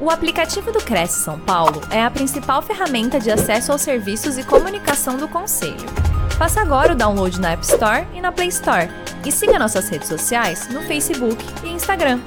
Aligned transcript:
O 0.00 0.10
aplicativo 0.10 0.70
do 0.70 0.78
Cresce 0.78 1.24
São 1.24 1.40
Paulo 1.40 1.80
é 1.92 2.00
a 2.00 2.08
principal 2.08 2.62
ferramenta 2.62 3.18
de 3.18 3.32
acesso 3.32 3.72
aos 3.72 3.82
serviços 3.82 4.38
e 4.38 4.46
comunicação 4.46 5.16
do 5.16 5.26
Conselho. 5.26 5.88
Faça 6.38 6.60
agora 6.60 6.92
o 6.92 6.96
download 6.96 7.40
na 7.40 7.50
App 7.50 7.64
Store 7.64 8.06
e 8.14 8.20
na 8.20 8.30
Play 8.30 8.46
Store. 8.46 8.86
E 9.26 9.32
siga 9.32 9.58
nossas 9.58 9.88
redes 9.88 10.06
sociais 10.06 10.68
no 10.68 10.82
Facebook 10.82 11.36
e 11.64 11.70
Instagram. 11.70 12.20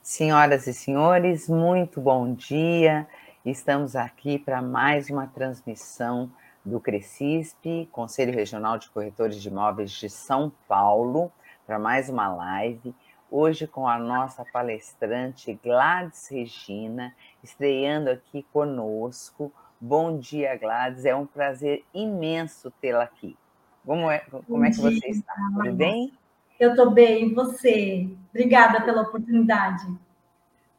Senhoras 0.00 0.66
e 0.66 0.72
senhores, 0.72 1.46
muito 1.46 2.00
bom 2.00 2.32
dia. 2.32 3.06
Estamos 3.44 3.94
aqui 3.94 4.38
para 4.38 4.62
mais 4.62 5.10
uma 5.10 5.26
transmissão 5.26 6.32
do 6.64 6.80
Crescisp, 6.80 7.86
Conselho 7.92 8.32
Regional 8.32 8.78
de 8.78 8.88
Corretores 8.88 9.42
de 9.42 9.48
Imóveis 9.48 9.90
de 9.90 10.08
São 10.08 10.50
Paulo, 10.66 11.30
para 11.66 11.78
mais 11.78 12.08
uma 12.08 12.34
live 12.34 12.94
hoje 13.30 13.66
com 13.66 13.88
a 13.88 13.98
nossa 13.98 14.44
palestrante 14.44 15.58
Gladys 15.62 16.28
Regina, 16.28 17.14
estreando 17.42 18.10
aqui 18.10 18.44
conosco. 18.52 19.52
Bom 19.80 20.18
dia, 20.18 20.56
Gladys, 20.56 21.04
é 21.04 21.14
um 21.14 21.26
prazer 21.26 21.84
imenso 21.92 22.70
tê-la 22.80 23.04
aqui. 23.04 23.36
Como 23.84 24.10
é, 24.10 24.20
como 24.46 24.64
é 24.64 24.70
que 24.70 24.76
dia, 24.76 24.90
você 24.90 25.08
está? 25.08 25.34
Tudo 25.54 25.72
bem? 25.72 26.12
Eu 26.58 26.70
estou 26.70 26.90
bem, 26.90 27.26
e 27.26 27.34
você? 27.34 28.08
Obrigada 28.30 28.80
pela 28.82 29.02
oportunidade. 29.02 29.86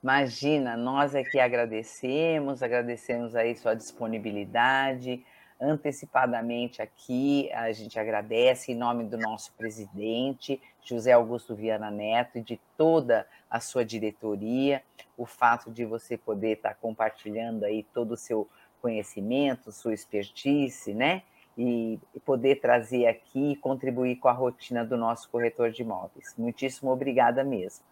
Imagina, 0.02 0.76
nós 0.76 1.14
que 1.32 1.40
agradecemos, 1.40 2.64
agradecemos 2.64 3.36
aí 3.36 3.56
sua 3.56 3.76
disponibilidade, 3.76 5.24
antecipadamente 5.60 6.82
aqui. 6.82 7.52
A 7.54 7.72
gente 7.72 8.00
agradece 8.00 8.72
em 8.72 8.76
nome 8.76 9.04
do 9.04 9.18
nosso 9.18 9.54
presidente, 9.54 10.62
José 10.84 11.12
Augusto 11.12 11.56
Viana 11.56 11.92
Neto, 11.92 12.38
e 12.38 12.42
de 12.42 12.60
toda 12.78 13.28
a 13.50 13.60
sua 13.60 13.84
diretoria, 13.84 14.84
o 15.18 15.26
fato 15.26 15.72
de 15.72 15.86
você 15.86 16.18
poder 16.18 16.58
estar 16.58 16.76
compartilhando 16.76 17.64
aí 17.64 17.84
todo 17.94 18.12
o 18.12 18.18
seu 18.18 18.48
conhecimento, 18.82 19.72
sua 19.72 19.94
expertise, 19.94 20.94
né? 20.94 21.24
E 21.58 22.00
poder 22.24 22.62
trazer 22.62 23.08
aqui 23.08 23.54
e 23.54 23.56
contribuir 23.56 24.18
com 24.18 24.28
a 24.28 24.32
rotina 24.32 24.86
do 24.86 24.96
nosso 24.96 25.28
corretor 25.30 25.72
de 25.72 25.82
imóveis. 25.82 26.36
Muitíssimo 26.38 26.92
obrigada 26.92 27.44
mesmo. 27.44 27.84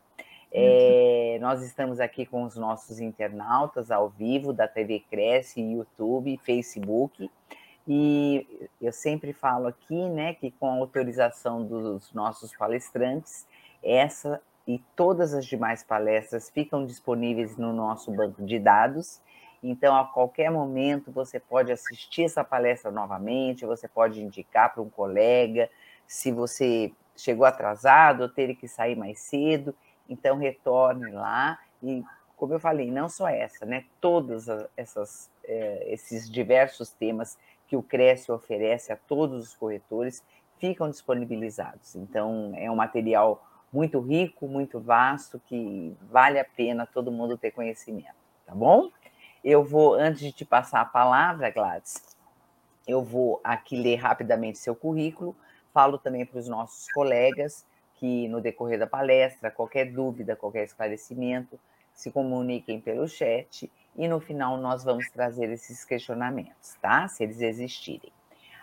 É, 0.57 1.37
nós 1.41 1.61
estamos 1.61 1.99
aqui 1.99 2.25
com 2.25 2.43
os 2.43 2.55
nossos 2.55 3.01
internautas 3.01 3.91
ao 3.91 4.07
vivo 4.07 4.53
da 4.53 4.69
TV 4.69 5.03
Cresce, 5.09 5.59
YouTube, 5.59 6.39
Facebook. 6.45 7.29
E 7.85 8.69
eu 8.81 8.93
sempre 8.93 9.33
falo 9.33 9.67
aqui, 9.67 10.07
né, 10.07 10.33
que 10.33 10.51
com 10.51 10.69
a 10.69 10.75
autorização 10.75 11.61
dos 11.61 12.13
nossos 12.13 12.55
palestrantes, 12.55 13.45
essa 13.83 14.41
e 14.65 14.81
todas 14.95 15.33
as 15.33 15.45
demais 15.45 15.83
palestras 15.83 16.49
ficam 16.49 16.85
disponíveis 16.85 17.57
no 17.57 17.73
nosso 17.73 18.09
banco 18.09 18.41
de 18.41 18.57
dados. 18.57 19.21
Então, 19.61 19.93
a 19.93 20.05
qualquer 20.05 20.49
momento, 20.49 21.11
você 21.11 21.37
pode 21.37 21.69
assistir 21.69 22.23
essa 22.23 22.45
palestra 22.45 22.89
novamente, 22.91 23.65
você 23.65 23.89
pode 23.89 24.23
indicar 24.23 24.73
para 24.73 24.81
um 24.81 24.89
colega, 24.89 25.69
se 26.07 26.31
você 26.31 26.93
chegou 27.13 27.45
atrasado 27.45 28.21
ou 28.21 28.29
teve 28.29 28.55
que 28.55 28.69
sair 28.69 28.95
mais 28.95 29.19
cedo, 29.19 29.75
então, 30.09 30.37
retorne 30.37 31.11
lá 31.11 31.59
e, 31.81 32.03
como 32.37 32.53
eu 32.53 32.59
falei, 32.59 32.91
não 32.91 33.09
só 33.09 33.27
essa, 33.27 33.65
né? 33.65 33.85
Todos 33.99 34.47
essas, 34.77 35.29
é, 35.43 35.85
esses 35.91 36.29
diversos 36.29 36.91
temas 36.91 37.37
que 37.67 37.75
o 37.75 37.83
Cresce 37.83 38.31
oferece 38.31 38.91
a 38.91 38.95
todos 38.95 39.47
os 39.47 39.55
corretores 39.55 40.23
ficam 40.57 40.89
disponibilizados. 40.89 41.95
Então, 41.95 42.53
é 42.55 42.69
um 42.69 42.75
material 42.75 43.43
muito 43.71 43.99
rico, 43.99 44.47
muito 44.47 44.79
vasto, 44.79 45.41
que 45.47 45.95
vale 46.09 46.39
a 46.39 46.45
pena 46.45 46.85
todo 46.85 47.11
mundo 47.11 47.37
ter 47.37 47.51
conhecimento, 47.51 48.15
tá 48.45 48.55
bom? 48.55 48.89
Eu 49.43 49.63
vou, 49.63 49.93
antes 49.93 50.21
de 50.21 50.31
te 50.31 50.45
passar 50.45 50.81
a 50.81 50.85
palavra, 50.85 51.49
Gladys, 51.49 52.15
eu 52.87 53.03
vou 53.03 53.41
aqui 53.43 53.75
ler 53.75 53.97
rapidamente 53.97 54.57
seu 54.57 54.75
currículo, 54.75 55.35
falo 55.73 55.97
também 55.97 56.25
para 56.25 56.39
os 56.39 56.47
nossos 56.47 56.87
colegas 56.93 57.65
que 57.95 58.27
no 58.27 58.41
decorrer 58.41 58.79
da 58.79 58.87
palestra, 58.87 59.51
qualquer 59.51 59.91
dúvida, 59.91 60.35
qualquer 60.35 60.63
esclarecimento, 60.63 61.59
se 61.93 62.11
comuniquem 62.11 62.79
pelo 62.79 63.07
chat 63.07 63.71
e 63.95 64.07
no 64.07 64.19
final 64.19 64.57
nós 64.57 64.83
vamos 64.83 65.09
trazer 65.09 65.49
esses 65.49 65.85
questionamentos, 65.85 66.75
tá? 66.81 67.07
Se 67.07 67.23
eles 67.23 67.39
existirem. 67.39 68.11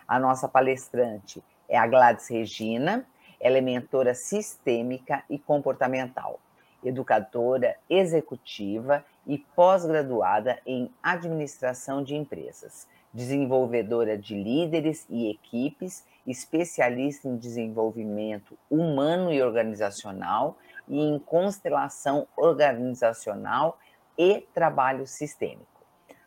A 0.07 0.19
nossa 0.19 0.47
palestrante 0.47 1.43
é 1.67 1.77
a 1.77 1.87
Gladys 1.87 2.27
Regina, 2.27 3.05
ela 3.39 3.57
é 3.57 3.61
mentora 3.61 4.13
sistêmica 4.13 5.23
e 5.29 5.39
comportamental, 5.39 6.39
educadora 6.83 7.75
executiva 7.89 9.03
e 9.25 9.37
pós-graduada 9.37 10.59
em 10.65 10.91
administração 11.01 12.03
de 12.03 12.15
empresas, 12.15 12.87
desenvolvedora 13.13 14.17
de 14.17 14.35
líderes 14.35 15.05
e 15.09 15.29
equipes 15.29 16.05
especialista 16.25 17.27
em 17.27 17.37
desenvolvimento 17.37 18.57
humano 18.69 19.31
e 19.31 19.41
organizacional 19.41 20.57
e 20.87 20.99
em 20.99 21.19
constelação 21.19 22.27
organizacional 22.35 23.77
e 24.17 24.47
trabalho 24.53 25.05
sistêmico. 25.05 25.67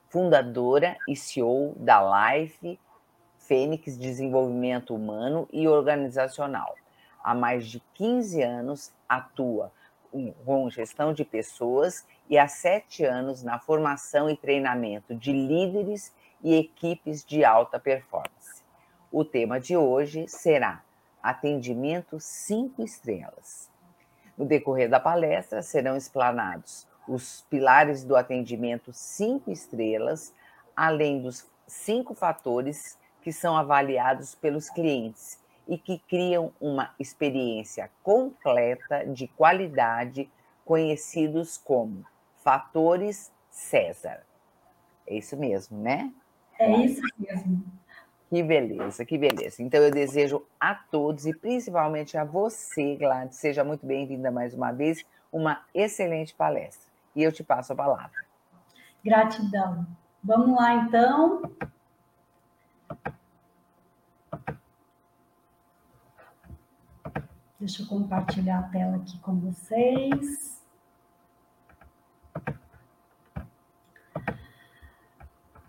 Fundadora 0.08 0.96
e 1.08 1.16
CEO 1.16 1.74
da 1.76 2.30
Life 2.30 2.78
Fênix 3.38 3.96
Desenvolvimento 3.96 4.94
Humano 4.94 5.48
e 5.52 5.68
Organizacional. 5.68 6.74
Há 7.22 7.34
mais 7.34 7.66
de 7.66 7.80
15 7.94 8.42
anos 8.42 8.92
atua 9.08 9.72
com 10.44 10.70
gestão 10.70 11.12
de 11.12 11.24
pessoas 11.24 12.06
e 12.28 12.38
há 12.38 12.48
sete 12.48 13.04
anos 13.04 13.42
na 13.42 13.58
formação 13.58 14.30
e 14.30 14.36
treinamento 14.36 15.14
de 15.14 15.32
líderes 15.32 16.14
e 16.42 16.54
equipes 16.54 17.24
de 17.24 17.44
alta 17.44 17.78
performance. 17.78 18.45
O 19.18 19.24
tema 19.24 19.58
de 19.58 19.74
hoje 19.74 20.28
será 20.28 20.82
Atendimento 21.22 22.20
5 22.20 22.82
estrelas. 22.82 23.70
No 24.36 24.44
decorrer 24.44 24.90
da 24.90 25.00
palestra 25.00 25.62
serão 25.62 25.96
explanados 25.96 26.86
os 27.08 27.40
pilares 27.48 28.04
do 28.04 28.14
atendimento 28.14 28.92
5 28.92 29.50
estrelas, 29.50 30.34
além 30.76 31.22
dos 31.22 31.50
cinco 31.66 32.12
fatores 32.14 32.98
que 33.22 33.32
são 33.32 33.56
avaliados 33.56 34.34
pelos 34.34 34.68
clientes 34.68 35.42
e 35.66 35.78
que 35.78 35.98
criam 36.00 36.52
uma 36.60 36.94
experiência 37.00 37.90
completa 38.02 39.06
de 39.06 39.28
qualidade, 39.28 40.30
conhecidos 40.62 41.56
como 41.56 42.04
fatores 42.44 43.32
César. 43.48 44.26
É 45.06 45.16
isso 45.16 45.38
mesmo, 45.38 45.80
né? 45.80 46.12
É 46.58 46.70
isso 46.70 47.00
mesmo. 47.18 47.64
Que 48.36 48.42
beleza, 48.42 49.02
que 49.02 49.16
beleza. 49.16 49.62
Então 49.62 49.80
eu 49.80 49.90
desejo 49.90 50.46
a 50.60 50.74
todos 50.74 51.24
e 51.24 51.32
principalmente 51.32 52.18
a 52.18 52.24
você, 52.24 52.94
Gladys, 52.94 53.36
seja 53.36 53.64
muito 53.64 53.86
bem-vinda 53.86 54.30
mais 54.30 54.52
uma 54.52 54.72
vez, 54.72 55.06
uma 55.32 55.64
excelente 55.72 56.34
palestra. 56.34 56.92
E 57.14 57.22
eu 57.22 57.32
te 57.32 57.42
passo 57.42 57.72
a 57.72 57.76
palavra. 57.76 58.26
Gratidão. 59.02 59.86
Vamos 60.22 60.54
lá 60.54 60.74
então. 60.74 61.50
Deixa 67.58 67.84
eu 67.84 67.86
compartilhar 67.86 68.58
a 68.58 68.62
tela 68.64 68.96
aqui 68.96 69.18
com 69.20 69.40
vocês. 69.40 70.62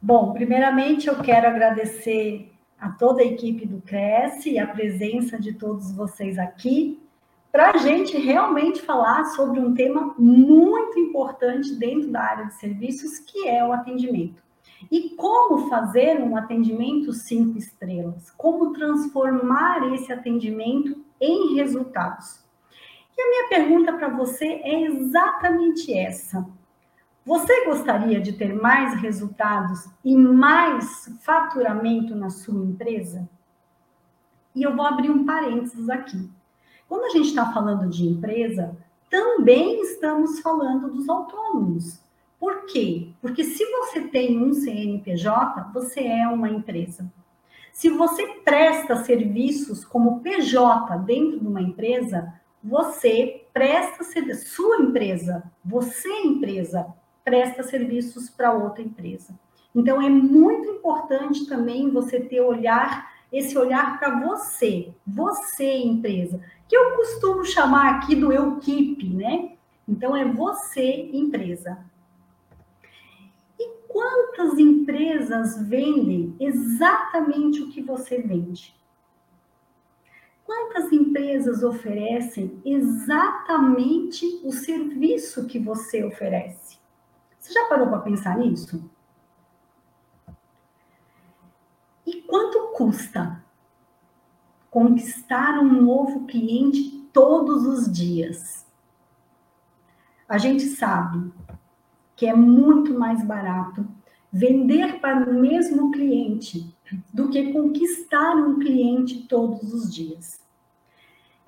Bom, 0.01 0.33
primeiramente 0.33 1.07
eu 1.07 1.21
quero 1.21 1.47
agradecer 1.47 2.56
a 2.79 2.89
toda 2.89 3.21
a 3.21 3.25
equipe 3.25 3.65
do 3.65 3.81
Cresce 3.81 4.51
e 4.51 4.59
a 4.59 4.67
presença 4.67 5.39
de 5.39 5.53
todos 5.53 5.91
vocês 5.91 6.37
aqui 6.37 6.99
para 7.51 7.71
a 7.71 7.77
gente 7.77 8.17
realmente 8.17 8.81
falar 8.81 9.23
sobre 9.25 9.59
um 9.59 9.73
tema 9.73 10.13
muito 10.17 10.99
importante 10.99 11.73
dentro 11.73 12.11
da 12.11 12.21
área 12.21 12.45
de 12.45 12.53
serviços, 12.55 13.19
que 13.19 13.47
é 13.47 13.65
o 13.65 13.71
atendimento. 13.71 14.43
E 14.91 15.11
como 15.11 15.67
fazer 15.69 16.21
um 16.21 16.37
atendimento 16.37 17.11
cinco 17.13 17.57
estrelas? 17.57 18.29
Como 18.37 18.73
transformar 18.73 19.91
esse 19.93 20.13
atendimento 20.13 21.03
em 21.19 21.55
resultados? 21.55 22.45
E 23.17 23.21
a 23.21 23.29
minha 23.29 23.49
pergunta 23.49 23.93
para 23.93 24.09
você 24.09 24.45
é 24.45 24.83
exatamente 24.83 25.91
essa. 25.91 26.47
Você 27.27 27.65
gostaria 27.65 28.21
de 28.21 28.31
ter 28.31 28.53
mais 28.53 29.01
resultados 29.01 29.89
e 30.01 30.15
mais 30.15 31.13
faturamento 31.19 32.15
na 32.15 32.29
sua 32.29 32.63
empresa? 32.63 33.27
E 34.55 34.63
eu 34.63 34.73
vou 34.73 34.85
abrir 34.85 35.09
um 35.09 35.25
parênteses 35.25 35.89
aqui. 35.89 36.31
Quando 36.87 37.03
a 37.03 37.09
gente 37.09 37.27
está 37.27 37.51
falando 37.51 37.89
de 37.89 38.07
empresa, 38.07 38.77
também 39.09 39.81
estamos 39.81 40.39
falando 40.39 40.89
dos 40.89 41.09
autônomos. 41.09 41.99
Por 42.39 42.65
quê? 42.65 43.09
Porque 43.21 43.43
se 43.43 43.65
você 43.71 44.07
tem 44.07 44.41
um 44.41 44.53
CNPJ, 44.53 45.69
você 45.73 46.07
é 46.07 46.25
uma 46.29 46.49
empresa. 46.49 47.11
Se 47.73 47.89
você 47.89 48.25
presta 48.45 49.03
serviços 49.03 49.83
como 49.83 50.21
PJ 50.21 50.97
dentro 50.99 51.41
de 51.41 51.45
uma 51.45 51.61
empresa, 51.61 52.33
você 52.63 53.45
presta 53.53 54.05
sua 54.33 54.77
empresa, 54.77 55.43
você 55.65 56.07
empresa, 56.21 56.87
presta 57.27 57.61
serviços 57.61 58.29
para 58.29 58.53
outra 58.53 58.81
empresa. 58.81 59.37
Então 59.75 60.01
é 60.01 60.09
muito 60.09 60.69
importante 60.69 61.45
também 61.45 61.91
você 61.91 62.21
ter 62.21 62.39
olhar 62.39 63.11
esse 63.33 63.57
olhar 63.57 63.99
para 63.99 64.17
você, 64.21 64.93
você 65.05 65.79
empresa, 65.79 66.39
que 66.69 66.77
eu 66.77 66.95
costumo 66.95 67.43
chamar 67.43 67.95
aqui 67.95 68.15
do 68.15 68.31
eu 68.31 68.55
keep, 68.59 69.05
né? 69.09 69.57
Então 69.85 70.15
é 70.15 70.23
você 70.23 71.09
empresa. 71.11 71.77
E 73.59 73.69
quantas 73.89 74.57
empresas 74.57 75.61
vendem 75.67 76.33
exatamente 76.39 77.61
o 77.61 77.69
que 77.69 77.81
você 77.81 78.21
vende? 78.21 78.73
Quantas 80.45 80.93
empresas 80.93 81.61
oferecem 81.61 82.61
exatamente 82.63 84.39
o 84.45 84.51
serviço 84.53 85.45
que 85.45 85.59
você 85.59 86.05
oferece? 86.05 86.66
Você 87.47 87.53
já 87.53 87.63
parou 87.69 87.87
para 87.87 87.99
pensar 87.99 88.37
nisso? 88.37 88.91
E 92.05 92.21
quanto 92.23 92.73
custa 92.73 93.41
conquistar 94.69 95.57
um 95.57 95.81
novo 95.81 96.25
cliente 96.25 97.07
todos 97.13 97.65
os 97.65 97.89
dias? 97.89 98.67
A 100.27 100.37
gente 100.37 100.63
sabe 100.63 101.31
que 102.17 102.25
é 102.25 102.35
muito 102.35 102.99
mais 102.99 103.23
barato 103.23 103.87
vender 104.29 104.99
para 104.99 105.29
o 105.29 105.33
mesmo 105.33 105.89
cliente 105.91 106.75
do 107.13 107.29
que 107.29 107.53
conquistar 107.53 108.35
um 108.35 108.59
cliente 108.59 109.25
todos 109.25 109.73
os 109.73 109.93
dias. 109.93 110.45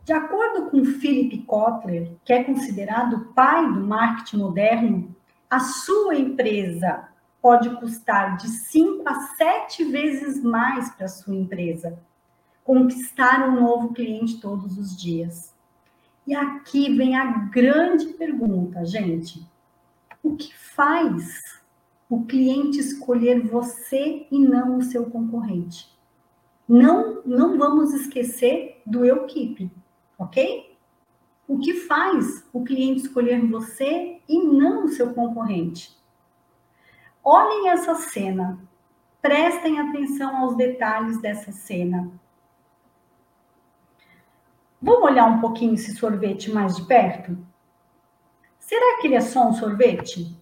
De 0.06 0.14
acordo 0.14 0.70
com 0.70 0.86
Philip 0.86 1.40
Kotler, 1.40 2.16
que 2.24 2.32
é 2.32 2.42
considerado 2.42 3.18
o 3.18 3.34
pai 3.34 3.70
do 3.74 3.86
marketing 3.86 4.38
moderno, 4.38 5.09
a 5.50 5.60
sua 5.60 6.16
empresa 6.16 7.10
pode 7.42 7.70
custar 7.78 8.38
de 8.38 8.48
5 8.48 9.04
a 9.08 9.14
7 9.36 9.86
vezes 9.86 10.44
mais 10.44 10.90
para 10.92 11.06
a 11.06 11.10
sua 11.10 11.36
empresa 11.36 12.00
conquistar 12.64 13.50
um 13.50 13.60
novo 13.60 13.94
cliente 13.94 14.40
todos 14.40 14.78
os 14.78 14.96
dias. 14.96 15.56
E 16.28 16.36
aqui 16.36 16.96
vem 16.96 17.16
a 17.16 17.26
grande 17.48 18.08
pergunta, 18.14 18.86
gente. 18.86 19.44
O 20.22 20.36
que 20.36 20.56
faz 20.56 21.60
o 22.08 22.26
cliente 22.26 22.80
escolher 22.80 23.42
você 23.42 24.28
e 24.32 24.40
não 24.40 24.78
o 24.78 24.84
seu 24.84 25.10
concorrente. 25.10 25.88
Não, 26.68 27.24
não 27.26 27.58
vamos 27.58 27.94
esquecer 27.94 28.82
do 28.86 29.04
eu 29.04 29.26
keep, 29.26 29.72
ok? 30.18 30.69
O 31.50 31.58
que 31.58 31.74
faz 31.74 32.48
o 32.54 32.64
cliente 32.64 33.02
escolher 33.02 33.44
você 33.48 34.22
e 34.30 34.40
não 34.40 34.86
o 34.86 34.88
seu 34.88 35.16
concorrente? 35.16 35.98
Olhem 37.24 37.70
essa 37.70 37.96
cena. 37.96 38.60
Prestem 39.20 39.80
atenção 39.80 40.38
aos 40.38 40.56
detalhes 40.56 41.20
dessa 41.20 41.52
cena. 41.52 42.12
Vamos 44.80 45.10
olhar 45.10 45.26
um 45.26 45.42
pouquinho 45.42 45.74
esse 45.74 45.96
sorvete 45.96 46.52
mais 46.52 46.76
de 46.76 46.86
perto? 46.86 47.36
Será 48.60 49.02
que 49.02 49.08
ele 49.08 49.16
é 49.16 49.22
só 49.22 49.50
um 49.50 49.54
sorvete? 49.54 50.40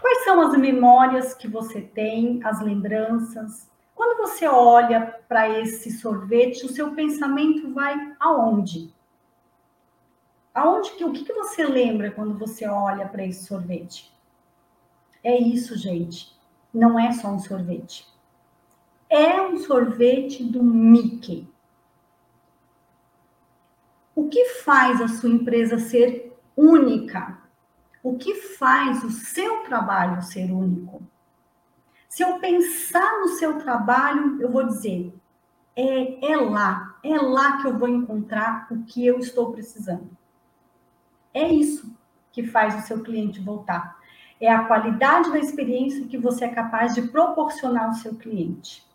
Quais 0.00 0.24
são 0.24 0.40
as 0.40 0.56
memórias 0.56 1.34
que 1.34 1.46
você 1.46 1.82
tem, 1.82 2.42
as 2.42 2.62
lembranças? 2.62 3.70
Quando 3.94 4.16
você 4.26 4.48
olha 4.48 5.20
para 5.28 5.50
esse 5.60 5.92
sorvete, 5.92 6.64
o 6.64 6.72
seu 6.72 6.94
pensamento 6.94 7.74
vai 7.74 8.16
aonde? 8.18 8.96
Aonde 10.54 10.92
que 10.92 11.04
o 11.04 11.12
que, 11.12 11.24
que 11.24 11.32
você 11.32 11.64
lembra 11.64 12.10
quando 12.10 12.36
você 12.36 12.66
olha 12.66 13.06
para 13.06 13.24
esse 13.24 13.46
sorvete? 13.46 14.12
É 15.22 15.36
isso, 15.36 15.76
gente. 15.76 16.36
Não 16.72 16.98
é 16.98 17.12
só 17.12 17.28
um 17.28 17.38
sorvete. 17.38 18.06
É 19.08 19.40
um 19.40 19.58
sorvete 19.58 20.44
do 20.44 20.62
Mickey. 20.62 21.48
O 24.14 24.28
que 24.28 24.46
faz 24.46 25.00
a 25.00 25.08
sua 25.08 25.30
empresa 25.30 25.78
ser 25.78 26.36
única? 26.56 27.38
o 28.02 28.16
que 28.16 28.34
faz 28.34 29.02
o 29.04 29.10
seu 29.10 29.62
trabalho 29.64 30.22
ser 30.22 30.50
único. 30.50 31.02
Se 32.08 32.22
eu 32.22 32.38
pensar 32.38 33.20
no 33.20 33.28
seu 33.28 33.58
trabalho, 33.58 34.40
eu 34.40 34.50
vou 34.50 34.64
dizer, 34.64 35.12
é, 35.76 36.32
é 36.32 36.36
lá, 36.36 36.98
é 37.04 37.18
lá 37.18 37.60
que 37.60 37.68
eu 37.68 37.78
vou 37.78 37.88
encontrar 37.88 38.66
o 38.70 38.82
que 38.84 39.04
eu 39.04 39.18
estou 39.18 39.52
precisando. 39.52 40.16
É 41.32 41.48
isso 41.48 41.96
que 42.32 42.46
faz 42.46 42.76
o 42.76 42.86
seu 42.86 43.02
cliente 43.02 43.40
voltar. 43.40 43.98
É 44.40 44.50
a 44.50 44.64
qualidade 44.64 45.30
da 45.30 45.38
experiência 45.38 46.06
que 46.06 46.16
você 46.16 46.44
é 46.44 46.48
capaz 46.48 46.94
de 46.94 47.02
proporcionar 47.02 47.86
ao 47.86 47.94
seu 47.94 48.14
cliente. 48.14 48.86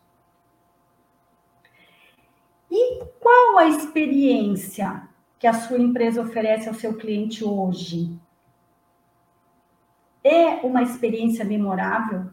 E 2.70 3.04
qual 3.20 3.58
a 3.58 3.66
experiência 3.66 5.06
que 5.38 5.46
a 5.46 5.52
sua 5.52 5.78
empresa 5.78 6.22
oferece 6.22 6.68
ao 6.68 6.74
seu 6.74 6.96
cliente 6.96 7.44
hoje? 7.44 8.18
é 10.24 10.54
uma 10.66 10.82
experiência 10.82 11.44
memorável? 11.44 12.30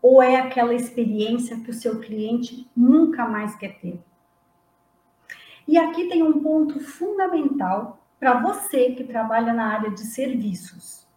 Ou 0.00 0.22
é 0.22 0.36
aquela 0.36 0.74
experiência 0.74 1.60
que 1.60 1.70
o 1.70 1.74
seu 1.74 2.00
cliente 2.00 2.68
nunca 2.74 3.28
mais 3.28 3.54
quer 3.54 3.78
ter? 3.78 4.00
E 5.68 5.78
aqui 5.78 6.08
tem 6.08 6.22
um 6.22 6.42
ponto 6.42 6.80
fundamental 6.80 8.01
para 8.22 8.40
você 8.40 8.92
que 8.92 9.02
trabalha 9.02 9.52
na 9.52 9.66
área 9.66 9.90
de 9.90 10.02
serviços. 10.02 11.08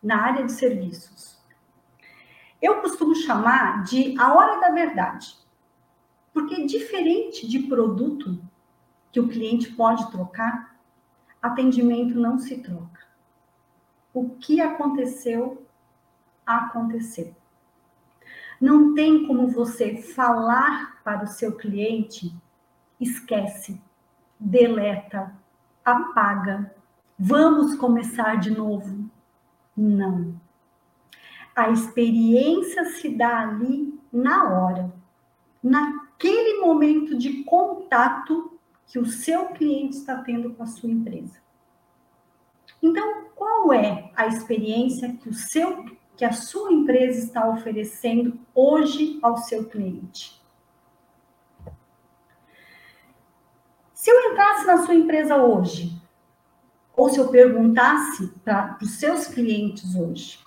Na 0.00 0.22
área 0.22 0.46
de 0.46 0.52
serviços. 0.52 1.36
Eu 2.62 2.80
costumo 2.80 3.16
chamar 3.16 3.82
de 3.82 4.16
a 4.16 4.32
hora 4.32 4.60
da 4.60 4.70
verdade. 4.70 5.36
Porque 6.32 6.64
diferente 6.66 7.48
de 7.48 7.58
produto 7.58 8.40
que 9.10 9.18
o 9.18 9.26
cliente 9.26 9.72
pode 9.72 10.08
trocar, 10.12 10.78
atendimento 11.42 12.14
não 12.14 12.38
se 12.38 12.58
troca 12.62 13.00
o 14.14 14.30
que 14.36 14.60
aconteceu, 14.60 15.66
aconteceu. 16.46 17.34
Não 18.60 18.94
tem 18.94 19.26
como 19.26 19.48
você 19.48 19.96
falar 19.96 21.02
para 21.02 21.24
o 21.24 21.28
seu 21.28 21.56
cliente, 21.56 22.32
esquece, 23.00 23.82
deleta, 24.38 25.36
apaga, 25.84 26.74
vamos 27.18 27.74
começar 27.76 28.36
de 28.36 28.50
novo. 28.50 29.10
Não. 29.76 30.34
A 31.54 31.70
experiência 31.70 32.84
se 32.86 33.08
dá 33.10 33.40
ali 33.40 33.98
na 34.12 34.48
hora, 34.48 34.92
naquele 35.62 36.60
momento 36.60 37.16
de 37.16 37.44
contato 37.44 38.58
que 38.86 38.98
o 38.98 39.06
seu 39.06 39.46
cliente 39.48 39.96
está 39.96 40.16
tendo 40.22 40.54
com 40.54 40.62
a 40.62 40.66
sua 40.66 40.90
empresa. 40.90 41.38
Então, 42.82 43.26
qual 43.34 43.72
é 43.72 44.10
a 44.16 44.26
experiência 44.26 45.12
que 45.12 45.28
o 45.28 45.34
seu 45.34 45.84
que 46.16 46.24
a 46.24 46.32
sua 46.32 46.70
empresa 46.70 47.18
está 47.18 47.48
oferecendo 47.48 48.38
hoje 48.54 49.18
ao 49.22 49.38
seu 49.38 49.64
cliente? 49.64 50.39
Se 54.00 54.10
eu 54.10 54.32
entrasse 54.32 54.66
na 54.66 54.78
sua 54.78 54.94
empresa 54.94 55.36
hoje, 55.36 55.94
ou 56.96 57.10
se 57.10 57.18
eu 57.18 57.28
perguntasse 57.28 58.28
para 58.42 58.78
os 58.80 58.98
seus 58.98 59.26
clientes 59.26 59.94
hoje, 59.94 60.42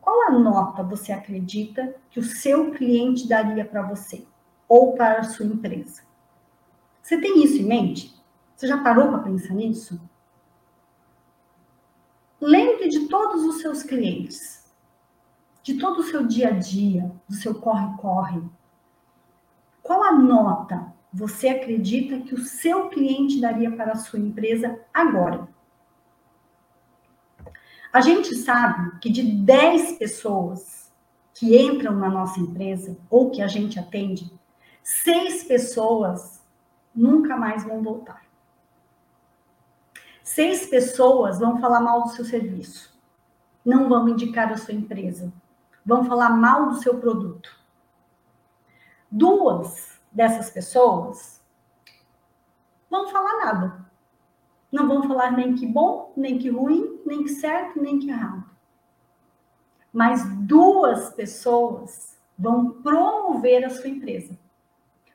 qual 0.00 0.28
a 0.28 0.30
nota 0.30 0.82
você 0.82 1.12
acredita 1.12 1.94
que 2.08 2.18
o 2.18 2.22
seu 2.22 2.70
cliente 2.70 3.28
daria 3.28 3.62
para 3.62 3.82
você 3.82 4.26
ou 4.66 4.94
para 4.94 5.20
a 5.20 5.24
sua 5.24 5.44
empresa? 5.44 6.00
Você 7.02 7.20
tem 7.20 7.44
isso 7.44 7.60
em 7.60 7.66
mente? 7.66 8.18
Você 8.56 8.68
já 8.68 8.82
parou 8.82 9.08
para 9.08 9.18
pensar 9.18 9.52
nisso? 9.52 10.00
Lembre 12.40 12.88
de 12.88 13.06
todos 13.06 13.44
os 13.44 13.60
seus 13.60 13.82
clientes, 13.82 14.64
de 15.62 15.74
todo 15.78 15.98
o 15.98 16.04
seu 16.04 16.26
dia 16.26 16.48
a 16.48 16.52
dia, 16.52 17.12
do 17.28 17.34
seu 17.34 17.60
corre-corre. 17.60 18.42
Qual 19.82 20.02
a 20.02 20.12
nota 20.12 20.93
você 21.14 21.46
acredita 21.48 22.18
que 22.18 22.34
o 22.34 22.42
seu 22.42 22.88
cliente 22.88 23.40
daria 23.40 23.70
para 23.70 23.92
a 23.92 23.96
sua 23.96 24.18
empresa 24.18 24.80
agora? 24.92 25.46
A 27.92 28.00
gente 28.00 28.34
sabe 28.34 28.98
que 28.98 29.08
de 29.08 29.22
10 29.22 29.92
pessoas 29.92 30.92
que 31.32 31.56
entram 31.56 31.94
na 31.94 32.08
nossa 32.08 32.40
empresa 32.40 32.98
ou 33.08 33.30
que 33.30 33.40
a 33.40 33.46
gente 33.46 33.78
atende, 33.78 34.28
seis 34.82 35.44
pessoas 35.44 36.42
nunca 36.92 37.36
mais 37.36 37.62
vão 37.62 37.80
voltar. 37.80 38.24
Seis 40.20 40.66
pessoas 40.66 41.38
vão 41.38 41.60
falar 41.60 41.80
mal 41.80 42.02
do 42.02 42.08
seu 42.08 42.24
serviço, 42.24 42.92
não 43.64 43.88
vão 43.88 44.08
indicar 44.08 44.50
a 44.52 44.56
sua 44.56 44.74
empresa, 44.74 45.32
vão 45.86 46.04
falar 46.04 46.30
mal 46.30 46.70
do 46.70 46.76
seu 46.82 46.98
produto. 46.98 47.56
Duas 49.08 49.93
dessas 50.14 50.48
pessoas 50.48 51.42
vão 52.88 53.08
falar 53.08 53.44
nada. 53.44 53.84
Não 54.70 54.86
vão 54.86 55.02
falar 55.02 55.32
nem 55.32 55.54
que 55.54 55.66
bom, 55.66 56.12
nem 56.16 56.38
que 56.38 56.48
ruim, 56.48 57.00
nem 57.04 57.24
que 57.24 57.30
certo, 57.30 57.82
nem 57.82 57.98
que 57.98 58.08
errado. 58.08 58.44
Mas 59.92 60.24
duas 60.40 61.10
pessoas 61.10 62.16
vão 62.38 62.70
promover 62.70 63.64
a 63.64 63.70
sua 63.70 63.88
empresa. 63.88 64.38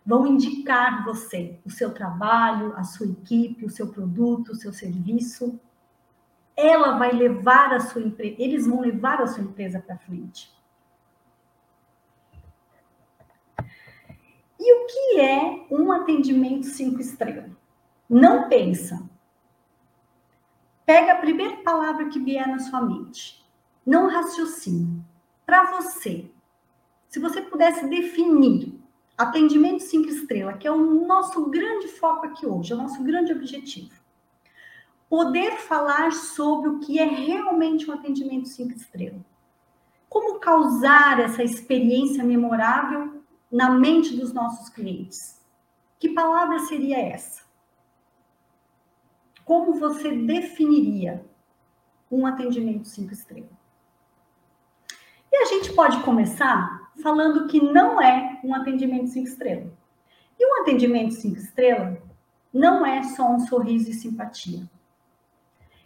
Vão 0.06 0.26
indicar 0.26 1.04
você, 1.06 1.60
o 1.66 1.70
seu 1.70 1.94
trabalho, 1.94 2.74
a 2.76 2.84
sua 2.84 3.08
equipe, 3.08 3.66
o 3.66 3.70
seu 3.70 3.88
produto, 3.88 4.52
o 4.52 4.56
seu 4.56 4.74
serviço. 4.74 5.60
Ela 6.56 6.98
vai 6.98 7.12
levar 7.12 7.74
a 7.74 7.80
sua 7.80 8.02
empresa, 8.02 8.36
eles 8.40 8.66
vão 8.66 8.82
levar 8.82 9.22
a 9.22 9.28
sua 9.28 9.44
empresa 9.44 9.80
para 9.80 9.98
frente. 9.98 10.52
E 14.60 14.74
o 14.74 14.88
que 14.88 15.20
é 15.22 15.66
um 15.72 15.92
atendimento 15.92 16.66
cinco 16.66 17.00
estrelas? 17.00 17.50
Não 18.10 18.50
pensa. 18.50 19.10
Pega 20.86 21.14
a 21.14 21.18
primeira 21.20 21.58
palavra 21.58 22.10
que 22.10 22.20
vier 22.20 22.48
na 22.48 22.60
sua 22.60 22.82
mente. 22.82 23.46
Não 23.86 24.10
raciocina. 24.10 25.06
Para 25.46 25.72
você, 25.78 26.30
se 27.08 27.20
você 27.20 27.42
pudesse 27.42 27.88
definir 27.88 28.78
atendimento 29.18 29.84
cinco 29.84 30.10
estrelas, 30.10 30.58
que 30.58 30.68
é 30.68 30.72
o 30.72 31.06
nosso 31.06 31.50
grande 31.50 31.88
foco 31.88 32.26
aqui 32.26 32.46
hoje, 32.46 32.74
é 32.74 32.76
o 32.76 32.80
nosso 32.80 33.02
grande 33.04 33.32
objetivo. 33.32 33.94
Poder 35.10 35.58
falar 35.58 36.12
sobre 36.12 36.70
o 36.70 36.80
que 36.80 37.00
é 37.00 37.06
realmente 37.06 37.90
um 37.90 37.94
atendimento 37.94 38.48
cinco 38.48 38.74
estrelas. 38.74 39.22
Como 40.10 40.40
causar 40.40 41.20
essa 41.20 41.44
experiência 41.44 42.24
memorável 42.24 43.19
na 43.52 43.72
mente 43.72 44.16
dos 44.16 44.34
nossos 44.34 44.70
clientes. 44.70 45.40
Que 45.98 46.10
palavra 46.10 46.60
seria 46.60 47.00
essa? 47.00 47.44
Como 49.44 49.74
você 49.80 50.12
definiria 50.12 51.26
um 52.12 52.26
atendimento 52.26 52.88
cinco 52.88 53.14
estrelas? 53.14 53.50
E 55.32 55.38
a 55.38 55.46
gente 55.46 55.74
pode 55.74 56.02
começar 56.04 56.92
falando 57.02 57.48
que 57.48 57.62
não 57.62 58.02
é 58.02 58.40
um 58.44 58.54
atendimento 58.54 59.08
cinco 59.08 59.28
estrelas. 59.28 59.72
E 60.40 60.46
um 60.46 60.62
atendimento 60.62 61.14
cinco 61.16 61.38
estrelas 61.38 61.98
não 62.54 62.86
é 62.86 63.04
só 63.04 63.30
um 63.30 63.40
sorriso 63.40 63.90
e 63.90 63.94
simpatia. 63.94 64.70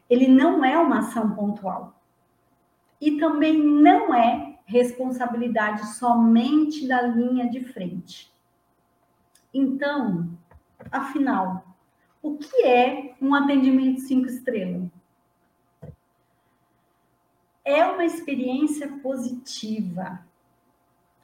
Ele 0.10 0.28
não 0.28 0.64
é 0.64 0.78
uma 0.78 1.00
ação 1.00 1.34
pontual. 1.34 2.00
E 3.02 3.18
também 3.20 3.62
não 3.62 4.14
é 4.14 4.53
responsabilidade 4.66 5.86
somente 5.96 6.88
da 6.88 7.02
linha 7.02 7.50
de 7.50 7.64
frente. 7.64 8.34
Então, 9.54 10.30
afinal, 10.92 11.76
o 12.22 12.38
que 12.38 12.64
é 12.64 13.16
um 13.22 13.36
atendimento 13.36 14.02
cinco 14.02 14.28
estrelas? 14.28 14.90
É 17.66 17.86
uma 17.86 18.06
experiência 18.06 18.88
positiva 19.00 20.26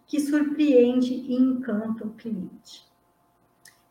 que 0.05 0.19
surpreende 0.19 1.13
e 1.13 1.35
encanta 1.35 2.05
o 2.05 2.13
cliente. 2.13 2.87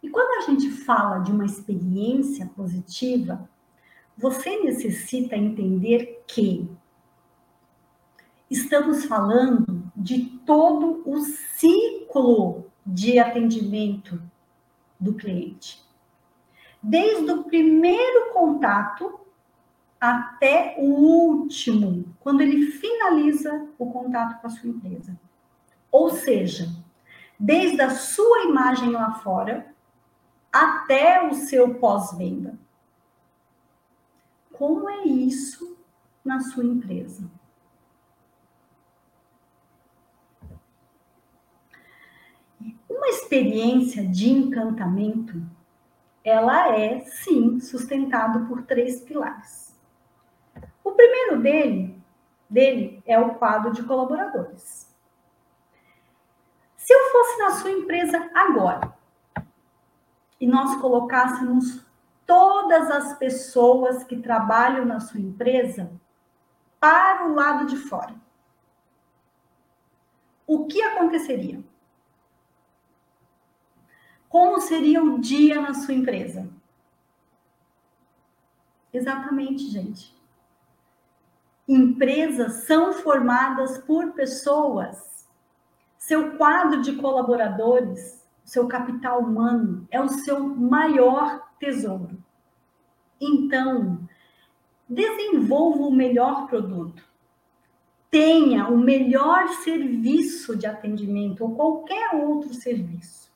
E 0.03 0.09
quando 0.09 0.43
a 0.43 0.51
gente 0.51 0.71
fala 0.71 1.19
de 1.19 1.31
uma 1.33 1.45
experiência 1.45 2.47
positiva, 2.47 3.49
você 4.17 4.59
necessita 4.63 5.37
entender 5.37 6.23
que 6.27 6.69
estamos 8.51 9.05
falando 9.05 9.91
de 9.95 10.25
todo 10.47 11.03
o 11.05 11.19
ciclo 11.21 12.67
de 12.85 13.19
atendimento 13.19 14.21
do 14.99 15.15
cliente. 15.15 15.85
Desde 16.83 17.31
o 17.31 17.45
primeiro 17.45 18.33
contato 18.33 19.21
até 20.01 20.77
o 20.79 20.85
último, 20.85 22.15
quando 22.21 22.41
ele 22.41 22.71
finaliza 22.71 23.69
o 23.79 23.91
contato 23.91 24.41
com 24.41 24.47
a 24.47 24.51
sua 24.51 24.71
empresa. 24.71 25.19
Ou 25.91 26.11
seja, 26.11 26.69
desde 27.39 27.81
a 27.81 27.91
sua 27.91 28.45
imagem 28.45 28.91
lá 28.91 29.15
fora 29.15 29.75
até 30.53 31.27
o 31.27 31.35
seu 31.35 31.75
pós-venda. 31.75 32.59
Como 34.53 34.89
é 34.89 35.05
isso 35.05 35.77
na 36.25 36.41
sua 36.41 36.65
empresa? 36.65 37.29
Uma 43.09 43.17
experiência 43.17 44.07
de 44.07 44.29
encantamento, 44.29 45.43
ela 46.23 46.77
é 46.77 47.01
sim 47.01 47.59
sustentada 47.59 48.41
por 48.41 48.65
três 48.65 49.01
pilares. 49.01 49.75
O 50.85 50.93
primeiro 50.93 51.41
dele, 51.41 51.99
dele 52.51 53.03
é 53.07 53.19
o 53.19 53.37
quadro 53.37 53.73
de 53.73 53.83
colaboradores. 53.83 54.95
Se 56.77 56.93
eu 56.93 57.11
fosse 57.11 57.39
na 57.39 57.51
sua 57.53 57.71
empresa 57.71 58.31
agora 58.35 58.95
e 60.39 60.47
nós 60.47 60.79
colocássemos 60.79 61.83
todas 62.27 62.91
as 62.91 63.17
pessoas 63.17 64.05
que 64.05 64.21
trabalham 64.21 64.85
na 64.85 65.01
sua 65.01 65.19
empresa 65.19 65.91
para 66.79 67.27
o 67.27 67.35
lado 67.35 67.65
de 67.69 67.77
fora, 67.79 68.15
o 70.47 70.67
que 70.67 70.83
aconteceria? 70.83 71.68
Como 74.29 74.61
seria 74.61 75.03
o 75.03 75.19
dia 75.19 75.61
na 75.61 75.73
sua 75.73 75.95
empresa? 75.95 76.49
Exatamente, 78.93 79.69
gente. 79.71 80.15
Empresas 81.67 82.65
são 82.65 82.93
formadas 82.93 83.79
por 83.79 84.13
pessoas. 84.13 85.27
Seu 85.99 86.37
quadro 86.37 86.83
de 86.83 86.97
colaboradores, 86.97 88.27
seu 88.45 88.67
capital 88.69 89.21
humano, 89.21 89.87
é 89.91 90.01
o 90.01 90.09
seu 90.09 90.41
maior 90.41 91.49
tesouro. 91.59 92.23
Então, 93.21 93.99
desenvolva 94.87 95.85
o 95.85 95.93
melhor 95.93 96.47
produto. 96.47 97.03
Tenha 98.11 98.69
o 98.69 98.79
melhor 98.79 99.49
serviço 99.49 100.57
de 100.57 100.67
atendimento 100.67 101.45
ou 101.45 101.55
qualquer 101.55 102.15
outro 102.15 102.55
serviço 102.55 103.28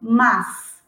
mas 0.00 0.82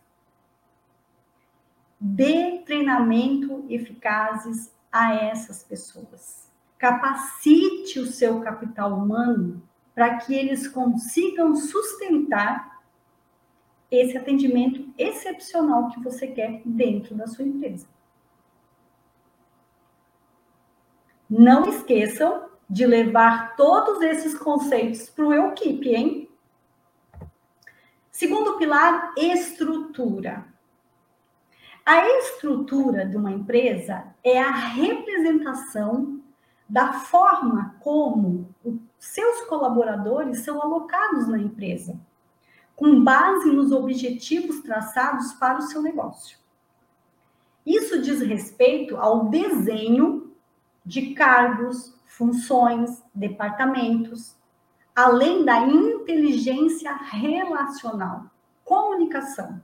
dê 2.00 2.62
treinamento 2.64 3.64
eficazes 3.68 4.72
a 4.90 5.14
essas 5.14 5.62
pessoas. 5.62 6.50
Capacite 6.78 8.00
o 8.00 8.06
seu 8.06 8.40
capital 8.40 8.94
humano 8.94 9.62
para 9.94 10.16
que 10.16 10.34
eles 10.34 10.66
consigam 10.66 11.54
sustentar 11.54 12.80
esse 13.90 14.16
atendimento 14.16 14.88
excepcional 14.96 15.90
que 15.90 16.00
você 16.00 16.28
quer 16.28 16.62
dentro 16.64 17.14
da 17.14 17.26
sua 17.26 17.44
empresa. 17.44 17.86
Não 21.28 21.68
esqueçam 21.68 22.48
de 22.68 22.86
levar 22.86 23.56
todos 23.56 24.00
esses 24.02 24.34
conceitos 24.34 25.08
para 25.10 25.24
o 25.24 25.32
Equipe, 25.32 25.88
hein? 25.90 26.19
Segundo 28.20 28.58
pilar, 28.58 29.14
estrutura. 29.16 30.44
A 31.86 32.06
estrutura 32.18 33.06
de 33.06 33.16
uma 33.16 33.30
empresa 33.30 34.14
é 34.22 34.38
a 34.38 34.50
representação 34.50 36.20
da 36.68 36.92
forma 36.92 37.76
como 37.80 38.54
seus 38.98 39.40
colaboradores 39.46 40.40
são 40.40 40.60
alocados 40.60 41.28
na 41.28 41.38
empresa, 41.38 41.98
com 42.76 43.02
base 43.02 43.50
nos 43.50 43.72
objetivos 43.72 44.60
traçados 44.60 45.32
para 45.32 45.56
o 45.56 45.62
seu 45.62 45.80
negócio. 45.80 46.36
Isso 47.64 48.02
diz 48.02 48.20
respeito 48.20 48.98
ao 48.98 49.30
desenho 49.30 50.30
de 50.84 51.14
cargos, 51.14 51.98
funções, 52.04 53.02
departamentos, 53.14 54.36
além 55.00 55.47
da 55.47 55.61
inteligência 55.61 56.92
relacional, 56.92 58.26
comunicação, 58.62 59.61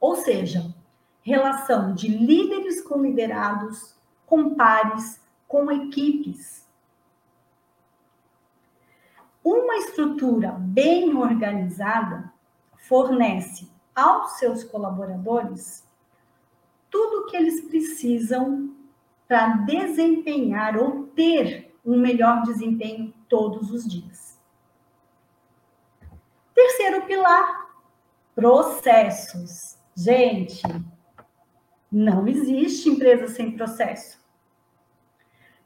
ou 0.00 0.14
seja, 0.14 0.72
relação 1.20 1.94
de 1.94 2.06
líderes 2.06 2.80
com 2.80 3.02
liderados, 3.02 3.96
com 4.24 4.54
pares, 4.54 5.20
com 5.48 5.70
equipes. 5.72 6.64
Uma 9.42 9.78
estrutura 9.78 10.52
bem 10.52 11.16
organizada 11.16 12.32
fornece 12.76 13.68
aos 13.96 14.38
seus 14.38 14.62
colaboradores 14.62 15.84
tudo 16.88 17.22
o 17.22 17.26
que 17.26 17.36
eles 17.36 17.62
precisam 17.62 18.72
para 19.26 19.56
desempenhar 19.56 20.76
ou 20.76 21.08
ter 21.08 21.74
um 21.84 21.98
melhor 21.98 22.42
desempenho 22.42 23.12
todos 23.28 23.72
os 23.72 23.84
dias. 23.84 24.37
Terceiro 26.58 27.06
pilar, 27.06 27.70
processos. 28.34 29.78
Gente, 29.94 30.60
Não 31.90 32.26
existe 32.26 32.88
empresa 32.88 33.28
sem 33.28 33.56
processo. 33.56 34.18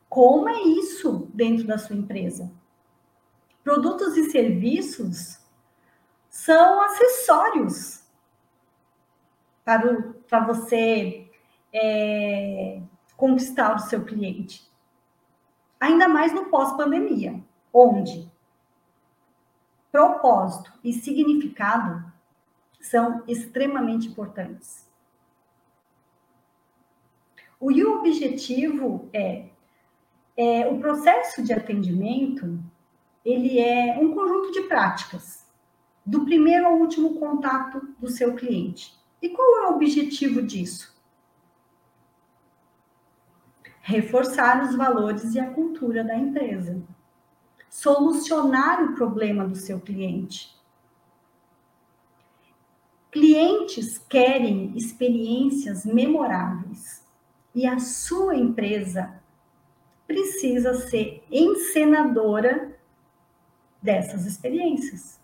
Como 0.06 0.50
é 0.50 0.60
isso 0.60 1.30
dentro 1.32 1.66
da 1.66 1.78
sua 1.78 1.96
empresa? 1.96 2.52
Produtos 3.64 4.18
e 4.18 4.30
serviços 4.30 5.40
são 6.28 6.82
acessórios 6.82 8.04
para, 9.64 10.12
para 10.28 10.44
você 10.44 11.26
é, 11.72 12.82
conquistar 13.16 13.76
o 13.76 13.80
seu 13.80 14.04
cliente. 14.04 14.70
Ainda 15.80 16.06
mais 16.06 16.34
no 16.34 16.50
pós-pandemia, 16.50 17.42
onde 17.72 18.31
propósito 19.92 20.72
e 20.82 20.94
significado 20.94 22.10
são 22.80 23.22
extremamente 23.28 24.08
importantes. 24.08 24.90
O 27.60 27.70
e 27.70 27.84
o 27.84 27.98
objetivo 27.98 29.08
é, 29.12 29.50
é 30.36 30.66
o 30.66 30.80
processo 30.80 31.44
de 31.44 31.52
atendimento, 31.52 32.58
ele 33.24 33.60
é 33.60 33.96
um 34.00 34.12
conjunto 34.12 34.50
de 34.50 34.62
práticas, 34.62 35.46
do 36.04 36.24
primeiro 36.24 36.66
ao 36.66 36.78
último 36.78 37.20
contato 37.20 37.94
do 38.00 38.08
seu 38.08 38.34
cliente. 38.34 38.98
E 39.20 39.28
qual 39.28 39.58
é 39.58 39.68
o 39.68 39.74
objetivo 39.76 40.42
disso? 40.42 40.92
Reforçar 43.80 44.64
os 44.64 44.74
valores 44.74 45.34
e 45.34 45.38
a 45.38 45.50
cultura 45.50 46.02
da 46.02 46.16
empresa. 46.16 46.82
Solucionar 47.72 48.84
o 48.84 48.94
problema 48.94 49.48
do 49.48 49.56
seu 49.56 49.80
cliente. 49.80 50.54
Clientes 53.10 53.96
querem 53.96 54.76
experiências 54.76 55.86
memoráveis 55.86 57.02
e 57.54 57.66
a 57.66 57.78
sua 57.78 58.36
empresa 58.36 59.18
precisa 60.06 60.74
ser 60.74 61.24
encenadora 61.30 62.78
dessas 63.80 64.26
experiências. 64.26 65.18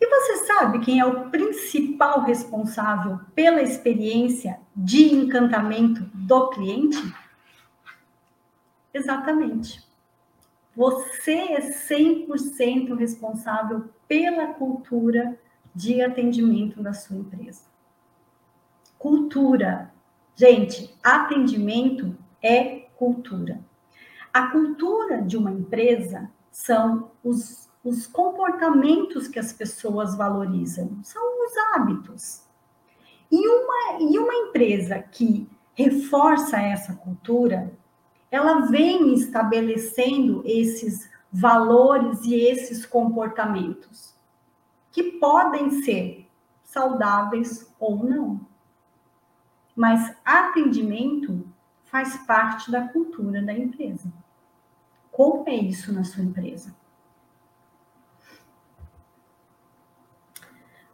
E 0.00 0.06
você 0.08 0.46
sabe 0.46 0.78
quem 0.80 1.00
é 1.00 1.04
o 1.04 1.28
principal 1.28 2.22
responsável 2.22 3.20
pela 3.34 3.60
experiência 3.60 4.58
de 4.74 5.12
encantamento 5.14 6.00
do 6.14 6.48
cliente? 6.48 7.25
Exatamente. 8.96 9.86
Você 10.74 11.32
é 11.32 11.60
100% 11.60 12.96
responsável 12.96 13.90
pela 14.08 14.54
cultura 14.54 15.38
de 15.74 16.00
atendimento 16.00 16.82
da 16.82 16.94
sua 16.94 17.18
empresa. 17.18 17.62
Cultura. 18.98 19.92
Gente, 20.34 20.94
atendimento 21.04 22.16
é 22.42 22.86
cultura. 22.96 23.60
A 24.32 24.46
cultura 24.46 25.20
de 25.20 25.36
uma 25.36 25.50
empresa 25.50 26.30
são 26.50 27.10
os, 27.22 27.68
os 27.84 28.06
comportamentos 28.06 29.28
que 29.28 29.38
as 29.38 29.52
pessoas 29.52 30.16
valorizam, 30.16 30.98
são 31.02 31.22
os 31.44 31.52
hábitos. 31.74 32.46
E 33.30 33.46
uma, 33.46 34.00
e 34.00 34.18
uma 34.18 34.34
empresa 34.34 34.98
que 34.98 35.46
reforça 35.74 36.58
essa 36.58 36.94
cultura, 36.94 37.70
ela 38.36 38.66
vem 38.66 39.14
estabelecendo 39.14 40.42
esses 40.44 41.10
valores 41.32 42.22
e 42.24 42.34
esses 42.34 42.84
comportamentos 42.84 44.14
que 44.92 45.12
podem 45.12 45.82
ser 45.82 46.28
saudáveis 46.62 47.74
ou 47.80 48.04
não. 48.04 48.46
Mas 49.74 50.14
atendimento 50.24 51.46
faz 51.86 52.16
parte 52.26 52.70
da 52.70 52.86
cultura 52.88 53.42
da 53.42 53.54
empresa. 53.54 54.12
Como 55.10 55.48
é 55.48 55.54
isso 55.54 55.92
na 55.92 56.04
sua 56.04 56.22
empresa? 56.22 56.76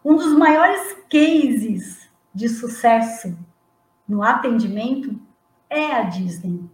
Um 0.04 0.14
dos 0.16 0.36
maiores 0.36 0.96
cases 1.10 2.08
de 2.32 2.48
sucesso 2.48 3.36
no 4.06 4.22
atendimento 4.22 5.20
é 5.68 5.92
a 5.92 6.02
Disney. 6.02 6.68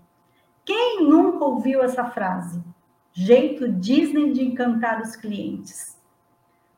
Quem 0.68 1.02
nunca 1.02 1.44
ouviu 1.46 1.83
essa 1.83 2.04
frase? 2.04 2.62
Jeito 3.14 3.72
Disney 3.72 4.35
de 4.35 4.44
encantar 4.44 5.00
os 5.00 5.16
clientes. 5.16 5.98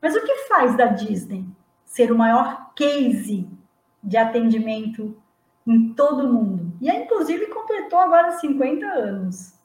Mas 0.00 0.14
o 0.14 0.24
que 0.24 0.46
faz 0.46 0.76
da 0.76 0.86
Disney 0.86 1.44
ser 1.84 2.12
o 2.12 2.16
maior 2.16 2.72
case 2.76 3.50
de 4.00 4.16
atendimento 4.16 5.20
em 5.66 5.92
todo 5.92 6.24
o 6.24 6.32
mundo? 6.32 6.72
E 6.80 6.88
inclusive 6.88 7.48
completou 7.48 7.98
agora 7.98 8.38
50 8.38 8.86
anos. 8.86 9.58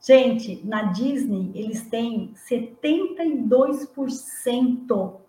Gente, 0.00 0.66
na 0.66 0.84
Disney 0.84 1.52
eles 1.54 1.86
têm 1.90 2.32
72% 2.32 5.20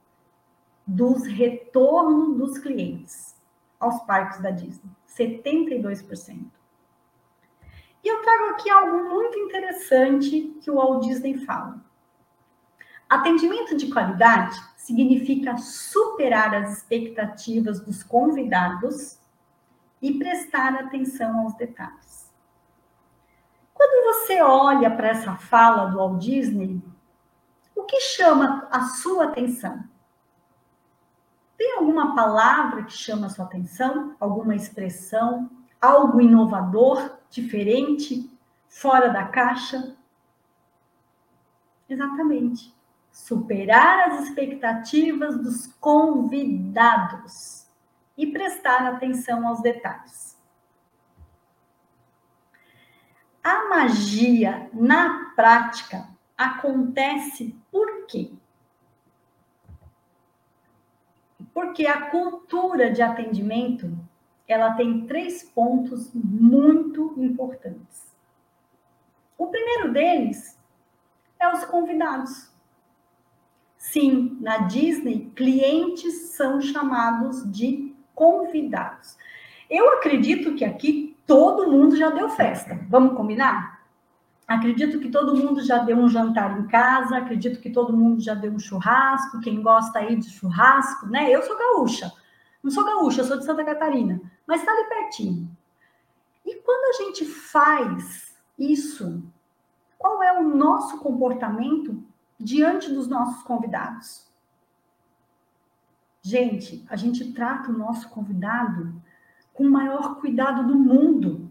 dos 0.87 1.25
retornos 1.25 2.37
dos 2.37 2.57
clientes 2.59 3.35
aos 3.77 4.01
parques 4.03 4.41
da 4.41 4.51
Disney. 4.51 4.89
72%. 5.05 6.62
E 8.03 8.07
eu 8.07 8.21
trago 8.21 8.51
aqui 8.51 8.69
algo 8.69 9.09
muito 9.09 9.37
interessante 9.39 10.57
que 10.61 10.69
o 10.69 10.75
Walt 10.75 11.05
Disney 11.05 11.37
fala. 11.45 11.81
Atendimento 13.09 13.77
de 13.77 13.91
qualidade 13.91 14.59
significa 14.75 15.57
superar 15.57 16.53
as 16.53 16.77
expectativas 16.77 17.79
dos 17.79 18.03
convidados 18.03 19.19
e 20.01 20.17
prestar 20.17 20.73
atenção 20.73 21.39
aos 21.39 21.53
detalhes. 21.55 22.33
Quando 23.73 24.03
você 24.05 24.41
olha 24.41 24.91
para 24.91 25.09
essa 25.09 25.35
fala 25.35 25.85
do 25.85 25.97
Walt 25.97 26.21
Disney, 26.21 26.81
o 27.75 27.83
que 27.83 27.99
chama 28.01 28.67
a 28.69 28.81
sua 28.81 29.25
atenção? 29.25 29.83
Tem 31.57 31.77
alguma 31.77 32.13
palavra 32.15 32.83
que 32.83 32.91
chama 32.91 33.27
a 33.27 33.29
sua 33.29 33.45
atenção? 33.45 34.15
Alguma 34.19 34.55
expressão? 34.55 35.49
Algo 35.83 36.21
inovador? 36.21 37.23
diferente, 37.33 38.31
fora 38.67 39.09
da 39.09 39.25
caixa? 39.25 39.97
Exatamente. 41.89 42.73
Superar 43.11 44.11
as 44.11 44.27
expectativas 44.27 45.37
dos 45.41 45.67
convidados 45.79 47.67
e 48.15 48.27
prestar 48.27 48.85
atenção 48.85 49.47
aos 49.47 49.61
detalhes. 49.61 50.39
A 53.43 53.67
magia 53.67 54.69
na 54.73 55.31
prática 55.35 56.07
acontece 56.37 57.59
por 57.71 58.05
quê? 58.05 58.31
Porque 61.53 61.85
a 61.85 62.09
cultura 62.09 62.91
de 62.91 63.01
atendimento 63.01 63.91
ela 64.53 64.73
tem 64.73 65.05
três 65.05 65.43
pontos 65.43 66.11
muito 66.13 67.15
importantes. 67.17 68.13
O 69.37 69.47
primeiro 69.47 69.91
deles 69.91 70.57
é 71.39 71.51
os 71.51 71.65
convidados. 71.65 72.51
Sim, 73.77 74.37
na 74.39 74.59
Disney, 74.59 75.31
clientes 75.35 76.35
são 76.35 76.61
chamados 76.61 77.51
de 77.51 77.93
convidados. 78.15 79.17
Eu 79.69 79.89
acredito 79.93 80.55
que 80.55 80.63
aqui 80.63 81.17
todo 81.25 81.69
mundo 81.69 81.95
já 81.95 82.09
deu 82.09 82.29
festa. 82.29 82.79
Vamos 82.89 83.17
combinar? 83.17 83.81
Acredito 84.47 84.99
que 84.99 85.09
todo 85.09 85.35
mundo 85.35 85.63
já 85.63 85.79
deu 85.79 85.97
um 85.97 86.07
jantar 86.07 86.59
em 86.59 86.67
casa, 86.67 87.17
acredito 87.17 87.59
que 87.59 87.69
todo 87.69 87.95
mundo 87.95 88.21
já 88.21 88.33
deu 88.33 88.51
um 88.51 88.59
churrasco, 88.59 89.39
quem 89.41 89.61
gosta 89.61 89.99
aí 89.99 90.15
de 90.15 90.29
churrasco, 90.29 91.07
né? 91.07 91.29
Eu 91.29 91.41
sou 91.41 91.57
gaúcha. 91.57 92.11
Não 92.61 92.71
sou 92.71 92.85
gaúcha, 92.85 93.21
eu 93.21 93.25
sou 93.25 93.37
de 93.37 93.45
Santa 93.45 93.63
Catarina, 93.65 94.21
mas 94.45 94.61
está 94.61 94.71
ali 94.71 94.89
pertinho. 94.89 95.49
E 96.45 96.55
quando 96.55 96.95
a 96.95 97.03
gente 97.03 97.25
faz 97.25 98.37
isso, 98.57 99.23
qual 99.97 100.21
é 100.21 100.39
o 100.39 100.43
nosso 100.43 100.99
comportamento 100.99 102.03
diante 102.37 102.91
dos 102.91 103.07
nossos 103.07 103.41
convidados? 103.43 104.29
Gente, 106.21 106.85
a 106.89 106.95
gente 106.95 107.33
trata 107.33 107.69
o 107.69 107.77
nosso 107.77 108.09
convidado 108.09 109.01
com 109.53 109.65
o 109.65 109.71
maior 109.71 110.19
cuidado 110.19 110.65
do 110.67 110.77
mundo. 110.77 111.49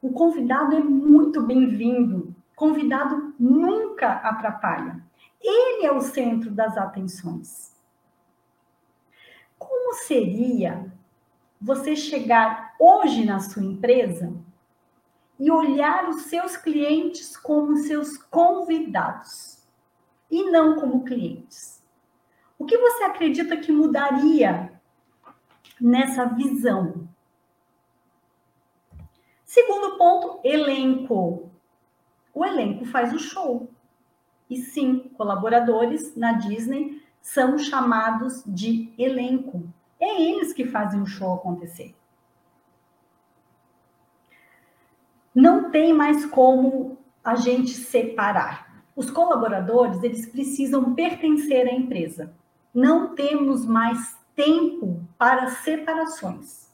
O 0.00 0.10
convidado 0.12 0.74
é 0.74 0.80
muito 0.80 1.42
bem-vindo. 1.42 2.34
Convidado 2.56 3.34
nunca 3.38 4.12
atrapalha. 4.12 5.04
Ele 5.40 5.86
é 5.86 5.92
o 5.92 6.00
centro 6.00 6.50
das 6.50 6.76
atenções. 6.76 7.76
Como 9.58 9.94
seria 9.94 10.92
você 11.62 11.94
chegar 11.94 12.74
hoje 12.76 13.24
na 13.24 13.38
sua 13.38 13.62
empresa 13.62 14.34
e 15.38 15.48
olhar 15.48 16.08
os 16.08 16.22
seus 16.22 16.56
clientes 16.56 17.36
como 17.36 17.76
seus 17.76 18.18
convidados 18.18 19.62
e 20.28 20.50
não 20.50 20.74
como 20.80 21.04
clientes? 21.04 21.80
O 22.58 22.66
que 22.66 22.76
você 22.76 23.04
acredita 23.04 23.56
que 23.56 23.70
mudaria 23.70 24.72
nessa 25.80 26.24
visão? 26.26 27.08
Segundo 29.44 29.96
ponto, 29.96 30.40
elenco. 30.42 31.48
O 32.34 32.44
elenco 32.44 32.84
faz 32.86 33.12
o 33.12 33.20
show. 33.20 33.70
E 34.50 34.56
sim, 34.56 35.10
colaboradores 35.16 36.16
na 36.16 36.32
Disney 36.32 37.00
são 37.20 37.56
chamados 37.56 38.42
de 38.46 38.92
elenco. 38.98 39.71
É 40.02 40.20
eles 40.20 40.52
que 40.52 40.66
fazem 40.66 41.00
o 41.00 41.06
show 41.06 41.34
acontecer. 41.34 41.94
Não 45.32 45.70
tem 45.70 45.94
mais 45.94 46.26
como 46.26 46.98
a 47.22 47.36
gente 47.36 47.70
separar. 47.70 48.82
Os 48.96 49.12
colaboradores, 49.12 50.02
eles 50.02 50.26
precisam 50.26 50.92
pertencer 50.92 51.68
à 51.68 51.72
empresa. 51.72 52.34
Não 52.74 53.14
temos 53.14 53.64
mais 53.64 54.18
tempo 54.34 55.00
para 55.16 55.46
separações. 55.50 56.68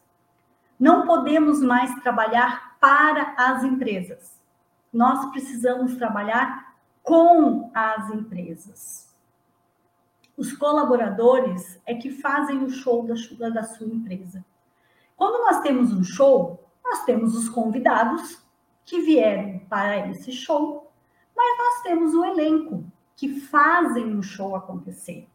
Não 0.81 1.07
podemos 1.07 1.61
mais 1.61 1.95
trabalhar 2.01 2.79
para 2.81 3.35
as 3.37 3.63
empresas. 3.63 4.41
Nós 4.91 5.31
precisamos 5.33 5.97
trabalhar 5.97 6.75
com 7.03 7.71
as 7.75 8.09
empresas. 8.09 9.08
Os 10.39 10.53
colaboradores 10.53 11.81
é 11.85 11.97
que 11.97 12.13
fazem 12.13 12.63
o 12.63 12.71
show 12.71 13.05
da, 13.05 13.49
da 13.49 13.65
sua 13.65 13.89
empresa. 13.89 14.45
Quando 15.17 15.45
nós 15.45 15.61
temos 15.63 15.93
um 15.93 16.05
show, 16.05 16.65
nós 16.85 17.05
temos 17.05 17.35
os 17.37 17.49
convidados 17.49 18.41
que 18.85 19.01
vieram 19.01 19.59
para 19.69 20.09
esse 20.09 20.31
show, 20.31 20.93
mas 21.37 21.59
nós 21.59 21.83
temos 21.83 22.15
o 22.15 22.25
elenco 22.25 22.85
que 23.17 23.41
fazem 23.41 24.17
o 24.17 24.23
show 24.23 24.55
acontecer. 24.55 25.29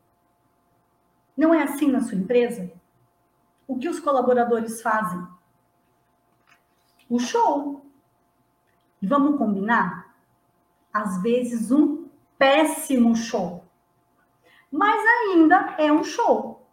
Não 1.35 1.53
é 1.53 1.63
assim 1.63 1.91
na 1.91 1.99
sua 1.99 2.17
empresa? 2.17 2.71
O 3.67 3.77
que 3.77 3.89
os 3.89 3.99
colaboradores 3.99 4.81
fazem? 4.81 5.27
O 7.09 7.19
show. 7.19 7.85
E 9.01 9.05
vamos 9.05 9.37
combinar? 9.37 10.15
Às 10.93 11.21
vezes 11.21 11.71
um 11.71 12.07
péssimo 12.37 13.13
show. 13.17 13.62
Mas 14.73 15.05
ainda 15.05 15.75
é 15.77 15.93
um 15.93 16.03
show. 16.03 16.67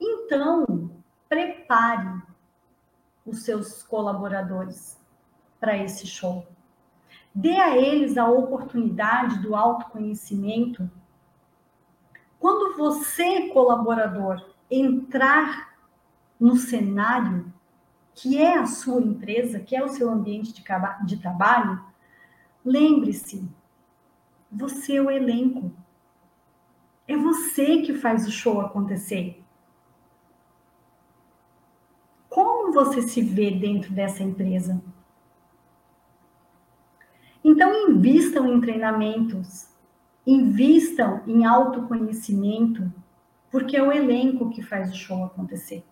Então, 0.00 0.92
prepare 1.28 2.22
os 3.26 3.42
seus 3.42 3.82
colaboradores 3.82 4.96
para 5.58 5.76
esse 5.76 6.06
show. 6.06 6.46
Dê 7.34 7.56
a 7.56 7.76
eles 7.76 8.16
a 8.16 8.28
oportunidade 8.28 9.40
do 9.40 9.56
autoconhecimento 9.56 10.88
quando 12.38 12.76
você, 12.76 13.48
colaborador, 13.48 14.54
entrar 14.70 15.76
no 16.38 16.54
cenário 16.54 17.52
que 18.14 18.38
é 18.38 18.56
a 18.56 18.66
sua 18.66 19.00
empresa, 19.00 19.58
que 19.58 19.74
é 19.74 19.84
o 19.84 19.88
seu 19.88 20.08
ambiente 20.08 20.52
de, 20.52 21.16
trabalho, 21.16 21.84
lembre-se, 22.64 23.48
você 24.50 24.96
é 24.96 25.02
o 25.02 25.10
elenco. 25.10 25.72
É 27.06 27.16
você 27.16 27.82
que 27.82 27.94
faz 27.94 28.26
o 28.26 28.30
show 28.30 28.60
acontecer. 28.60 29.42
Como 32.28 32.72
você 32.72 33.02
se 33.02 33.20
vê 33.20 33.50
dentro 33.50 33.92
dessa 33.92 34.22
empresa? 34.22 34.82
Então, 37.44 37.90
invistam 37.90 38.46
em 38.46 38.60
treinamentos, 38.60 39.72
Invistam 40.26 41.20
em 41.26 41.44
autoconhecimento, 41.44 42.92
porque 43.50 43.76
é 43.76 43.82
o 43.82 43.92
elenco 43.92 44.50
que 44.50 44.62
faz 44.62 44.92
o 44.92 44.96
show 44.96 45.24
acontecer. 45.24 45.84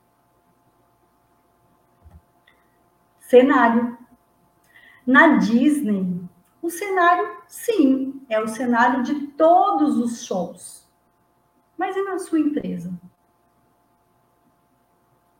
Cenário. 3.19 3.99
Na 5.05 5.39
Disney, 5.39 6.21
o 6.63 6.71
cenário, 6.71 7.39
sim, 7.49 8.23
é 8.29 8.41
o 8.41 8.47
cenário 8.47 9.03
de 9.03 9.27
todos 9.29 9.99
os 9.99 10.25
shows. 10.25 10.89
Mas 11.81 11.97
e 11.97 12.03
na 12.03 12.19
sua 12.19 12.39
empresa? 12.39 12.93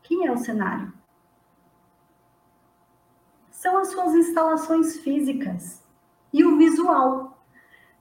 Quem 0.01 0.25
é 0.25 0.31
o 0.31 0.37
cenário? 0.37 0.91
São 3.51 3.77
as 3.77 3.89
suas 3.89 4.15
instalações 4.15 4.97
físicas 5.01 5.83
e 6.33 6.43
o 6.43 6.57
visual. 6.57 7.39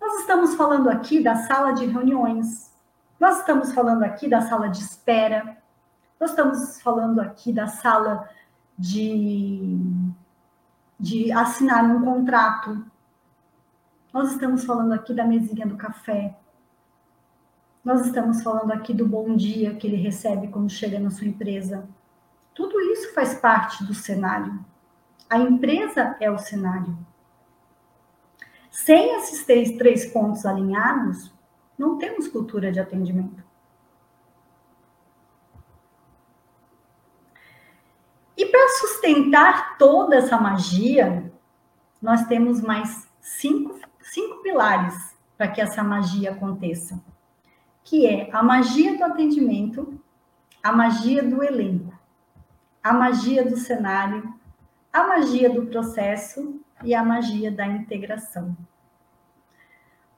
Nós 0.00 0.20
estamos 0.20 0.54
falando 0.54 0.88
aqui 0.88 1.22
da 1.22 1.36
sala 1.36 1.72
de 1.72 1.84
reuniões, 1.84 2.74
nós 3.20 3.40
estamos 3.40 3.74
falando 3.74 4.04
aqui 4.04 4.26
da 4.26 4.40
sala 4.40 4.70
de 4.70 4.80
espera, 4.80 5.58
nós 6.18 6.30
estamos 6.30 6.80
falando 6.80 7.20
aqui 7.20 7.52
da 7.52 7.66
sala 7.66 8.26
de, 8.78 9.78
de 10.98 11.30
assinar 11.30 11.84
um 11.84 12.02
contrato, 12.02 12.86
nós 14.14 14.32
estamos 14.32 14.64
falando 14.64 14.94
aqui 14.94 15.12
da 15.12 15.26
mesinha 15.26 15.66
do 15.66 15.76
café, 15.76 16.40
nós 17.84 18.06
estamos 18.06 18.42
falando 18.42 18.72
aqui 18.72 18.92
do 18.92 19.06
bom 19.06 19.34
dia 19.34 19.74
que 19.74 19.86
ele 19.86 19.96
recebe 19.96 20.48
quando 20.48 20.68
chega 20.68 20.98
na 20.98 21.10
sua 21.10 21.26
empresa. 21.26 21.88
Tudo 22.54 22.78
isso 22.80 23.14
faz 23.14 23.34
parte 23.34 23.84
do 23.84 23.94
cenário. 23.94 24.64
A 25.28 25.38
empresa 25.38 26.16
é 26.20 26.30
o 26.30 26.38
cenário. 26.38 26.98
Sem 28.70 29.16
esses 29.16 29.44
três, 29.44 29.76
três 29.78 30.06
pontos 30.12 30.44
alinhados, 30.44 31.32
não 31.78 31.96
temos 31.98 32.28
cultura 32.28 32.70
de 32.70 32.78
atendimento. 32.78 33.42
E 38.36 38.46
para 38.46 38.68
sustentar 38.70 39.76
toda 39.78 40.16
essa 40.16 40.38
magia, 40.38 41.32
nós 42.00 42.26
temos 42.26 42.60
mais 42.60 43.08
cinco, 43.20 43.78
cinco 44.00 44.42
pilares 44.42 45.14
para 45.36 45.48
que 45.48 45.60
essa 45.60 45.82
magia 45.82 46.32
aconteça, 46.32 47.02
que 47.90 48.06
é 48.06 48.30
a 48.32 48.40
magia 48.40 48.96
do 48.96 49.02
atendimento, 49.02 50.00
a 50.62 50.70
magia 50.70 51.24
do 51.24 51.42
elenco, 51.42 51.92
a 52.80 52.92
magia 52.92 53.44
do 53.44 53.56
cenário, 53.56 54.32
a 54.92 55.08
magia 55.08 55.50
do 55.50 55.66
processo 55.66 56.60
e 56.84 56.94
a 56.94 57.02
magia 57.02 57.50
da 57.50 57.66
integração. 57.66 58.56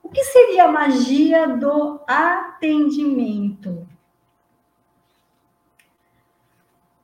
O 0.03 0.09
que 0.09 0.23
seria 0.23 0.65
a 0.65 0.71
magia 0.71 1.47
do 1.47 1.99
atendimento? 2.05 3.89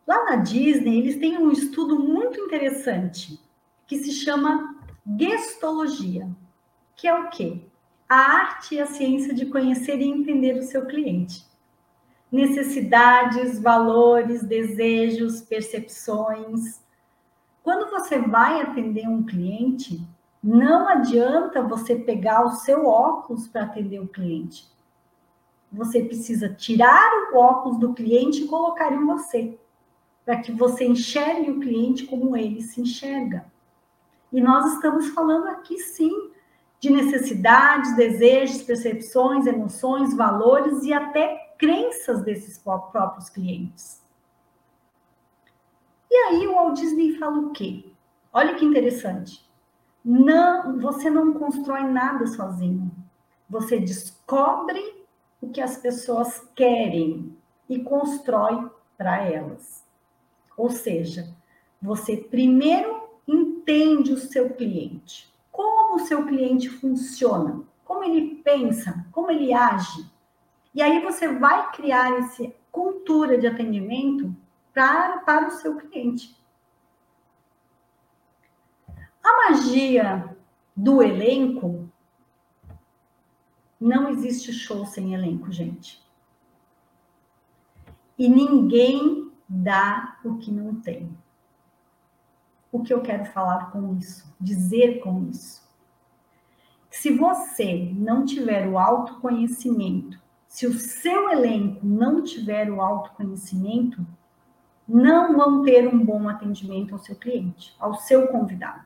Lá 0.06 0.24
na 0.26 0.36
Disney, 0.36 1.00
eles 1.00 1.18
têm 1.18 1.36
um 1.40 1.50
estudo 1.50 1.98
muito 1.98 2.40
interessante 2.42 3.40
que 3.88 3.98
se 3.98 4.12
chama 4.12 4.76
gestologia, 5.18 6.30
que 6.96 7.08
é 7.08 7.14
o 7.16 7.28
quê? 7.32 7.69
A 8.10 8.16
arte 8.16 8.76
e 8.76 8.80
a 8.82 8.88
ciência 8.88 9.34
de 9.34 9.46
conhecer 9.46 10.00
e 10.00 10.10
entender 10.10 10.58
o 10.58 10.64
seu 10.64 10.88
cliente. 10.88 11.48
Necessidades, 12.32 13.60
valores, 13.60 14.44
desejos, 14.44 15.42
percepções, 15.42 16.82
quando 17.70 17.92
você 17.92 18.18
vai 18.18 18.62
atender 18.62 19.08
um 19.08 19.24
cliente, 19.24 20.02
não 20.44 20.88
adianta 20.88 21.62
você 21.62 21.96
pegar 21.96 22.44
o 22.44 22.52
seu 22.52 22.88
óculos 22.88 23.48
para 23.48 23.64
atender 23.64 24.00
o 24.00 24.08
cliente. 24.08 24.68
Você 25.72 26.04
precisa 26.04 26.50
tirar 26.50 27.32
o 27.32 27.38
óculos 27.38 27.78
do 27.78 27.94
cliente 27.94 28.44
e 28.44 28.48
colocar 28.48 28.92
em 28.92 29.06
você, 29.06 29.56
para 30.26 30.42
que 30.42 30.52
você 30.52 30.84
enxergue 30.84 31.52
o 31.52 31.60
cliente 31.60 32.08
como 32.08 32.36
ele 32.36 32.64
se 32.64 32.82
enxerga. 32.82 33.46
E 34.34 34.42
nós 34.42 34.74
estamos 34.74 35.10
falando 35.10 35.48
aqui 35.50 35.78
sim 35.78 36.32
de 36.80 36.90
necessidades, 36.90 37.96
desejos, 37.96 38.64
percepções, 38.64 39.46
emoções, 39.46 40.16
valores 40.16 40.84
e 40.84 40.94
até 40.94 41.54
crenças 41.58 42.24
desses 42.24 42.58
próprios 42.58 43.30
clientes. 43.30 44.02
E 46.10 46.16
aí 46.16 46.48
o 46.48 46.56
Walt 46.56 46.80
Disney 46.80 47.18
fala 47.18 47.38
o 47.38 47.52
quê? 47.52 47.86
Olha 48.32 48.56
que 48.56 48.66
interessante. 48.66 49.48
Não, 50.04 50.80
você 50.80 51.10
não 51.10 51.34
constrói 51.34 51.84
nada 51.84 52.26
sozinho. 52.26 52.92
Você 53.50 53.80
descobre 53.80 55.06
o 55.42 55.50
que 55.50 55.62
as 55.62 55.78
pessoas 55.78 56.48
querem 56.56 57.36
e 57.68 57.84
constrói 57.84 58.70
para 58.98 59.24
elas. 59.24 59.84
Ou 60.58 60.70
seja, 60.70 61.34
você 61.82 62.18
primeiro 62.18 63.10
entende 63.28 64.12
o 64.12 64.18
seu 64.18 64.50
cliente, 64.52 65.32
como 65.52 65.96
o 65.96 66.00
seu 66.00 66.26
cliente 66.26 66.70
funciona, 66.70 67.64
como 67.84 68.04
ele 68.04 68.36
pensa, 68.44 69.06
como 69.12 69.32
ele 69.32 69.54
age. 69.54 70.06
E 70.74 70.82
aí 70.82 71.02
você 71.02 71.28
vai 71.28 71.72
criar 71.72 72.18
essa 72.20 72.52
cultura 72.72 73.38
de 73.38 73.48
atendimento 73.48 74.36
para, 74.74 75.20
para 75.20 75.48
o 75.48 75.52
seu 75.52 75.76
cliente. 75.78 76.38
A 79.24 79.50
magia 79.50 80.38
do 80.76 81.04
elenco 81.04 81.90
Não 83.80 84.10
existe 84.10 84.52
show 84.52 84.86
sem 84.86 85.14
elenco, 85.14 85.52
gente. 85.54 86.06
E 88.18 88.28
ninguém 88.28 89.32
dá 89.48 90.20
o 90.26 90.38
que 90.38 90.52
não 90.52 90.76
tem. 90.82 91.10
O 92.72 92.82
que 92.82 92.94
eu 92.94 93.02
quero 93.02 93.26
falar 93.26 93.72
com 93.72 93.96
isso? 93.96 94.32
Dizer 94.40 95.00
com 95.00 95.28
isso? 95.30 95.68
Se 96.90 97.12
você 97.12 97.92
não 97.96 98.26
tiver 98.26 98.68
o 98.68 98.78
autoconhecimento, 98.78 100.20
se 100.48 100.66
o 100.66 100.74
seu 100.74 101.30
elenco 101.30 101.86
não 101.86 102.24
tiver 102.24 102.72
o 102.72 102.82
autoconhecimento, 102.82 104.06
não 104.88 105.38
vão 105.38 105.64
ter 105.64 105.88
um 105.88 106.04
bom 106.04 106.28
atendimento 106.28 106.94
ao 106.94 107.00
seu 107.00 107.16
cliente, 107.16 107.76
ao 107.80 107.94
seu 107.94 108.28
convidado. 108.28 108.84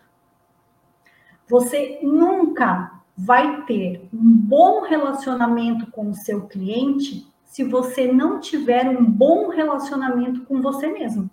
Você 1.47 1.99
nunca 2.03 3.01
vai 3.17 3.65
ter 3.65 4.09
um 4.13 4.35
bom 4.35 4.81
relacionamento 4.81 5.89
com 5.91 6.09
o 6.09 6.15
seu 6.15 6.47
cliente 6.47 7.31
se 7.45 7.63
você 7.63 8.11
não 8.11 8.39
tiver 8.39 8.89
um 8.89 9.05
bom 9.05 9.49
relacionamento 9.49 10.41
com 10.45 10.61
você 10.61 10.87
mesmo. 10.87 11.29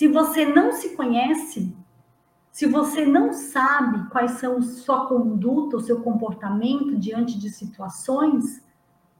Se 0.00 0.08
você 0.08 0.46
não 0.46 0.72
se 0.72 0.96
conhece, 0.96 1.76
se 2.50 2.64
você 2.64 3.04
não 3.04 3.34
sabe 3.34 4.08
quais 4.08 4.30
são 4.38 4.62
sua 4.62 5.06
conduta, 5.06 5.76
o 5.76 5.80
seu 5.82 6.00
comportamento 6.00 6.96
diante 6.96 7.38
de 7.38 7.50
situações, 7.50 8.64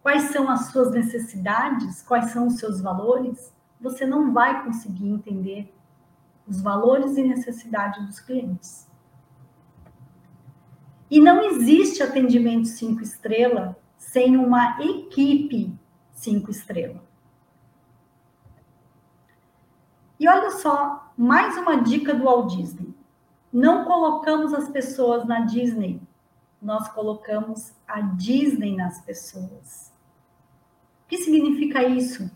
quais 0.01 0.31
são 0.31 0.49
as 0.49 0.71
suas 0.71 0.91
necessidades, 0.91 2.01
quais 2.01 2.31
são 2.31 2.47
os 2.47 2.55
seus 2.55 2.81
valores, 2.81 3.53
você 3.79 4.07
não 4.07 4.33
vai 4.33 4.65
conseguir 4.65 5.07
entender 5.07 5.71
os 6.49 6.63
valores 6.63 7.19
e 7.19 7.25
necessidades 7.25 8.03
dos 8.07 8.19
clientes. 8.19 8.89
E 11.11 11.21
não 11.21 11.43
existe 11.43 12.03
atendimento 12.03 12.69
cinco 12.69 13.03
estrelas 13.03 13.77
sem 13.99 14.35
uma 14.35 14.81
equipe 14.81 15.79
cinco 16.15 16.51
estrelas. 16.51 17.10
E 20.21 20.29
olha 20.29 20.51
só, 20.51 21.11
mais 21.17 21.57
uma 21.57 21.77
dica 21.77 22.13
do 22.13 22.25
Walt 22.25 22.55
Disney. 22.55 22.95
Não 23.51 23.87
colocamos 23.87 24.53
as 24.53 24.69
pessoas 24.69 25.27
na 25.27 25.41
Disney, 25.41 25.99
nós 26.61 26.87
colocamos 26.89 27.73
a 27.89 28.03
Disney 28.03 28.77
nas 28.77 29.01
pessoas. 29.01 29.91
O 31.05 31.09
que 31.09 31.17
significa 31.17 31.83
isso? 31.83 32.31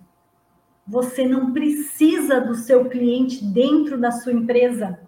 Você 0.87 1.29
não 1.29 1.53
precisa 1.53 2.41
do 2.41 2.55
seu 2.55 2.89
cliente 2.89 3.45
dentro 3.45 4.01
da 4.01 4.11
sua 4.11 4.33
empresa. 4.33 4.99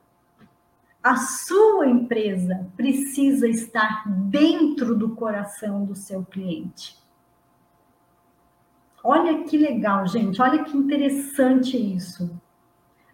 A 1.02 1.16
sua 1.16 1.86
empresa 1.86 2.70
precisa 2.76 3.48
estar 3.48 4.06
dentro 4.06 4.94
do 4.94 5.16
coração 5.16 5.86
do 5.86 5.94
seu 5.94 6.26
cliente. 6.26 6.94
Olha 9.02 9.44
que 9.44 9.56
legal, 9.56 10.06
gente. 10.06 10.42
Olha 10.42 10.62
que 10.62 10.76
interessante 10.76 11.74
isso. 11.78 12.38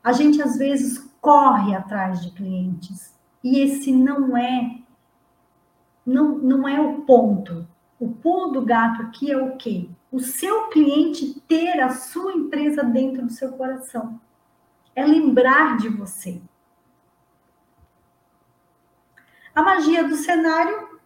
A 0.02 0.12
gente 0.12 0.42
às 0.42 0.56
vezes 0.56 0.98
corre 1.20 1.74
atrás 1.74 2.20
de 2.20 2.30
clientes 2.32 3.14
e 3.42 3.60
esse 3.60 3.92
não 3.92 4.36
é 4.36 4.78
não, 6.04 6.38
não 6.38 6.68
é 6.68 6.80
o 6.80 7.02
ponto. 7.02 7.66
O 8.00 8.08
pulo 8.08 8.52
do 8.52 8.62
gato 8.62 9.02
aqui 9.02 9.30
é 9.30 9.36
o 9.36 9.56
quê? 9.56 9.88
o 10.12 10.20
seu 10.20 10.68
cliente 10.68 11.40
ter 11.48 11.80
a 11.80 11.88
sua 11.88 12.34
empresa 12.34 12.84
dentro 12.84 13.24
do 13.24 13.32
seu 13.32 13.52
coração. 13.52 14.20
É 14.94 15.02
lembrar 15.06 15.78
de 15.78 15.88
você. 15.88 16.40
A 19.54 19.62
magia 19.62 20.06
do 20.06 20.14
cenário, 20.16 21.00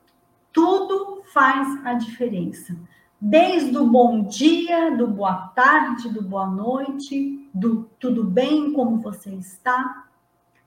tudo 0.53 1.23
faz 1.33 1.87
a 1.87 1.95
diferença. 1.95 2.77
Desde 3.21 3.79
o 3.79 3.87
bom 3.87 4.25
dia, 4.25 4.91
do 4.97 5.07
boa 5.07 5.49
tarde, 5.55 6.09
do 6.09 6.23
boa 6.23 6.47
noite, 6.47 7.46
do 7.57 7.85
tudo 7.99 8.23
bem, 8.23 8.75
como 8.75 8.99
você 8.99 9.31
está, 9.35 10.07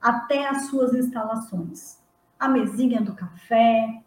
até 0.02 0.48
as 0.48 0.66
suas 0.66 0.94
instalações. 0.94 2.00
A 2.40 2.50
mesinha 2.50 3.00
do 3.00 3.14
café, 3.14 4.02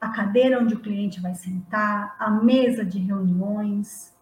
a 0.00 0.08
cadeira 0.08 0.60
onde 0.60 0.74
o 0.74 0.80
cliente 0.80 1.20
vai 1.20 1.34
sentar, 1.34 2.16
a 2.18 2.28
mesa 2.28 2.84
de 2.84 2.98
reuniões, 2.98 4.12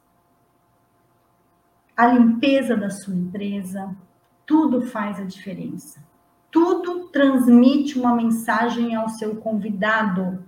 a 1.97 2.07
limpeza 2.09 2.77
da 2.77 2.91
sua 2.91 3.15
empresa, 3.15 3.97
tudo 4.45 4.83
faz 4.83 5.19
a 5.19 5.25
diferença. 5.25 6.07
Tudo 6.51 7.09
transmite 7.09 7.99
uma 7.99 8.15
mensagem 8.15 8.95
ao 8.95 9.09
seu 9.09 9.37
convidado 9.37 10.45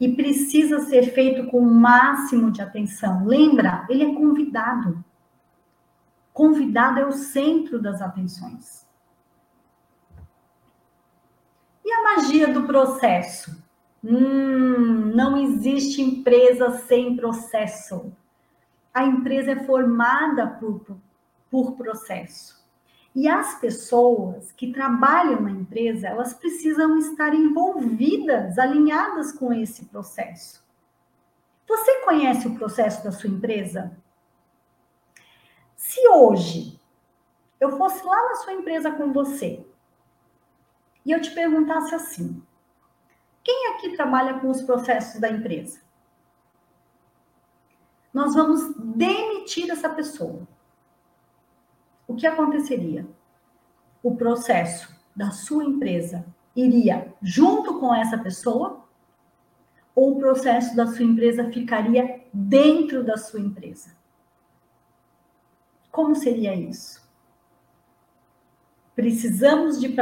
e 0.00 0.14
precisa 0.14 0.80
ser 0.80 1.12
feito 1.14 1.50
com 1.50 1.58
o 1.58 1.74
máximo 1.74 2.52
de 2.52 2.62
atenção. 2.62 3.26
Lembra, 3.26 3.86
ele 3.88 4.04
é 4.04 4.14
convidado. 4.14 5.04
Convidado 6.34 6.98
é 6.98 7.06
o 7.06 7.12
centro 7.12 7.80
das 7.80 8.02
atenções. 8.02 8.84
E 11.84 11.92
a 11.92 12.02
magia 12.02 12.52
do 12.52 12.66
processo? 12.66 13.56
Hum, 14.02 15.12
não 15.14 15.36
existe 15.36 16.02
empresa 16.02 16.70
sem 16.88 17.14
processo. 17.14 18.12
A 18.92 19.04
empresa 19.04 19.52
é 19.52 19.64
formada 19.64 20.48
por, 20.48 20.98
por 21.48 21.76
processo. 21.76 22.64
E 23.14 23.28
as 23.28 23.60
pessoas 23.60 24.50
que 24.50 24.72
trabalham 24.72 25.40
na 25.40 25.52
empresa, 25.52 26.08
elas 26.08 26.34
precisam 26.34 26.98
estar 26.98 27.32
envolvidas, 27.32 28.58
alinhadas 28.58 29.30
com 29.30 29.52
esse 29.52 29.84
processo. 29.84 30.64
Você 31.68 32.00
conhece 32.04 32.48
o 32.48 32.56
processo 32.56 33.04
da 33.04 33.12
sua 33.12 33.30
empresa? 33.30 33.96
Se 35.84 36.08
hoje 36.08 36.80
eu 37.60 37.76
fosse 37.76 38.02
lá 38.06 38.16
na 38.30 38.36
sua 38.36 38.54
empresa 38.54 38.90
com 38.90 39.12
você 39.12 39.62
e 41.04 41.12
eu 41.12 41.20
te 41.20 41.30
perguntasse 41.32 41.94
assim: 41.94 42.42
quem 43.42 43.74
aqui 43.74 43.94
trabalha 43.94 44.40
com 44.40 44.48
os 44.48 44.62
processos 44.62 45.20
da 45.20 45.28
empresa? 45.28 45.82
Nós 48.14 48.34
vamos 48.34 48.74
demitir 48.78 49.70
essa 49.70 49.90
pessoa. 49.90 50.48
O 52.08 52.16
que 52.16 52.26
aconteceria? 52.26 53.06
O 54.02 54.16
processo 54.16 54.88
da 55.14 55.32
sua 55.32 55.64
empresa 55.64 56.24
iria 56.56 57.14
junto 57.20 57.78
com 57.78 57.94
essa 57.94 58.16
pessoa 58.16 58.88
ou 59.94 60.16
o 60.16 60.18
processo 60.18 60.74
da 60.74 60.86
sua 60.86 61.04
empresa 61.04 61.52
ficaria 61.52 62.24
dentro 62.32 63.04
da 63.04 63.18
sua 63.18 63.40
empresa? 63.40 64.02
Como 65.94 66.16
seria 66.16 66.52
isso? 66.56 67.08
Precisamos 68.96 69.80
de 69.80 69.94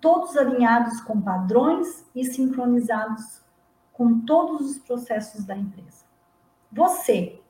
todos 0.00 0.36
alinhados 0.36 1.00
com 1.00 1.20
padrões 1.22 2.04
e 2.12 2.24
sincronizados 2.24 3.40
com 3.92 4.18
todos 4.22 4.68
os 4.68 4.78
processos 4.80 5.44
da 5.44 5.56
empresa. 5.56 6.04
Você 6.72 7.40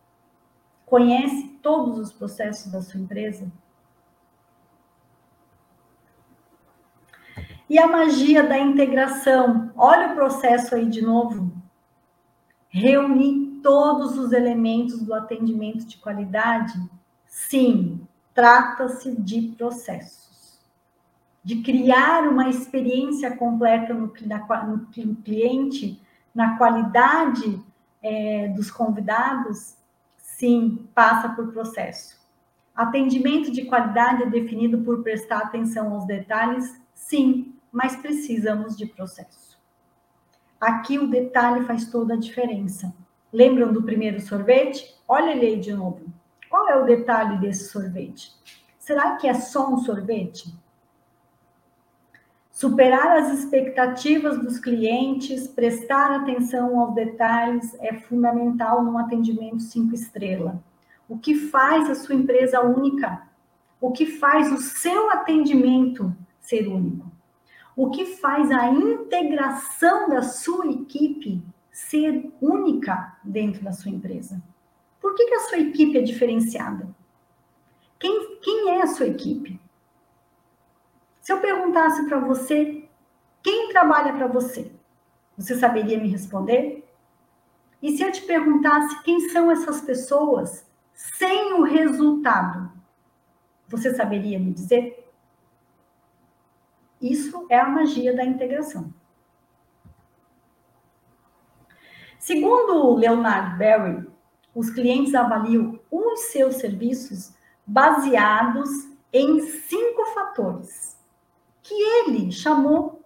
conhece 0.85 1.59
todos 1.63 1.99
os 1.99 2.13
processos 2.13 2.71
da 2.71 2.83
sua 2.83 3.01
empresa? 3.01 3.51
E 7.71 7.79
a 7.79 7.87
magia 7.87 8.47
da 8.47 8.59
integração. 8.59 9.73
Olha 9.75 10.13
o 10.13 10.15
processo 10.15 10.75
aí 10.75 10.85
de 10.85 11.01
novo. 11.01 11.51
Reunir 12.69 13.63
todos 13.63 14.19
os 14.19 14.33
elementos 14.33 15.01
do 15.01 15.15
atendimento 15.15 15.87
de 15.87 15.97
qualidade? 15.97 16.75
Sim, 17.37 18.01
trata-se 18.33 19.15
de 19.21 19.55
processo 19.59 20.27
de 21.45 21.63
criar 21.63 22.27
uma 22.27 22.49
experiência 22.49 23.37
completa 23.37 23.93
no, 23.93 24.11
na, 24.23 24.65
no 24.65 24.87
cliente, 25.23 26.03
na 26.35 26.57
qualidade 26.57 27.63
é, 28.03 28.49
dos 28.49 28.69
convidados, 28.69 29.77
sim, 30.17 30.89
passa 30.93 31.29
por 31.29 31.53
processo. 31.53 32.19
Atendimento 32.75 33.53
de 33.53 33.67
qualidade 33.67 34.25
é 34.25 34.31
definido 34.31 34.79
por 34.79 35.05
prestar 35.05 35.39
atenção 35.39 35.93
aos 35.93 36.05
detalhes, 36.07 36.83
sim, 36.95 37.55
mas 37.71 37.95
precisamos 37.95 38.77
de 38.77 38.87
processo. 38.87 39.57
Aqui 40.61 40.99
o 40.99 41.07
detalhe 41.07 41.65
faz 41.65 41.89
toda 41.89 42.15
a 42.15 42.19
diferença. 42.19 42.93
Lembram 43.33 43.73
do 43.73 43.85
primeiro 43.85 44.21
sorvete? 44.21 44.97
Olha 45.07 45.31
ele 45.31 45.47
aí 45.47 45.61
de 45.61 45.73
novo. 45.73 46.17
Qual 46.57 46.71
é 46.71 46.77
o 46.83 46.87
detalhe 46.87 47.37
desse 47.37 47.69
sorvete? 47.69 48.33
Será 48.79 49.17
que 49.17 49.29
é 49.29 49.35
só 49.35 49.75
um 49.75 49.77
sorvete? 49.77 50.59
Superar 52.51 53.19
as 53.19 53.39
expectativas 53.39 54.39
dos 54.39 54.59
clientes, 54.59 55.47
prestar 55.47 56.13
atenção 56.13 56.81
aos 56.81 56.95
detalhes 56.95 57.77
é 57.79 57.93
fundamental 57.93 58.83
num 58.83 58.97
atendimento 58.97 59.61
cinco 59.65 59.95
estrelas. 59.95 60.55
O 61.07 61.19
que 61.19 61.35
faz 61.35 61.91
a 61.91 61.95
sua 61.95 62.15
empresa 62.15 62.63
única? 62.63 63.29
O 63.79 63.93
que 63.93 64.07
faz 64.07 64.51
o 64.51 64.57
seu 64.57 65.11
atendimento 65.11 66.17
ser 66.41 66.67
único? 66.69 67.13
o 67.77 67.91
que 67.91 68.17
faz 68.17 68.51
a 68.51 68.71
integração 68.71 70.09
da 70.09 70.23
sua 70.23 70.67
equipe 70.71 71.43
ser 71.71 72.33
única 72.41 73.19
dentro 73.23 73.63
da 73.63 73.73
sua 73.73 73.91
empresa. 73.91 74.43
Por 75.07 75.15
que, 75.15 75.25
que 75.25 75.35
a 75.35 75.41
sua 75.49 75.59
equipe 75.59 75.97
é 75.97 76.03
diferenciada? 76.03 76.93
Quem, 77.97 78.41
quem 78.41 78.71
é 78.71 78.83
a 78.83 78.89
sua 78.89 79.07
equipe? 79.07 79.61
Se 81.21 81.33
eu 81.33 81.41
perguntasse 81.41 82.05
para 82.09 82.19
você 82.19 82.89
quem 83.41 83.69
trabalha 83.69 84.13
para 84.15 84.27
você, 84.27 84.73
você 85.39 85.55
saberia 85.55 85.97
me 85.97 86.09
responder? 86.09 86.85
E 87.81 87.97
se 87.97 88.03
eu 88.03 88.11
te 88.11 88.23
perguntasse 88.23 89.01
quem 89.05 89.21
são 89.31 89.49
essas 89.49 89.81
pessoas 89.81 90.69
sem 90.93 91.53
o 91.53 91.63
resultado, 91.63 92.73
você 93.69 93.95
saberia 93.95 94.41
me 94.41 94.53
dizer? 94.53 95.09
Isso 97.01 97.47
é 97.49 97.61
a 97.61 97.69
magia 97.69 98.13
da 98.13 98.25
integração. 98.25 98.93
Segundo 102.19 102.97
Leonard 102.97 103.57
Berry, 103.57 104.16
os 104.57 104.71
clientes 104.71 105.15
avaliam 105.15 105.79
os 105.91 106.21
seus 106.33 106.57
serviços 106.57 107.35
baseados 107.67 108.71
em 109.13 109.39
cinco 109.43 110.07
fatores, 110.15 110.99
que 111.63 111.75
ele 111.75 112.33
chamou 112.33 113.03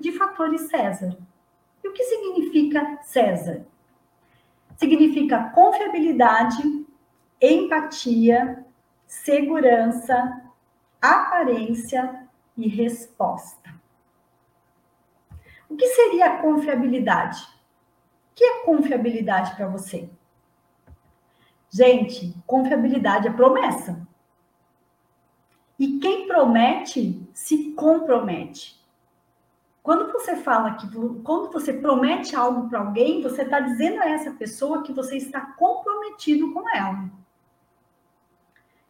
de 0.00 0.12
fatores 0.12 0.62
César. 0.70 1.14
E 1.84 1.88
o 1.88 1.92
que 1.92 2.02
significa 2.04 3.00
César? 3.02 3.66
Significa 4.78 5.50
confiabilidade, 5.50 6.86
empatia, 7.38 8.64
segurança, 9.06 10.42
aparência 11.02 12.26
e 12.56 12.66
resposta. 12.66 13.74
O 15.68 15.76
que 15.76 15.86
seria 15.88 16.38
confiabilidade? 16.38 17.42
O 17.42 18.34
que 18.34 18.44
é 18.44 18.64
confiabilidade 18.64 19.54
para 19.54 19.68
você? 19.68 20.08
Gente, 21.70 22.34
confiabilidade 22.46 23.28
é 23.28 23.32
promessa. 23.32 24.06
E 25.78 25.98
quem 25.98 26.26
promete 26.26 27.22
se 27.32 27.72
compromete. 27.72 28.78
Quando 29.82 30.12
você 30.12 30.36
fala 30.36 30.74
que 30.74 30.86
quando 31.22 31.50
você 31.50 31.72
promete 31.72 32.34
algo 32.34 32.68
para 32.68 32.80
alguém, 32.80 33.22
você 33.22 33.42
está 33.42 33.60
dizendo 33.60 34.02
a 34.02 34.08
essa 34.08 34.32
pessoa 34.32 34.82
que 34.82 34.92
você 34.92 35.16
está 35.16 35.40
comprometido 35.40 36.52
com 36.52 36.68
ela. 36.76 37.08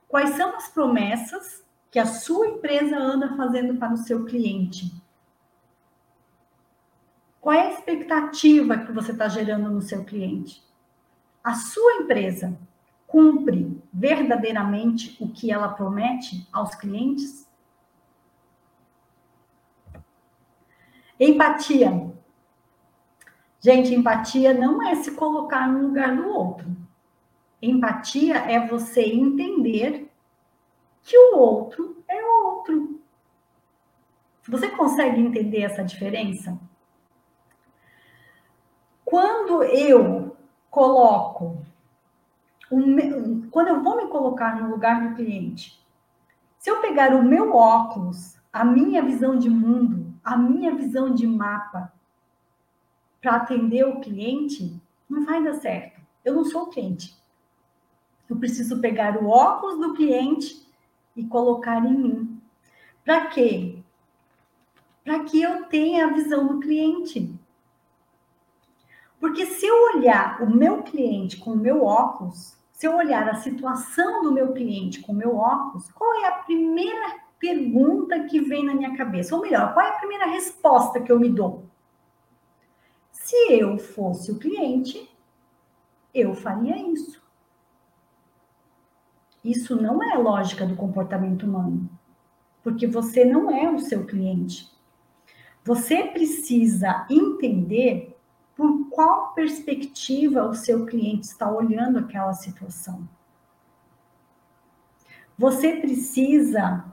Quais 0.08 0.30
são 0.30 0.56
as 0.56 0.68
promessas 0.68 1.62
que 1.90 1.98
a 1.98 2.06
sua 2.06 2.48
empresa 2.48 2.96
anda 2.96 3.36
fazendo 3.36 3.76
para 3.76 3.92
o 3.92 3.98
seu 3.98 4.24
cliente? 4.24 4.90
Qual 7.40 7.54
é 7.54 7.68
a 7.68 7.72
expectativa 7.74 8.78
que 8.78 8.90
você 8.90 9.12
está 9.12 9.28
gerando 9.28 9.70
no 9.70 9.82
seu 9.82 10.04
cliente? 10.04 10.62
A 11.44 11.54
sua 11.54 12.02
empresa 12.02 12.58
cumpre 13.08 13.82
verdadeiramente 13.92 15.16
o 15.18 15.28
que 15.28 15.50
ela 15.50 15.70
promete 15.70 16.46
aos 16.52 16.74
clientes? 16.74 17.48
Empatia. 21.18 22.14
Gente, 23.58 23.92
empatia 23.92 24.54
não 24.54 24.86
é 24.86 24.94
se 24.94 25.16
colocar 25.16 25.66
no 25.66 25.88
lugar 25.88 26.14
do 26.14 26.28
outro. 26.28 26.76
Empatia 27.60 28.36
é 28.36 28.64
você 28.68 29.02
entender 29.02 30.08
que 31.02 31.18
o 31.18 31.38
outro 31.38 32.04
é 32.06 32.24
outro. 32.24 33.00
Você 34.46 34.68
consegue 34.68 35.20
entender 35.20 35.62
essa 35.62 35.82
diferença? 35.82 36.56
Quando 39.04 39.64
eu 39.64 40.36
coloco 40.70 41.66
quando 42.68 43.68
eu 43.68 43.82
vou 43.82 43.96
me 43.96 44.08
colocar 44.08 44.60
no 44.60 44.70
lugar 44.70 45.08
do 45.08 45.16
cliente, 45.16 45.82
se 46.58 46.70
eu 46.70 46.80
pegar 46.80 47.14
o 47.14 47.22
meu 47.22 47.54
óculos, 47.54 48.36
a 48.52 48.64
minha 48.64 49.02
visão 49.02 49.38
de 49.38 49.48
mundo, 49.48 50.12
a 50.22 50.36
minha 50.36 50.74
visão 50.74 51.14
de 51.14 51.26
mapa, 51.26 51.92
para 53.20 53.36
atender 53.36 53.84
o 53.86 54.00
cliente, 54.00 54.80
não 55.08 55.24
vai 55.24 55.42
dar 55.42 55.54
certo. 55.54 56.00
Eu 56.24 56.34
não 56.34 56.44
sou 56.44 56.64
o 56.64 56.70
cliente. 56.70 57.16
Eu 58.28 58.36
preciso 58.36 58.80
pegar 58.80 59.16
o 59.16 59.28
óculos 59.28 59.78
do 59.78 59.94
cliente 59.94 60.66
e 61.16 61.24
colocar 61.24 61.78
em 61.84 61.96
mim. 61.96 62.42
Para 63.02 63.26
quê? 63.28 63.78
Para 65.02 65.24
que 65.24 65.40
eu 65.40 65.64
tenha 65.64 66.06
a 66.06 66.12
visão 66.12 66.46
do 66.46 66.60
cliente. 66.60 67.34
Porque 69.18 69.46
se 69.46 69.66
eu 69.66 69.94
olhar 69.94 70.42
o 70.42 70.50
meu 70.50 70.82
cliente 70.82 71.38
com 71.38 71.52
o 71.52 71.56
meu 71.56 71.84
óculos, 71.84 72.57
se 72.78 72.86
eu 72.86 72.94
olhar 72.94 73.28
a 73.28 73.34
situação 73.34 74.22
do 74.22 74.30
meu 74.30 74.52
cliente 74.52 75.00
com 75.00 75.12
meu 75.12 75.36
óculos, 75.36 75.90
qual 75.90 76.14
é 76.22 76.28
a 76.28 76.42
primeira 76.44 77.18
pergunta 77.36 78.22
que 78.26 78.38
vem 78.38 78.64
na 78.64 78.72
minha 78.72 78.96
cabeça? 78.96 79.34
Ou 79.34 79.42
melhor, 79.42 79.74
qual 79.74 79.84
é 79.84 79.88
a 79.88 79.98
primeira 79.98 80.26
resposta 80.26 81.00
que 81.00 81.10
eu 81.10 81.18
me 81.18 81.28
dou? 81.28 81.66
Se 83.10 83.34
eu 83.52 83.78
fosse 83.78 84.30
o 84.30 84.38
cliente, 84.38 85.10
eu 86.14 86.36
faria 86.36 86.76
isso. 86.92 87.20
Isso 89.42 89.74
não 89.74 90.00
é 90.00 90.16
lógica 90.16 90.64
do 90.64 90.76
comportamento 90.76 91.46
humano, 91.46 91.90
porque 92.62 92.86
você 92.86 93.24
não 93.24 93.50
é 93.50 93.68
o 93.68 93.80
seu 93.80 94.06
cliente. 94.06 94.70
Você 95.64 96.04
precisa 96.04 97.08
entender 97.10 98.07
por 98.58 98.90
qual 98.90 99.32
perspectiva 99.34 100.44
o 100.44 100.54
seu 100.54 100.84
cliente 100.84 101.28
está 101.28 101.50
olhando 101.50 102.00
aquela 102.00 102.34
situação. 102.34 103.08
Você 105.38 105.76
precisa 105.76 106.84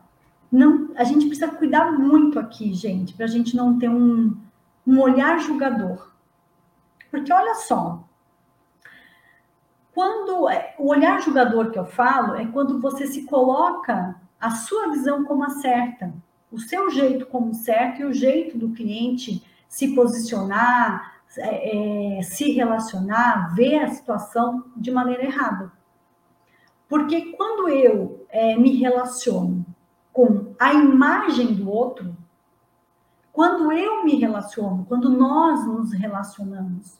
não, 0.56 0.92
a 0.96 1.04
gente 1.04 1.26
precisa 1.26 1.50
cuidar 1.50 1.92
muito 1.92 2.40
aqui, 2.40 2.74
gente, 2.74 3.14
para 3.14 3.26
a 3.26 3.28
gente 3.28 3.58
não 3.58 3.78
ter 3.78 3.90
um, 3.90 4.38
um 4.88 5.02
olhar 5.02 5.38
julgador. 5.40 6.12
Porque 7.12 7.34
olha 7.34 7.56
só, 7.56 8.08
quando 9.94 10.48
é, 10.50 10.74
o 10.80 10.88
olhar 10.88 11.22
julgador 11.22 11.72
que 11.72 11.80
eu 11.80 11.86
falo 11.86 12.36
é 12.36 12.46
quando 12.46 12.80
você 12.80 13.06
se 13.06 13.24
coloca 13.24 14.16
a 14.40 14.52
sua 14.52 14.92
visão 14.92 15.26
como 15.26 15.44
a 15.44 15.50
certa, 15.50 16.14
o 16.50 16.60
seu 16.60 16.90
jeito 16.90 17.26
como 17.26 17.54
certo 17.54 18.02
e 18.02 18.06
o 18.06 18.14
jeito 18.14 18.58
do 18.58 18.70
cliente 18.70 19.44
se 19.68 19.94
posicionar, 19.94 21.15
é, 21.38 22.18
é, 22.18 22.22
se 22.22 22.52
relacionar, 22.52 23.54
ver 23.56 23.84
a 23.84 23.90
situação 23.90 24.66
de 24.76 24.92
maneira 24.92 25.24
errada. 25.24 25.72
Porque 26.88 27.34
quando 27.34 27.68
eu 27.68 28.26
é, 28.30 28.56
me 28.56 28.76
relaciono 28.76 29.66
com 30.14 30.54
a 30.60 30.74
imagem 30.74 31.54
do 31.54 31.70
outro, 31.70 32.16
quando 33.34 33.72
eu 33.72 34.06
me 34.06 34.16
relaciono, 34.16 34.86
quando 34.86 35.10
nós 35.10 35.66
nos 35.68 35.92
relacionamos 35.92 36.98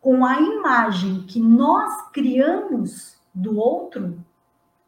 com 0.00 0.24
a 0.24 0.40
imagem 0.40 1.22
que 1.22 1.38
nós 1.38 2.10
criamos 2.10 3.16
do 3.32 3.56
outro, 3.56 4.18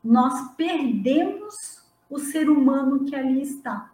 nós 0.03 0.53
perdemos 0.57 1.85
o 2.11 2.19
ser 2.19 2.51
humano 2.51 3.05
que 3.05 3.15
ali 3.15 3.41
está. 3.43 3.93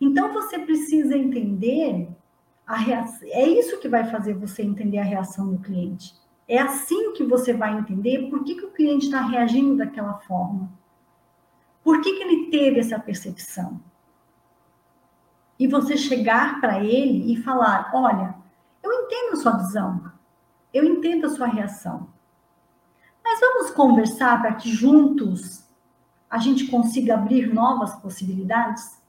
Então 0.00 0.32
você 0.32 0.58
precisa 0.58 1.16
entender 1.16 2.08
reação, 2.72 3.28
é 3.30 3.46
isso 3.46 3.78
que 3.78 3.88
vai 3.88 4.10
fazer 4.10 4.34
você 4.34 4.62
entender 4.62 4.98
a 4.98 5.04
reação 5.04 5.50
do 5.50 5.58
cliente. 5.58 6.14
É 6.48 6.58
assim 6.58 7.12
que 7.12 7.24
você 7.24 7.52
vai 7.52 7.76
entender 7.78 8.30
por 8.30 8.44
que, 8.44 8.54
que 8.54 8.64
o 8.64 8.70
cliente 8.70 9.06
está 9.06 9.20
reagindo 9.20 9.76
daquela 9.76 10.14
forma. 10.20 10.70
Por 11.82 12.00
que, 12.00 12.14
que 12.14 12.22
ele 12.22 12.50
teve 12.50 12.80
essa 12.80 12.98
percepção? 12.98 13.80
E 15.58 15.66
você 15.66 15.96
chegar 15.96 16.60
para 16.60 16.82
ele 16.82 17.32
e 17.32 17.42
falar: 17.42 17.90
olha, 17.94 18.34
eu 18.82 18.92
entendo 18.92 19.32
a 19.32 19.36
sua 19.36 19.56
visão, 19.58 20.12
eu 20.72 20.84
entendo 20.84 21.26
a 21.26 21.30
sua 21.30 21.46
reação, 21.46 22.08
mas 23.22 23.40
vamos 23.40 23.70
conversar 23.70 24.40
para 24.40 24.54
que 24.54 24.70
juntos 24.70 25.64
a 26.28 26.38
gente 26.38 26.66
consiga 26.66 27.14
abrir 27.14 27.52
novas 27.52 27.94
possibilidades? 27.96 29.02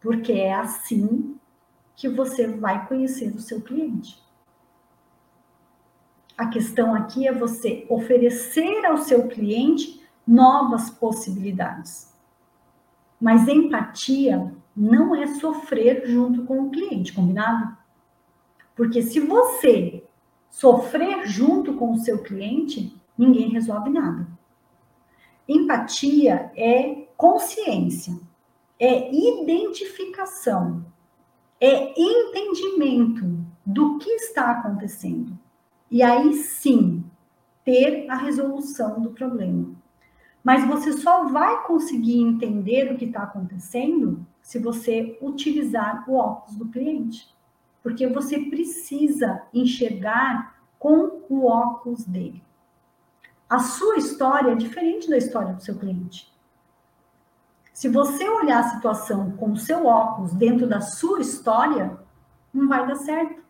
Porque 0.00 0.32
é 0.32 0.54
assim 0.54 1.37
que 1.98 2.08
você 2.08 2.46
vai 2.46 2.86
conhecer 2.86 3.34
o 3.34 3.40
seu 3.40 3.60
cliente. 3.60 4.22
A 6.36 6.46
questão 6.46 6.94
aqui 6.94 7.26
é 7.26 7.32
você 7.32 7.84
oferecer 7.90 8.86
ao 8.86 8.98
seu 8.98 9.26
cliente 9.26 10.00
novas 10.24 10.88
possibilidades. 10.90 12.16
Mas 13.20 13.48
empatia 13.48 14.54
não 14.76 15.12
é 15.12 15.26
sofrer 15.26 16.06
junto 16.06 16.44
com 16.44 16.62
o 16.62 16.70
cliente, 16.70 17.12
combinado? 17.12 17.76
Porque 18.76 19.02
se 19.02 19.18
você 19.18 20.04
sofrer 20.48 21.26
junto 21.26 21.74
com 21.74 21.90
o 21.92 21.98
seu 21.98 22.22
cliente, 22.22 22.96
ninguém 23.18 23.48
resolve 23.48 23.90
nada. 23.90 24.24
Empatia 25.48 26.52
é 26.54 27.08
consciência. 27.16 28.16
é 28.78 29.12
identificação, 29.12 30.86
é 31.60 31.92
entendimento 32.00 33.44
do 33.64 33.98
que 33.98 34.10
está 34.10 34.52
acontecendo. 34.52 35.38
E 35.90 36.02
aí 36.02 36.34
sim, 36.34 37.04
ter 37.64 38.08
a 38.08 38.14
resolução 38.14 39.00
do 39.00 39.10
problema. 39.10 39.74
Mas 40.42 40.66
você 40.66 40.92
só 40.92 41.24
vai 41.24 41.66
conseguir 41.66 42.20
entender 42.20 42.92
o 42.92 42.96
que 42.96 43.04
está 43.04 43.24
acontecendo 43.24 44.26
se 44.40 44.58
você 44.58 45.18
utilizar 45.20 46.08
o 46.08 46.14
óculos 46.14 46.56
do 46.56 46.68
cliente. 46.68 47.28
Porque 47.82 48.06
você 48.06 48.38
precisa 48.38 49.42
enxergar 49.52 50.62
com 50.78 51.22
o 51.28 51.46
óculos 51.46 52.04
dele. 52.04 52.42
A 53.48 53.58
sua 53.58 53.96
história 53.96 54.52
é 54.52 54.54
diferente 54.54 55.08
da 55.08 55.16
história 55.16 55.54
do 55.54 55.62
seu 55.62 55.78
cliente. 55.78 56.32
Se 57.78 57.88
você 57.88 58.28
olhar 58.28 58.58
a 58.58 58.70
situação 58.70 59.30
com 59.36 59.52
o 59.52 59.56
seu 59.56 59.86
óculos 59.86 60.32
dentro 60.32 60.66
da 60.66 60.80
sua 60.80 61.20
história, 61.20 61.96
não 62.52 62.66
vai 62.66 62.84
dar 62.84 62.96
certo. 62.96 63.40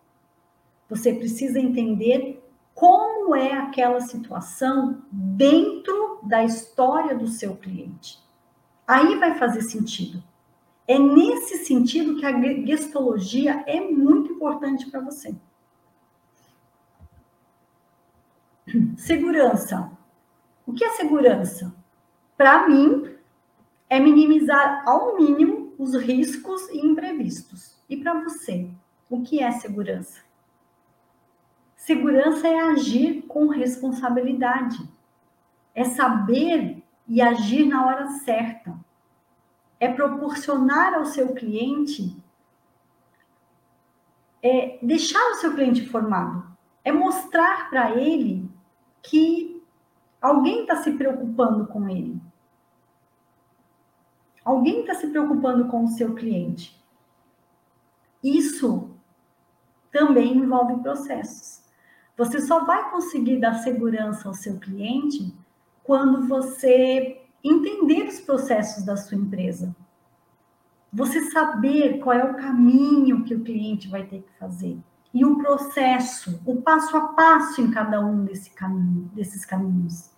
Você 0.87 1.15
precisa 1.15 1.59
entender 1.59 2.47
como 2.75 3.35
é 3.35 3.55
aquela 3.55 4.03
situação 4.03 5.03
dentro 5.11 6.21
da 6.25 6.45
história 6.45 7.17
do 7.17 7.27
seu 7.27 7.57
cliente. 7.57 8.19
Aí 8.87 9.17
vai 9.19 9.39
fazer 9.39 9.63
sentido. 9.63 10.23
É 10.87 10.99
nesse 10.99 11.65
sentido 11.65 12.17
que 12.17 12.27
a 12.27 12.67
gestologia 12.67 13.65
é 13.67 13.81
muito 13.81 14.33
importante 14.33 14.91
para 14.91 15.01
você. 15.01 15.35
Segurança. 18.99 19.91
O 20.67 20.75
que 20.75 20.85
é 20.85 20.91
segurança? 20.91 21.75
Para 22.37 22.69
mim, 22.69 23.17
é 23.89 23.99
minimizar 23.99 24.83
ao 24.87 25.17
mínimo 25.17 25.73
os 25.79 25.95
riscos 25.95 26.69
e 26.69 26.79
imprevistos. 26.79 27.79
E 27.89 27.97
para 27.97 28.21
você, 28.21 28.69
o 29.09 29.23
que 29.23 29.43
é 29.43 29.51
segurança? 29.53 30.21
Segurança 31.77 32.47
é 32.47 32.61
agir 32.61 33.23
com 33.23 33.49
responsabilidade. 33.49 34.79
É 35.75 35.85
saber 35.85 36.83
e 37.07 37.23
agir 37.23 37.65
na 37.65 37.87
hora 37.87 38.09
certa. 38.09 38.79
É 39.81 39.89
proporcionar 39.89 40.95
ao 40.95 41.07
seu 41.07 41.35
cliente, 41.35 42.15
é 44.43 44.79
deixar 44.83 45.23
o 45.31 45.37
seu 45.37 45.55
cliente 45.55 45.83
informado, 45.83 46.45
é 46.85 46.91
mostrar 46.91 47.71
para 47.71 47.93
ele 47.93 48.51
que 49.03 49.63
alguém 50.21 50.63
está 50.63 50.77
se 50.77 50.93
preocupando 50.93 51.67
com 51.69 51.89
ele. 51.89 52.21
Alguém 54.49 54.81
está 54.81 54.95
se 54.95 55.09
preocupando 55.09 55.69
com 55.69 55.85
o 55.85 55.89
seu 55.89 56.15
cliente. 56.15 56.83
Isso 58.25 58.89
também 59.93 60.39
envolve 60.39 60.83
processos. 60.83 61.63
Você 62.17 62.41
só 62.41 62.65
vai 62.65 62.91
conseguir 62.91 63.41
dar 63.41 63.57
segurança 63.57 64.27
ao 64.27 64.33
seu 64.33 64.59
cliente 64.59 65.37
quando 65.85 66.27
você 66.27 67.21
entender 67.45 68.09
os 68.09 68.21
processos 68.21 68.87
da 68.87 68.97
sua 68.97 69.19
empresa. 69.19 69.77
Você 70.95 71.31
saber 71.31 71.99
qual 71.99 72.17
é 72.17 72.25
o 72.25 72.37
caminho 72.39 73.25
que 73.25 73.35
o 73.35 73.45
cliente 73.45 73.87
vai 73.87 74.07
ter 74.07 74.23
que 74.23 74.33
fazer 74.39 74.79
e 75.13 75.27
o 75.27 75.37
processo, 75.37 76.41
o 76.47 76.63
passo 76.63 76.97
a 76.97 77.09
passo 77.09 77.61
em 77.61 77.71
cada 77.71 78.01
um 78.01 78.25
desse 78.25 78.49
caminho, 78.53 79.11
desses 79.13 79.45
caminhos. 79.45 80.11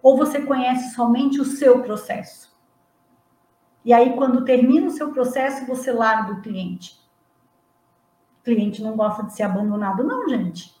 Ou 0.00 0.16
você 0.16 0.42
conhece 0.42 0.94
somente 0.94 1.40
o 1.40 1.44
seu 1.44 1.82
processo. 1.82 2.51
E 3.84 3.92
aí, 3.92 4.14
quando 4.14 4.44
termina 4.44 4.86
o 4.86 4.92
seu 4.92 5.12
processo, 5.12 5.66
você 5.66 5.90
larga 5.92 6.34
o 6.34 6.42
cliente. 6.42 7.00
O 8.40 8.44
cliente 8.44 8.82
não 8.82 8.96
gosta 8.96 9.24
de 9.24 9.34
ser 9.34 9.42
abandonado, 9.42 10.04
não, 10.04 10.28
gente. 10.28 10.74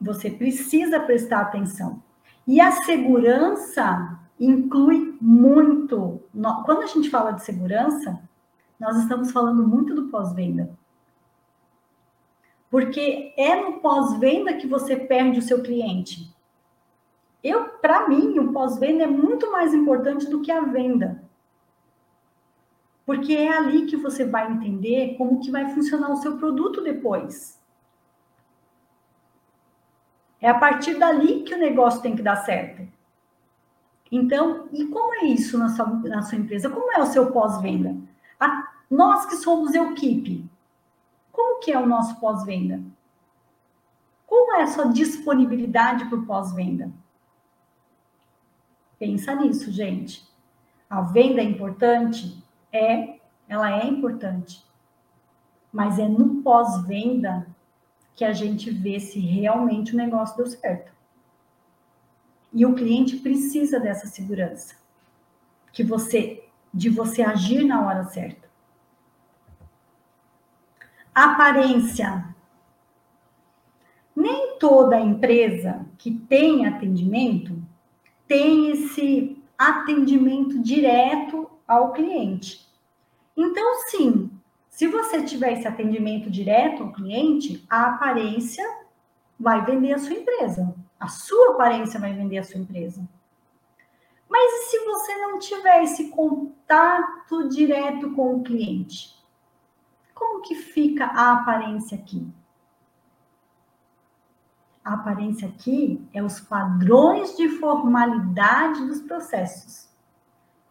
Você 0.00 0.30
precisa 0.30 1.00
prestar 1.00 1.40
atenção. 1.40 2.02
E 2.46 2.60
a 2.60 2.72
segurança 2.72 4.18
inclui 4.38 5.16
muito. 5.20 6.22
Quando 6.64 6.82
a 6.82 6.86
gente 6.86 7.10
fala 7.10 7.32
de 7.32 7.44
segurança, 7.44 8.22
nós 8.78 8.96
estamos 8.96 9.30
falando 9.30 9.66
muito 9.66 9.94
do 9.94 10.08
pós-venda. 10.08 10.70
Porque 12.70 13.34
é 13.36 13.56
no 13.56 13.80
pós-venda 13.80 14.54
que 14.54 14.66
você 14.66 14.96
perde 14.96 15.38
o 15.38 15.42
seu 15.42 15.62
cliente. 15.62 16.34
Eu, 17.42 17.64
para 17.64 18.08
mim, 18.08 18.38
o 18.38 18.52
pós-venda 18.52 19.04
é 19.04 19.06
muito 19.06 19.50
mais 19.50 19.74
importante 19.74 20.28
do 20.28 20.40
que 20.40 20.50
a 20.52 20.60
venda. 20.60 21.22
Porque 23.10 23.34
é 23.34 23.52
ali 23.52 23.86
que 23.86 23.96
você 23.96 24.24
vai 24.24 24.52
entender 24.52 25.16
como 25.18 25.40
que 25.40 25.50
vai 25.50 25.68
funcionar 25.74 26.12
o 26.12 26.18
seu 26.18 26.38
produto 26.38 26.80
depois. 26.80 27.60
É 30.40 30.48
a 30.48 30.56
partir 30.56 30.94
dali 30.94 31.42
que 31.42 31.52
o 31.52 31.58
negócio 31.58 32.00
tem 32.02 32.14
que 32.14 32.22
dar 32.22 32.36
certo. 32.36 32.88
Então, 34.12 34.68
e 34.72 34.86
como 34.86 35.12
é 35.14 35.24
isso 35.24 35.58
na 35.58 35.70
sua, 35.70 35.86
na 35.86 36.22
sua 36.22 36.38
empresa? 36.38 36.70
Como 36.70 36.92
é 36.92 37.02
o 37.02 37.06
seu 37.06 37.32
pós-venda? 37.32 37.96
Nós 38.88 39.26
que 39.26 39.34
somos 39.34 39.74
equipe, 39.74 40.48
como 41.32 41.58
que 41.58 41.72
é 41.72 41.80
o 41.80 41.86
nosso 41.86 42.20
pós-venda? 42.20 42.80
Como 44.24 44.54
é 44.54 44.62
a 44.62 44.68
sua 44.68 44.84
disponibilidade 44.84 46.04
para 46.04 46.16
o 46.16 46.24
pós-venda? 46.24 46.92
Pensa 49.00 49.34
nisso, 49.34 49.72
gente. 49.72 50.24
A 50.88 51.00
venda 51.00 51.40
é 51.40 51.44
importante? 51.44 52.48
É, 52.72 53.18
ela 53.48 53.80
é 53.80 53.86
importante. 53.86 54.64
Mas 55.72 55.98
é 55.98 56.08
no 56.08 56.42
pós-venda 56.42 57.46
que 58.14 58.24
a 58.24 58.32
gente 58.32 58.70
vê 58.70 59.00
se 59.00 59.18
realmente 59.18 59.94
o 59.94 59.96
negócio 59.96 60.36
deu 60.36 60.46
certo. 60.46 60.92
E 62.52 62.66
o 62.66 62.74
cliente 62.74 63.16
precisa 63.16 63.78
dessa 63.78 64.06
segurança, 64.06 64.76
que 65.72 65.84
você 65.84 66.44
de 66.72 66.88
você 66.88 67.22
agir 67.22 67.64
na 67.64 67.84
hora 67.86 68.04
certa. 68.04 68.48
Aparência. 71.14 72.34
Nem 74.14 74.58
toda 74.58 75.00
empresa 75.00 75.84
que 75.98 76.12
tem 76.12 76.66
atendimento 76.66 77.60
tem 78.28 78.70
esse 78.70 79.42
atendimento 79.58 80.60
direto 80.62 81.49
ao 81.70 81.92
cliente. 81.92 82.68
Então, 83.36 83.88
sim, 83.88 84.28
se 84.68 84.88
você 84.88 85.22
tiver 85.22 85.52
esse 85.52 85.68
atendimento 85.68 86.28
direto 86.28 86.82
ao 86.82 86.92
cliente, 86.92 87.64
a 87.70 87.86
aparência 87.86 88.64
vai 89.38 89.64
vender 89.64 89.92
a 89.92 89.98
sua 89.98 90.14
empresa. 90.14 90.74
A 90.98 91.06
sua 91.06 91.52
aparência 91.52 92.00
vai 92.00 92.12
vender 92.12 92.38
a 92.38 92.44
sua 92.44 92.60
empresa. 92.60 93.08
Mas 94.28 94.52
e 94.52 94.70
se 94.70 94.84
você 94.84 95.16
não 95.18 95.38
tiver 95.38 95.84
esse 95.84 96.08
contato 96.08 97.48
direto 97.48 98.12
com 98.14 98.36
o 98.36 98.42
cliente? 98.42 99.14
Como 100.12 100.42
que 100.42 100.56
fica 100.56 101.06
a 101.06 101.32
aparência 101.34 101.96
aqui? 101.96 102.26
A 104.84 104.94
aparência 104.94 105.46
aqui 105.46 106.04
é 106.12 106.20
os 106.20 106.40
padrões 106.40 107.36
de 107.36 107.48
formalidade 107.48 108.84
dos 108.86 109.00
processos. 109.02 109.89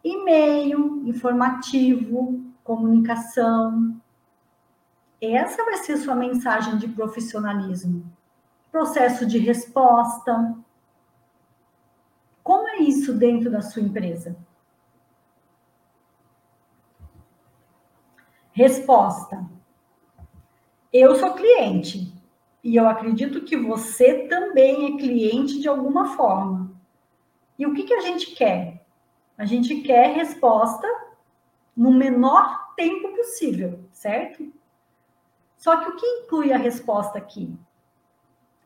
E-mail, 0.04 1.04
informativo, 1.06 2.43
comunicação. 2.64 4.00
Essa 5.22 5.66
vai 5.66 5.78
ser 5.78 5.97
sua 5.97 6.16
mensagem 6.16 6.78
de 6.78 6.88
profissionalismo. 6.88 8.10
Processo 8.72 9.26
de 9.26 9.38
resposta. 9.38 10.56
Como 12.41 12.68
é 12.68 12.78
isso 12.78 13.14
dentro 13.14 13.52
da 13.52 13.62
sua 13.62 13.82
empresa? 13.82 14.38
Resposta. 18.52 19.45
Eu 20.91 21.16
sou 21.16 21.34
cliente 21.34 22.14
e 22.64 22.76
eu 22.76 22.88
acredito 22.88 23.41
que 23.41 23.56
você 23.56 24.28
também 24.28 24.93
é 24.93 24.97
cliente 24.97 25.60
de 25.60 25.68
alguma 25.68 26.16
forma. 26.16 26.72
E 27.58 27.66
o 27.66 27.74
que, 27.74 27.84
que 27.84 27.93
a 27.93 28.02
gente 28.02 28.32
quer? 28.36 28.78
A 29.40 29.46
gente 29.46 29.80
quer 29.84 30.18
resposta 30.18 30.86
no 31.74 31.94
menor 31.94 32.74
tempo 32.76 33.16
possível, 33.16 33.80
certo? 33.90 34.52
Só 35.56 35.78
que 35.78 35.90
o 35.90 35.96
que 35.96 36.06
inclui 36.06 36.52
a 36.52 36.58
resposta 36.58 37.18
aqui? 37.18 37.58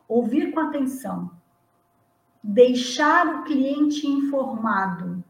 Ouvir 0.08 0.52
com 0.52 0.58
atenção, 0.58 1.30
deixar 2.42 3.24
o 3.24 3.44
cliente 3.44 4.04
informado, 4.04 5.22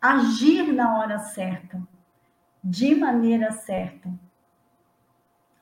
agir 0.00 0.72
na 0.72 1.00
hora 1.00 1.18
certa, 1.18 1.82
de 2.62 2.94
maneira 2.94 3.50
certa, 3.50 4.08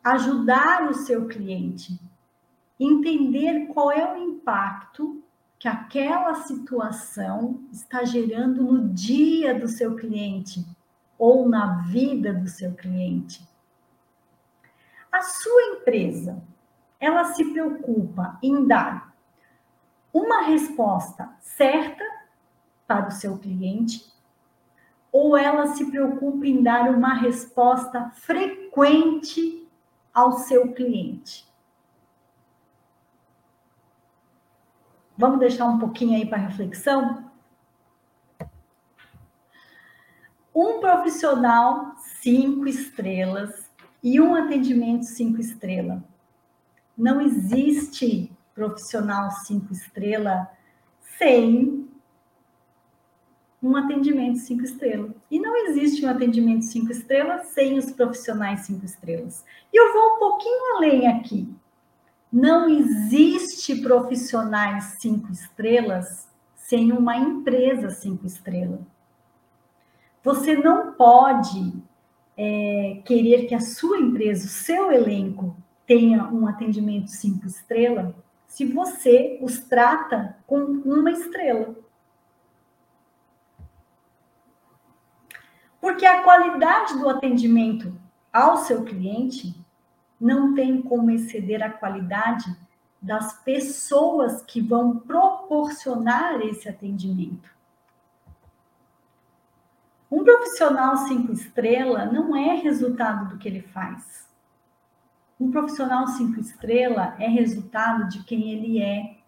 ajudar 0.04 0.86
o 0.90 0.92
seu 0.92 1.26
cliente, 1.26 1.98
entender 2.78 3.68
qual 3.68 3.90
é 3.90 4.12
o 4.12 4.18
impacto 4.18 5.24
que 5.58 5.66
aquela 5.66 6.34
situação 6.34 7.60
está 7.72 8.04
gerando 8.04 8.62
no 8.62 8.88
dia 8.90 9.58
do 9.58 9.66
seu 9.66 9.96
cliente 9.96 10.64
ou 11.18 11.48
na 11.48 11.82
vida 11.82 12.32
do 12.32 12.46
seu 12.46 12.74
cliente. 12.74 13.46
A 15.10 15.22
sua 15.22 15.62
empresa, 15.72 16.40
ela 17.00 17.24
se 17.32 17.44
preocupa 17.46 18.38
em 18.42 18.66
dar 18.66 19.12
uma 20.12 20.42
resposta 20.42 21.28
certa 21.40 22.04
para 22.86 23.08
o 23.08 23.12
seu 23.12 23.36
cliente 23.38 24.12
ou 25.10 25.36
ela 25.36 25.66
se 25.68 25.90
preocupa 25.90 26.46
em 26.46 26.62
dar 26.62 26.90
uma 26.90 27.14
resposta 27.14 28.10
frequente 28.10 29.66
ao 30.12 30.32
seu 30.32 30.72
cliente? 30.72 31.47
Vamos 35.18 35.40
deixar 35.40 35.66
um 35.66 35.80
pouquinho 35.80 36.14
aí 36.14 36.24
para 36.24 36.38
reflexão? 36.38 37.28
Um 40.54 40.78
profissional 40.78 41.96
cinco 42.20 42.68
estrelas 42.68 43.68
e 44.00 44.20
um 44.20 44.36
atendimento 44.36 45.02
cinco 45.06 45.40
estrelas. 45.40 46.00
Não 46.96 47.20
existe 47.20 48.30
profissional 48.54 49.32
cinco 49.32 49.72
estrelas 49.72 50.46
sem 51.18 51.88
um 53.60 53.74
atendimento 53.74 54.38
cinco 54.38 54.62
estrelas. 54.62 55.10
E 55.28 55.40
não 55.40 55.56
existe 55.66 56.06
um 56.06 56.10
atendimento 56.10 56.64
cinco 56.64 56.92
estrelas 56.92 57.48
sem 57.48 57.76
os 57.76 57.90
profissionais 57.90 58.60
cinco 58.60 58.84
estrelas. 58.84 59.44
E 59.72 59.76
eu 59.76 59.92
vou 59.92 60.14
um 60.14 60.18
pouquinho 60.20 60.76
além 60.76 61.08
aqui. 61.08 61.52
Não 62.30 62.68
existe 62.68 63.80
profissionais 63.80 64.96
cinco 65.00 65.32
estrelas 65.32 66.28
sem 66.54 66.92
uma 66.92 67.16
empresa 67.16 67.88
cinco 67.90 68.26
estrelas. 68.26 68.80
Você 70.22 70.54
não 70.54 70.92
pode 70.92 71.72
é, 72.36 73.00
querer 73.06 73.46
que 73.46 73.54
a 73.54 73.60
sua 73.60 73.98
empresa, 73.98 74.46
o 74.46 74.50
seu 74.50 74.92
elenco, 74.92 75.56
tenha 75.86 76.24
um 76.26 76.46
atendimento 76.46 77.10
cinco 77.10 77.46
estrelas 77.46 78.14
se 78.46 78.66
você 78.66 79.38
os 79.40 79.60
trata 79.60 80.36
com 80.46 80.58
uma 80.58 81.10
estrela. 81.10 81.74
Porque 85.80 86.04
a 86.04 86.22
qualidade 86.22 86.98
do 86.98 87.08
atendimento 87.08 87.94
ao 88.32 88.58
seu 88.58 88.84
cliente 88.84 89.54
não 90.20 90.54
tem 90.54 90.82
como 90.82 91.10
exceder 91.10 91.62
a 91.62 91.70
qualidade 91.70 92.56
das 93.00 93.32
pessoas 93.42 94.42
que 94.42 94.60
vão 94.60 94.98
proporcionar 94.98 96.40
esse 96.40 96.68
atendimento. 96.68 97.56
Um 100.10 100.24
profissional 100.24 100.96
cinco 100.96 101.32
estrelas 101.32 102.12
não 102.12 102.34
é 102.34 102.54
resultado 102.56 103.28
do 103.28 103.38
que 103.38 103.46
ele 103.46 103.62
faz. 103.62 104.26
Um 105.38 105.50
profissional 105.50 106.06
cinco 106.08 106.40
estrelas 106.40 107.14
é 107.20 107.28
resultado 107.28 108.08
de 108.08 108.24
quem 108.24 108.50
ele 108.50 108.82
é. 108.82 109.18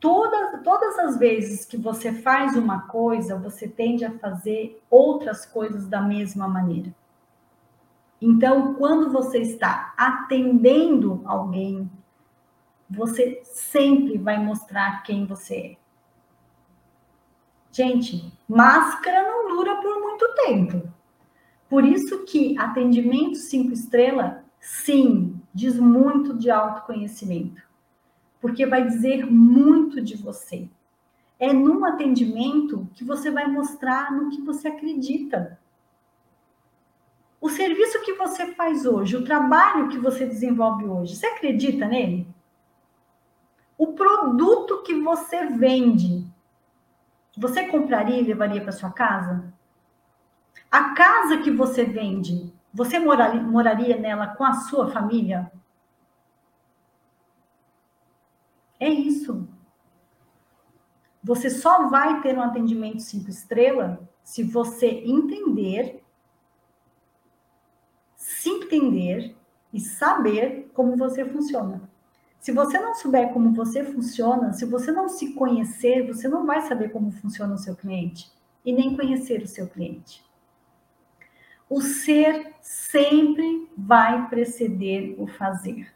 Todas, 0.00 0.62
todas 0.64 0.98
as 0.98 1.16
vezes 1.16 1.64
que 1.64 1.76
você 1.76 2.12
faz 2.12 2.56
uma 2.56 2.88
coisa, 2.88 3.38
você 3.38 3.68
tende 3.68 4.04
a 4.04 4.18
fazer 4.18 4.82
outras 4.90 5.46
coisas 5.46 5.86
da 5.86 6.00
mesma 6.00 6.48
maneira. 6.48 6.92
Então, 8.24 8.74
quando 8.74 9.10
você 9.10 9.38
está 9.38 9.92
atendendo 9.96 11.22
alguém, 11.24 11.90
você 12.88 13.40
sempre 13.42 14.16
vai 14.16 14.38
mostrar 14.38 15.02
quem 15.02 15.26
você 15.26 15.56
é. 15.56 15.76
Gente, 17.72 18.32
máscara 18.48 19.28
não 19.28 19.48
dura 19.48 19.74
por 19.82 20.00
muito 20.00 20.28
tempo. 20.46 20.88
Por 21.68 21.84
isso 21.84 22.24
que 22.24 22.56
atendimento 22.58 23.38
cinco 23.38 23.72
estrelas, 23.72 24.36
sim, 24.60 25.40
diz 25.52 25.76
muito 25.76 26.32
de 26.38 26.48
autoconhecimento. 26.48 27.60
Porque 28.40 28.64
vai 28.66 28.86
dizer 28.86 29.26
muito 29.26 30.00
de 30.00 30.16
você. 30.16 30.68
É 31.40 31.52
num 31.52 31.84
atendimento 31.84 32.88
que 32.94 33.02
você 33.02 33.32
vai 33.32 33.48
mostrar 33.48 34.12
no 34.12 34.30
que 34.30 34.40
você 34.42 34.68
acredita. 34.68 35.58
O 37.42 37.48
serviço 37.50 38.00
que 38.02 38.12
você 38.12 38.54
faz 38.54 38.86
hoje, 38.86 39.16
o 39.16 39.24
trabalho 39.24 39.88
que 39.88 39.98
você 39.98 40.24
desenvolve 40.24 40.84
hoje, 40.84 41.16
você 41.16 41.26
acredita 41.26 41.88
nele? 41.88 42.32
O 43.76 43.94
produto 43.94 44.84
que 44.84 44.94
você 45.00 45.46
vende, 45.46 46.24
você 47.36 47.66
compraria 47.66 48.20
e 48.20 48.24
levaria 48.24 48.62
para 48.62 48.70
sua 48.70 48.92
casa? 48.92 49.52
A 50.70 50.94
casa 50.94 51.38
que 51.38 51.50
você 51.50 51.84
vende, 51.84 52.54
você 52.72 53.00
moraria, 53.00 53.42
moraria 53.42 53.96
nela 53.98 54.28
com 54.28 54.44
a 54.44 54.52
sua 54.52 54.92
família? 54.92 55.50
É 58.78 58.88
isso. 58.88 59.48
Você 61.24 61.50
só 61.50 61.88
vai 61.88 62.20
ter 62.20 62.38
um 62.38 62.42
atendimento 62.42 63.00
cinco 63.00 63.30
estrelas 63.30 63.98
se 64.22 64.44
você 64.44 64.86
entender 64.86 66.01
se 68.42 68.48
entender 68.48 69.36
e 69.72 69.78
saber 69.78 70.68
como 70.74 70.96
você 70.96 71.24
funciona. 71.24 71.80
Se 72.40 72.50
você 72.50 72.76
não 72.76 72.92
souber 72.92 73.32
como 73.32 73.52
você 73.52 73.84
funciona, 73.84 74.52
se 74.52 74.64
você 74.66 74.90
não 74.90 75.08
se 75.08 75.32
conhecer, 75.34 76.04
você 76.04 76.26
não 76.26 76.44
vai 76.44 76.60
saber 76.62 76.90
como 76.90 77.12
funciona 77.12 77.54
o 77.54 77.58
seu 77.58 77.76
cliente 77.76 78.28
e 78.64 78.72
nem 78.72 78.96
conhecer 78.96 79.40
o 79.42 79.46
seu 79.46 79.68
cliente. 79.68 80.24
O 81.70 81.80
ser 81.80 82.52
sempre 82.60 83.70
vai 83.78 84.28
preceder 84.28 85.14
o 85.18 85.28
fazer. 85.28 85.94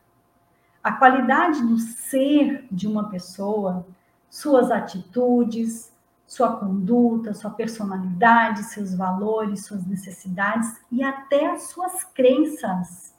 A 0.85 0.93
qualidade 0.93 1.61
do 1.67 1.79
ser 1.79 2.65
de 2.71 2.87
uma 2.87 3.11
pessoa, 3.11 3.85
suas 4.31 4.71
atitudes, 4.71 5.93
sua 6.27 6.57
conduta, 6.57 7.33
sua 7.33 7.51
personalidade, 7.51 8.65
seus 8.65 8.95
valores, 8.95 9.65
suas 9.65 9.87
necessidades 9.87 10.81
e 10.91 11.03
até 11.03 11.53
as 11.53 11.69
suas 11.69 12.03
crenças 12.05 13.15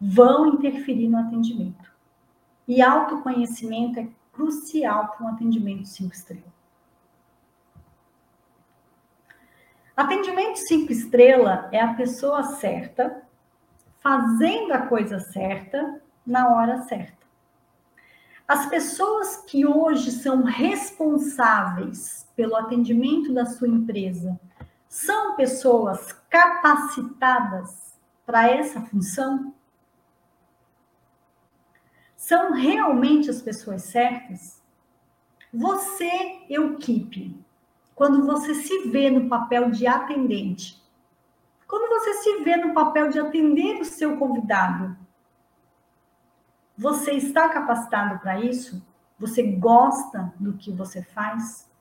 vão 0.00 0.46
interferir 0.46 1.08
no 1.08 1.18
atendimento. 1.18 1.92
E 2.66 2.80
autoconhecimento 2.80 3.98
é 3.98 4.08
crucial 4.32 5.08
para 5.08 5.26
um 5.26 5.28
atendimento 5.28 5.86
cinco 5.86 6.14
estrelas. 6.14 6.54
Atendimento 9.96 10.56
cinco 10.56 10.92
estrelas 10.92 11.72
é 11.72 11.80
a 11.80 11.94
pessoa 11.94 12.42
certa, 12.42 13.22
fazendo 14.00 14.72
a 14.72 14.86
coisa 14.86 15.20
certa 15.20 16.00
na 16.26 16.48
hora 16.54 16.82
certa. 16.82 17.23
As 18.46 18.66
pessoas 18.66 19.38
que 19.38 19.64
hoje 19.64 20.10
são 20.10 20.42
responsáveis 20.42 22.28
pelo 22.36 22.56
atendimento 22.56 23.32
da 23.32 23.46
sua 23.46 23.68
empresa 23.68 24.38
são 24.86 25.34
pessoas 25.34 26.12
capacitadas 26.28 27.98
para 28.26 28.48
essa 28.48 28.82
função? 28.82 29.54
São 32.16 32.52
realmente 32.52 33.30
as 33.30 33.40
pessoas 33.40 33.84
certas? 33.84 34.62
Você, 35.52 36.44
equipe, 36.50 37.34
quando 37.94 38.26
você 38.26 38.54
se 38.54 38.88
vê 38.88 39.08
no 39.08 39.28
papel 39.28 39.70
de 39.70 39.86
atendente, 39.86 40.82
quando 41.66 41.88
você 41.88 42.14
se 42.14 42.44
vê 42.44 42.56
no 42.56 42.74
papel 42.74 43.08
de 43.08 43.18
atender 43.18 43.80
o 43.80 43.84
seu 43.84 44.18
convidado, 44.18 44.96
você 46.76 47.12
está 47.12 47.48
capacitado 47.48 48.18
para 48.18 48.40
isso? 48.40 48.84
Você 49.18 49.42
gosta 49.42 50.32
do 50.38 50.54
que 50.54 50.72
você 50.72 51.02
faz? 51.02 51.72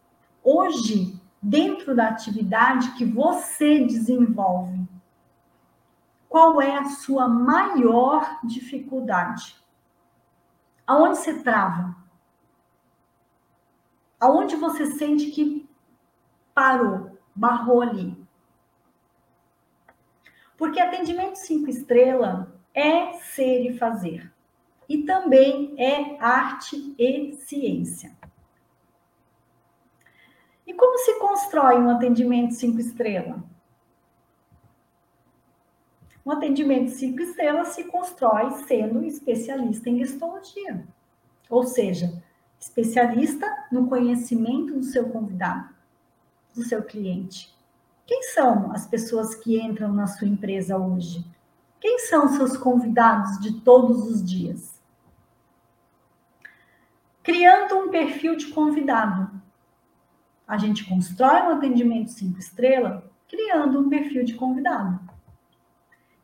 hoje, 0.43 1.19
dentro 1.41 1.95
da 1.95 2.09
atividade 2.09 2.91
que 2.91 3.05
você 3.05 3.85
desenvolve, 3.85 4.85
qual 6.27 6.61
é 6.61 6.77
a 6.77 6.85
sua 6.85 7.27
maior 7.27 8.39
dificuldade? 8.43 9.55
Aonde 10.85 11.17
você 11.17 11.41
trava? 11.41 11.95
Aonde 14.19 14.55
você 14.55 14.87
sente 14.87 15.31
que 15.31 15.69
parou, 16.53 17.17
barrou 17.35 17.81
ali? 17.81 18.21
Porque 20.57 20.79
atendimento 20.79 21.35
cinco 21.35 21.69
estrelas 21.69 22.47
é 22.73 23.13
ser 23.13 23.69
e 23.69 23.77
fazer. 23.77 24.32
E 24.87 25.03
também 25.03 25.73
é 25.77 26.17
arte 26.19 26.95
e 26.97 27.33
ciência. 27.35 28.11
E 30.65 30.73
como 30.73 30.97
se 30.97 31.19
constrói 31.19 31.75
um 31.75 31.89
atendimento 31.89 32.53
cinco 32.53 32.79
estrelas? 32.79 33.39
Um 36.25 36.31
atendimento 36.31 36.91
cinco 36.91 37.21
estrelas 37.21 37.69
se 37.69 37.83
constrói 37.85 38.49
sendo 38.65 39.03
especialista 39.03 39.89
em 39.89 40.01
histologia. 40.01 40.87
Ou 41.49 41.63
seja, 41.63 42.23
especialista 42.59 43.45
no 43.71 43.87
conhecimento 43.87 44.73
do 44.73 44.83
seu 44.83 45.09
convidado, 45.09 45.69
do 46.55 46.63
seu 46.63 46.81
cliente. 46.81 47.53
Quem 48.05 48.23
são 48.23 48.71
as 48.71 48.87
pessoas 48.87 49.35
que 49.35 49.59
entram 49.59 49.91
na 49.91 50.07
sua 50.07 50.27
empresa 50.27 50.77
hoje? 50.77 51.25
Quem 51.79 51.99
são 51.99 52.29
seus 52.29 52.55
convidados 52.55 53.39
de 53.39 53.59
todos 53.59 54.07
os 54.07 54.23
dias? 54.23 54.72
Criando 57.23 57.77
um 57.77 57.89
perfil 57.89 58.35
de 58.35 58.47
convidado. 58.47 59.31
A 60.45 60.57
gente 60.57 60.83
constrói 60.83 61.43
um 61.43 61.51
atendimento 61.51 62.11
cinco 62.11 62.37
estrelas 62.37 63.01
criando 63.29 63.79
um 63.79 63.87
perfil 63.89 64.25
de 64.25 64.33
convidado. 64.33 64.99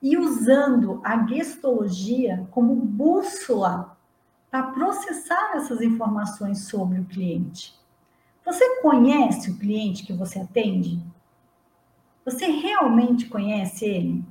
E 0.02 0.18
usando 0.18 1.00
a 1.04 1.26
gestologia 1.26 2.46
como 2.52 2.76
bússola 2.76 3.98
para 4.52 4.72
processar 4.72 5.56
essas 5.56 5.82
informações 5.82 6.68
sobre 6.68 7.00
o 7.00 7.06
cliente. 7.06 7.74
Você 8.46 8.82
conhece 8.82 9.52
o 9.52 9.58
cliente 9.58 10.06
que 10.06 10.12
você 10.12 10.40
atende? 10.40 11.02
Você 12.26 12.46
realmente 12.46 13.28
conhece 13.28 13.86
ele? 13.86 14.26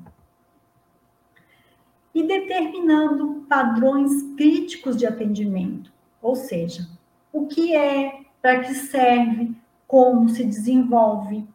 E 2.15 2.27
determinando 2.27 3.47
padrões 3.49 4.11
críticos 4.37 4.97
de 4.97 5.07
atendimento, 5.07 5.93
ou 6.21 6.37
seja, 6.37 6.89
o 7.33 7.47
que 7.47 7.75
é, 7.75 8.23
para 8.41 8.61
que 8.61 8.75
serve, 8.75 9.57
como 9.87 10.29
se 10.29 10.45
desenvolve. 10.45 11.47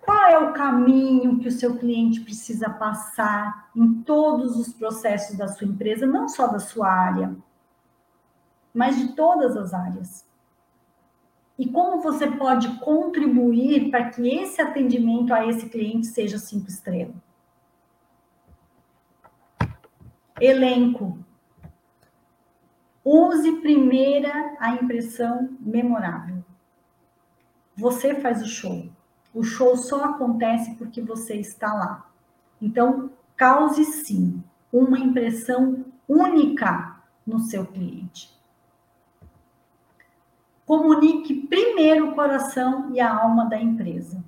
Qual 0.00 0.26
é 0.26 0.38
o 0.38 0.52
caminho 0.52 1.38
que 1.38 1.48
o 1.48 1.52
seu 1.52 1.78
cliente 1.78 2.20
precisa 2.20 2.68
passar 2.68 3.70
em 3.74 4.02
todos 4.02 4.56
os 4.56 4.72
processos 4.72 5.36
da 5.36 5.48
sua 5.48 5.66
empresa, 5.66 6.06
não 6.06 6.28
só 6.28 6.46
da 6.46 6.58
sua 6.58 6.88
área, 6.90 7.34
mas 8.72 8.96
de 8.98 9.14
todas 9.14 9.56
as 9.56 9.72
áreas. 9.72 10.26
E 11.56 11.68
como 11.68 12.02
você 12.02 12.26
pode 12.26 12.68
contribuir 12.80 13.90
para 13.90 14.10
que 14.10 14.28
esse 14.28 14.60
atendimento 14.60 15.32
a 15.32 15.46
esse 15.46 15.68
cliente 15.68 16.08
seja 16.08 16.36
cinco 16.38 16.68
estrelas? 16.68 17.14
Elenco. 20.40 21.23
Use 23.04 23.60
primeira 23.60 24.56
a 24.58 24.70
impressão 24.70 25.56
memorável. 25.60 26.42
Você 27.76 28.14
faz 28.14 28.40
o 28.40 28.46
show. 28.46 28.88
O 29.34 29.42
show 29.42 29.76
só 29.76 30.04
acontece 30.04 30.74
porque 30.76 31.02
você 31.02 31.34
está 31.34 31.74
lá. 31.74 32.10
Então, 32.62 33.10
cause 33.36 33.84
sim 33.84 34.42
uma 34.72 34.98
impressão 34.98 35.84
única 36.08 37.02
no 37.26 37.40
seu 37.40 37.66
cliente. 37.66 38.32
Comunique 40.64 41.46
primeiro 41.46 42.10
o 42.10 42.14
coração 42.14 42.90
e 42.94 43.00
a 43.00 43.14
alma 43.14 43.44
da 43.46 43.60
empresa. 43.60 44.24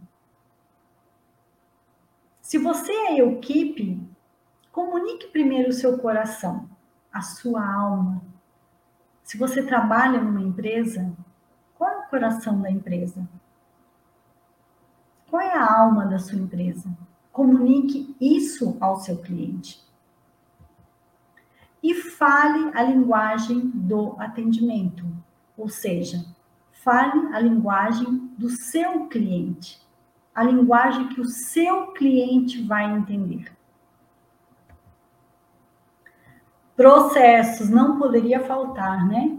Se 2.43 2.59
você 2.59 2.93
é 2.93 3.19
equipe, 3.21 3.99
comunique 4.71 5.29
primeiro 5.29 5.71
o 5.71 5.73
seu 5.73 5.99
coração, 5.99 6.69
a 7.13 7.23
sua 7.23 7.67
alma. 7.67 8.23
Se 9.27 9.37
você 9.37 9.61
trabalha 9.61 10.23
numa 10.23 10.41
empresa, 10.41 11.13
qual 11.77 11.91
é 11.91 11.99
o 11.99 12.09
coração 12.09 12.63
da 12.63 12.71
empresa? 12.71 13.29
Qual 15.29 15.43
é 15.43 15.53
a 15.53 15.79
alma 15.81 16.07
da 16.07 16.17
sua 16.17 16.39
empresa? 16.39 16.89
Comunique 17.33 18.15
isso 18.21 18.77
ao 18.81 19.01
seu 19.01 19.17
cliente. 19.17 19.85
E 21.83 21.93
fale 21.93 22.71
a 22.73 22.85
linguagem 22.85 23.69
do 23.75 24.15
atendimento. 24.17 25.05
Ou 25.59 25.69
seja, 25.69 26.25
fale 26.71 27.35
a 27.35 27.41
linguagem 27.41 28.31
do 28.39 28.49
seu 28.49 29.09
cliente, 29.09 29.85
a 30.33 30.45
linguagem 30.45 31.09
que 31.09 31.21
o 31.21 31.25
seu 31.25 31.89
cliente 31.89 32.63
vai 32.63 32.97
entender. 32.97 33.56
Processos 36.77 37.71
não 37.71 37.99
poderia 37.99 38.41
faltar, 38.45 39.09
né? 39.09 39.39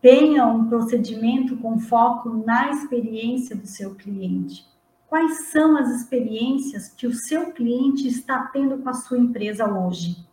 Tenha 0.00 0.44
um 0.46 0.68
procedimento 0.68 1.56
com 1.58 1.78
foco 1.78 2.28
na 2.44 2.70
experiência 2.70 3.54
do 3.54 3.66
seu 3.66 3.94
cliente. 3.94 4.66
Quais 5.06 5.50
são 5.52 5.76
as 5.76 5.88
experiências 5.90 6.88
que 6.88 7.06
o 7.06 7.14
seu 7.14 7.52
cliente 7.52 8.08
está 8.08 8.46
tendo 8.52 8.78
com 8.78 8.88
a 8.88 8.94
sua 8.94 9.16
empresa 9.16 9.64
hoje? 9.64 10.26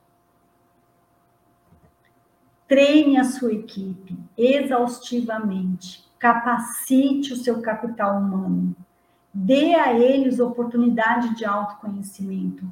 Treine 2.68 3.18
a 3.18 3.24
sua 3.24 3.54
equipe 3.54 4.18
exaustivamente, 4.36 6.04
capacite 6.18 7.32
o 7.32 7.38
seu 7.38 7.62
capital 7.62 8.18
humano, 8.18 8.76
dê 9.32 9.76
a 9.76 9.94
eles 9.94 10.40
oportunidade 10.40 11.36
de 11.36 11.46
autoconhecimento, 11.46 12.72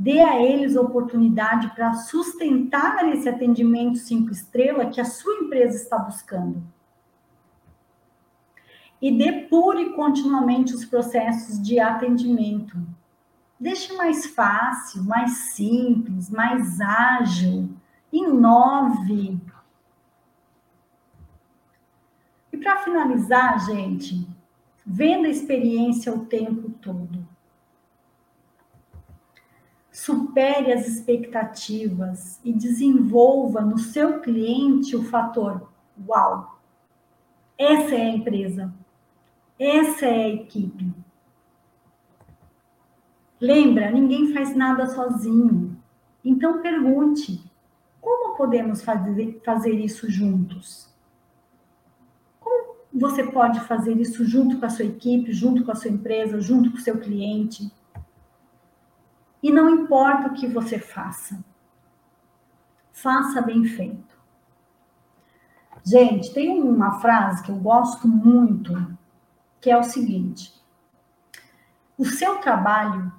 dê 0.00 0.18
a 0.20 0.40
eles 0.40 0.76
oportunidade 0.76 1.74
para 1.74 1.92
sustentar 1.92 3.06
esse 3.10 3.28
atendimento 3.28 3.98
cinco 3.98 4.32
estrelas 4.32 4.94
que 4.94 4.98
a 4.98 5.04
sua 5.04 5.34
empresa 5.40 5.76
está 5.76 5.98
buscando. 5.98 6.62
E 9.00 9.12
depure 9.12 9.90
continuamente 9.90 10.74
os 10.74 10.86
processos 10.86 11.60
de 11.62 11.78
atendimento. 11.78 12.78
Deixe 13.58 13.94
mais 13.94 14.24
fácil, 14.24 15.04
mais 15.04 15.32
simples, 15.54 16.30
mais 16.30 16.80
ágil 16.80 17.68
inove. 18.10 19.38
E 22.50 22.56
para 22.56 22.78
finalizar, 22.78 23.66
gente, 23.66 24.26
venda 24.84 25.28
a 25.28 25.30
experiência 25.30 26.10
o 26.14 26.24
tempo 26.24 26.70
todo. 26.80 27.29
Supere 30.00 30.72
as 30.72 30.88
expectativas 30.88 32.40
e 32.42 32.54
desenvolva 32.54 33.60
no 33.60 33.76
seu 33.78 34.18
cliente 34.20 34.96
o 34.96 35.04
fator 35.04 35.70
uau. 36.08 36.58
Essa 37.58 37.96
é 37.96 38.02
a 38.04 38.08
empresa. 38.08 38.72
Essa 39.58 40.06
é 40.06 40.24
a 40.24 40.28
equipe. 40.30 40.90
Lembra, 43.38 43.90
ninguém 43.90 44.32
faz 44.32 44.56
nada 44.56 44.86
sozinho. 44.86 45.78
Então 46.24 46.62
pergunte: 46.62 47.44
como 48.00 48.38
podemos 48.38 48.80
fazer, 48.80 49.42
fazer 49.44 49.74
isso 49.74 50.10
juntos? 50.10 50.88
Como 52.40 52.74
você 52.90 53.22
pode 53.22 53.60
fazer 53.60 53.98
isso 53.98 54.24
junto 54.24 54.58
com 54.58 54.64
a 54.64 54.70
sua 54.70 54.86
equipe, 54.86 55.30
junto 55.30 55.62
com 55.62 55.72
a 55.72 55.76
sua 55.76 55.90
empresa, 55.90 56.40
junto 56.40 56.70
com 56.70 56.78
o 56.78 56.80
seu 56.80 56.98
cliente? 56.98 57.70
E 59.42 59.50
não 59.50 59.70
importa 59.70 60.28
o 60.28 60.34
que 60.34 60.46
você 60.46 60.78
faça, 60.78 61.42
faça 62.92 63.40
bem 63.40 63.64
feito. 63.64 64.18
Gente, 65.84 66.32
tem 66.34 66.60
uma 66.60 67.00
frase 67.00 67.42
que 67.42 67.50
eu 67.50 67.56
gosto 67.56 68.06
muito, 68.06 68.74
que 69.60 69.70
é 69.70 69.76
o 69.76 69.82
seguinte: 69.82 70.52
o 71.96 72.04
seu 72.04 72.38
trabalho 72.38 73.12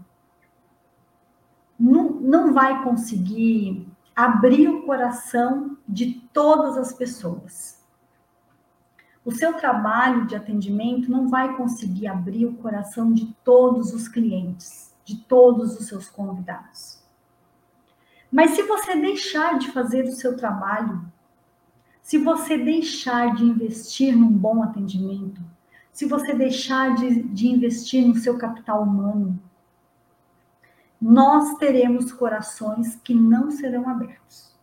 não, 1.80 2.12
não 2.12 2.54
vai 2.54 2.84
conseguir 2.84 3.88
abrir 4.16 4.70
o 4.70 4.84
coração 4.84 5.78
de 5.88 6.22
todas 6.32 6.78
as 6.78 6.94
pessoas. 6.94 7.82
O 9.24 9.32
seu 9.32 9.54
trabalho 9.54 10.26
de 10.26 10.36
atendimento 10.36 11.10
não 11.10 11.28
vai 11.28 11.56
conseguir 11.56 12.08
abrir 12.08 12.46
o 12.46 12.56
coração 12.58 13.14
de 13.14 13.34
todos 13.44 13.94
os 13.94 14.08
clientes, 14.08 14.91
de 15.12 15.18
todos 15.24 15.78
os 15.78 15.88
seus 15.88 16.08
convidados. 16.10 17.02
Mas 18.32 18.52
se 18.52 18.64
você 18.64 18.96
deixar 18.96 19.60
de 19.60 19.70
fazer 19.72 20.06
o 20.06 20.12
seu 20.12 20.38
trabalho, 20.38 21.06
se 22.02 22.18
você 22.18 22.58
deixar 22.58 23.36
de 23.36 23.44
investir 23.44 24.18
num 24.18 24.32
bom 24.32 24.64
atendimento, 24.64 25.42
se 25.92 26.06
você 26.06 26.34
deixar 26.34 26.96
de, 26.96 27.24
de 27.24 27.48
investir 27.48 28.08
no 28.08 28.16
seu 28.16 28.38
capital 28.38 28.84
humano, 28.84 29.38
nós 31.00 31.56
teremos 31.56 32.12
corações 32.14 32.96
que 33.04 33.14
não 33.14 33.52
serão 33.52 33.90
abertos. 33.90 34.56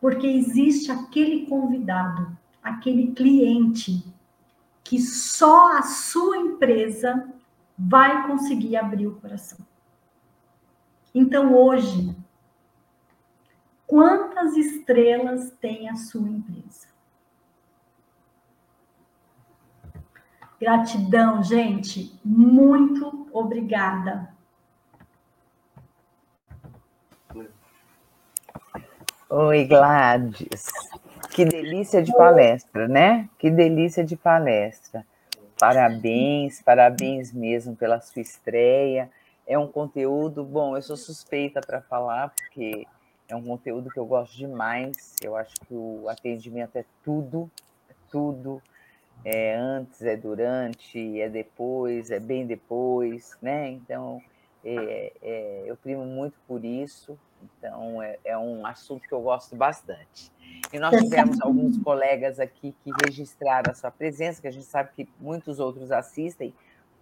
Porque 0.00 0.26
existe 0.26 0.90
aquele 0.90 1.46
convidado, 1.46 2.36
aquele 2.60 3.12
cliente, 3.12 4.04
que 4.82 4.98
só 4.98 5.78
a 5.78 5.82
sua 5.82 6.36
empresa 6.38 7.32
vai 7.78 8.26
conseguir 8.26 8.76
abrir 8.76 9.06
o 9.06 9.20
coração. 9.20 9.58
Então, 11.14 11.54
hoje, 11.54 12.16
quantas 13.86 14.56
estrelas 14.56 15.50
tem 15.60 15.88
a 15.88 15.96
sua 15.96 16.28
empresa? 16.28 16.88
Gratidão, 20.60 21.42
gente. 21.42 22.18
Muito 22.24 23.28
obrigada. 23.32 24.32
Oi, 29.28 29.64
Gladys. 29.64 30.70
Que 31.30 31.44
delícia 31.44 32.02
de 32.02 32.12
palestra, 32.12 32.86
né? 32.86 33.28
Que 33.38 33.50
delícia 33.50 34.04
de 34.04 34.14
palestra. 34.16 35.04
Parabéns, 35.62 36.60
parabéns 36.60 37.32
mesmo 37.32 37.76
pela 37.76 38.00
sua 38.00 38.20
estreia. 38.20 39.08
É 39.46 39.56
um 39.56 39.68
conteúdo, 39.68 40.42
bom, 40.42 40.76
eu 40.76 40.82
sou 40.82 40.96
suspeita 40.96 41.60
para 41.60 41.80
falar, 41.80 42.30
porque 42.30 42.84
é 43.28 43.36
um 43.36 43.44
conteúdo 43.44 43.88
que 43.88 43.96
eu 43.96 44.04
gosto 44.04 44.36
demais. 44.36 45.14
Eu 45.22 45.36
acho 45.36 45.54
que 45.68 45.72
o 45.72 46.08
atendimento 46.08 46.74
é 46.74 46.84
tudo, 47.04 47.48
é 47.88 47.94
tudo. 48.10 48.60
É 49.24 49.54
antes, 49.54 50.02
é 50.02 50.16
durante, 50.16 51.20
é 51.20 51.28
depois, 51.28 52.10
é 52.10 52.18
bem 52.18 52.44
depois, 52.44 53.38
né? 53.40 53.70
Então, 53.70 54.20
é, 54.64 55.12
é, 55.22 55.62
eu 55.64 55.76
primo 55.76 56.04
muito 56.04 56.40
por 56.48 56.64
isso. 56.64 57.16
Então, 57.58 58.02
é, 58.02 58.18
é 58.24 58.38
um 58.38 58.66
assunto 58.66 59.06
que 59.06 59.12
eu 59.12 59.20
gosto 59.20 59.56
bastante. 59.56 60.32
E 60.72 60.78
nós 60.78 60.94
tivemos 61.00 61.40
alguns 61.40 61.78
colegas 61.82 62.40
aqui 62.40 62.74
que 62.82 62.90
registraram 63.04 63.70
a 63.70 63.74
sua 63.74 63.90
presença, 63.90 64.40
que 64.40 64.48
a 64.48 64.52
gente 64.52 64.66
sabe 64.66 64.90
que 64.94 65.08
muitos 65.20 65.58
outros 65.58 65.90
assistem, 65.90 66.54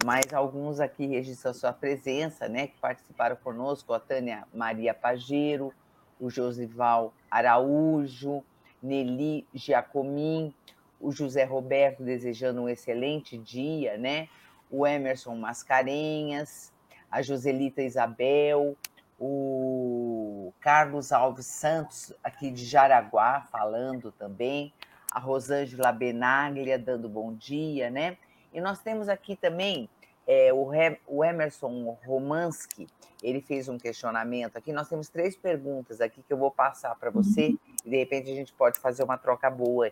mas 0.05 0.33
alguns 0.33 0.81
aqui 0.81 1.07
registram 1.07 1.51
a 1.51 1.55
sua 1.55 1.73
presença, 1.73 2.49
né, 2.49 2.69
que 2.69 2.79
participaram 2.79 3.37
conosco, 3.37 3.93
a 3.93 4.01
Tânia 4.01 4.47
Maria 4.53 4.95
Pageiro, 4.95 5.73
o 6.19 6.31
Josival 6.31 7.13
Araújo, 7.31 8.43
Nelly 8.83 9.47
Giacomin, 9.55 10.55
o 11.01 11.11
José 11.11 11.45
Roberto 11.45 12.03
desejando 12.03 12.63
um 12.63 12.69
excelente 12.69 13.39
dia, 13.39 13.97
né? 13.97 14.29
O 14.71 14.87
Emerson 14.87 15.35
Mascarenhas, 15.35 16.73
a 17.11 17.23
Joselita 17.23 17.83
Isabel, 17.83 18.77
o 19.21 20.53
Carlos 20.61 21.13
Alves 21.13 21.45
Santos, 21.45 22.13
aqui 22.25 22.51
de 22.51 22.65
Jaraguá, 22.65 23.43
falando 23.53 24.11
também, 24.11 24.73
a 25.13 25.21
Rosângela 25.21 25.93
Benaglia, 25.93 26.79
dando 26.79 27.07
bom 27.07 27.35
dia, 27.35 27.91
né? 27.91 28.17
E 28.51 28.61
nós 28.61 28.81
temos 28.81 29.11
aqui 29.11 29.37
também 29.37 29.91
é, 30.27 30.53
o, 30.53 30.71
o 31.07 31.25
Emerson 31.25 31.99
Romansky, 32.07 32.87
ele 33.23 33.43
fez 33.43 33.69
um 33.69 33.77
questionamento 33.77 34.57
aqui. 34.57 34.73
Nós 34.73 34.89
temos 34.89 35.11
três 35.11 35.37
perguntas 35.37 36.01
aqui 36.01 36.23
que 36.23 36.33
eu 36.33 36.39
vou 36.39 36.51
passar 36.51 36.95
para 36.95 37.11
você, 37.11 37.49
uhum. 37.49 37.59
e 37.85 37.91
de 37.91 37.97
repente 37.97 38.31
a 38.31 38.35
gente 38.35 38.55
pode 38.55 38.79
fazer 38.79 39.03
uma 39.03 39.19
troca 39.19 39.51
boa. 39.51 39.91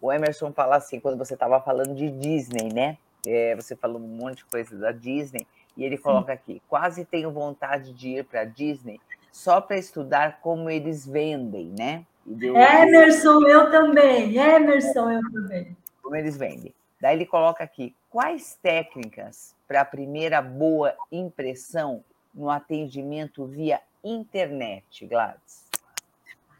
O 0.00 0.12
Emerson 0.12 0.52
fala 0.52 0.76
assim, 0.76 1.00
quando 1.00 1.18
você 1.18 1.34
estava 1.34 1.60
falando 1.60 1.94
de 1.96 2.10
Disney, 2.10 2.72
né? 2.72 2.96
É, 3.26 3.54
você 3.56 3.74
falou 3.76 4.00
um 4.00 4.06
monte 4.06 4.38
de 4.38 4.44
coisa 4.46 4.76
da 4.76 4.92
Disney. 4.92 5.46
E 5.80 5.84
ele 5.84 5.96
coloca 5.96 6.30
aqui: 6.30 6.60
quase 6.68 7.06
tenho 7.06 7.30
vontade 7.30 7.94
de 7.94 8.10
ir 8.10 8.24
para 8.26 8.42
a 8.42 8.44
Disney 8.44 9.00
só 9.32 9.62
para 9.62 9.78
estudar 9.78 10.40
como 10.42 10.68
eles 10.68 11.06
vendem, 11.06 11.72
né? 11.76 12.04
Emerson, 12.28 13.46
eu 13.48 13.70
também. 13.70 14.36
Emerson, 14.36 15.10
eu 15.10 15.32
também. 15.32 15.74
Como 16.02 16.14
eles 16.14 16.36
vendem. 16.36 16.74
Daí 17.00 17.16
ele 17.16 17.24
coloca 17.24 17.64
aqui: 17.64 17.96
quais 18.10 18.58
técnicas 18.62 19.56
para 19.66 19.80
a 19.80 19.84
primeira 19.84 20.42
boa 20.42 20.94
impressão 21.10 22.04
no 22.34 22.50
atendimento 22.50 23.46
via 23.46 23.80
internet, 24.04 25.06
Gladys? 25.06 25.70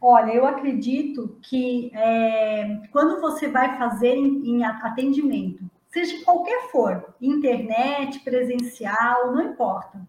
Olha, 0.00 0.32
eu 0.32 0.46
acredito 0.46 1.36
que 1.42 1.92
é, 1.94 2.80
quando 2.90 3.20
você 3.20 3.48
vai 3.48 3.76
fazer 3.76 4.14
em, 4.14 4.48
em 4.48 4.64
atendimento, 4.64 5.69
seja 5.90 6.24
qualquer 6.24 6.70
for, 6.70 7.14
internet, 7.20 8.20
presencial, 8.20 9.32
não 9.32 9.52
importa. 9.52 10.00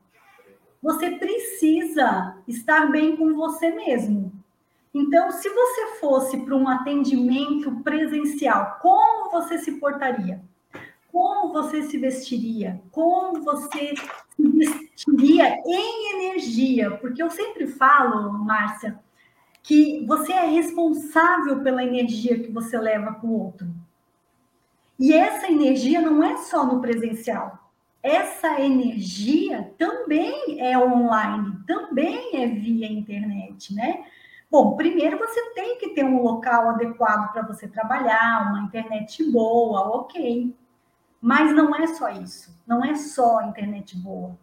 Você 0.82 1.12
precisa 1.12 2.38
estar 2.48 2.92
bem 2.92 3.16
com 3.16 3.36
você 3.36 3.70
mesmo. 3.70 4.32
Então, 4.94 5.32
se 5.32 5.48
você 5.48 6.00
fosse 6.00 6.38
para 6.38 6.56
um 6.56 6.68
atendimento 6.68 7.72
presencial, 7.84 8.78
como 8.82 9.32
você 9.32 9.58
se 9.60 9.74
portaria? 9.74 10.42
Como 11.12 11.54
você 11.54 11.84
se 11.84 11.98
vestiria? 11.98 12.82
Como 12.92 13.42
você 13.44 13.94
se 13.96 14.48
vestiria 14.48 15.62
em 15.66 16.16
energia? 16.16 16.92
Porque 16.92 17.22
eu 17.22 17.30
sempre 17.30 17.68
falo, 17.68 18.32
Márcia, 18.34 19.00
que 19.64 20.06
você 20.06 20.34
é 20.34 20.46
responsável 20.46 21.62
pela 21.62 21.84
energia 21.84 22.40
que 22.40 22.52
você 22.52 22.78
leva 22.78 23.14
para 23.14 23.30
o 23.30 23.40
outro. 23.40 23.68
E 25.02 25.12
essa 25.14 25.52
energia 25.52 26.00
não 26.00 26.24
é 26.24 26.38
só 26.38 26.64
no 26.64 26.80
presencial. 26.80 27.58
Essa 28.04 28.62
energia 28.62 29.74
também 29.76 30.62
é 30.62 30.78
online, 30.78 31.58
também 31.66 32.40
é 32.40 32.46
via 32.46 32.86
internet, 32.86 33.74
né? 33.74 34.06
Bom, 34.50 34.76
primeiro 34.76 35.18
você 35.18 35.56
tem 35.56 35.80
que 35.80 35.96
ter 35.96 36.06
um 36.06 36.22
local 36.22 36.70
adequado 36.70 37.34
para 37.34 37.42
você 37.42 37.68
trabalhar, 37.68 38.52
uma 38.52 38.62
internet 38.62 39.24
boa, 39.32 39.90
ok. 39.90 40.56
Mas 41.20 41.52
não 41.52 41.76
é 41.76 41.88
só 41.88 42.12
isso. 42.12 42.56
Não 42.68 42.86
é 42.86 42.94
só 42.94 43.40
a 43.40 43.48
internet 43.48 43.98
boa. 43.98 44.38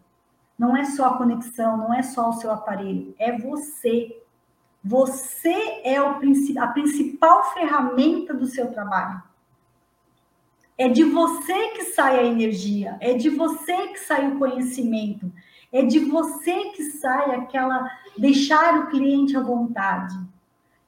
Não 0.58 0.76
é 0.76 0.84
só 0.84 1.06
a 1.06 1.18
conexão, 1.18 1.76
não 1.76 1.94
é 1.94 2.02
só 2.02 2.30
o 2.30 2.32
seu 2.32 2.50
aparelho. 2.50 3.14
É 3.16 3.30
você. 3.30 4.20
Você 4.82 5.82
é 5.84 6.02
o, 6.02 6.18
a 6.58 6.66
principal 6.66 7.44
ferramenta 7.54 8.34
do 8.34 8.46
seu 8.46 8.72
trabalho. 8.72 9.27
É 10.80 10.88
de 10.88 11.02
você 11.02 11.70
que 11.70 11.86
sai 11.86 12.20
a 12.20 12.24
energia, 12.24 12.96
é 13.00 13.12
de 13.12 13.28
você 13.28 13.88
que 13.88 13.98
sai 13.98 14.28
o 14.28 14.38
conhecimento, 14.38 15.30
é 15.72 15.82
de 15.82 15.98
você 15.98 16.70
que 16.70 16.84
sai 16.84 17.34
aquela 17.34 17.90
deixar 18.16 18.78
o 18.78 18.86
cliente 18.86 19.36
à 19.36 19.40
vontade. 19.40 20.14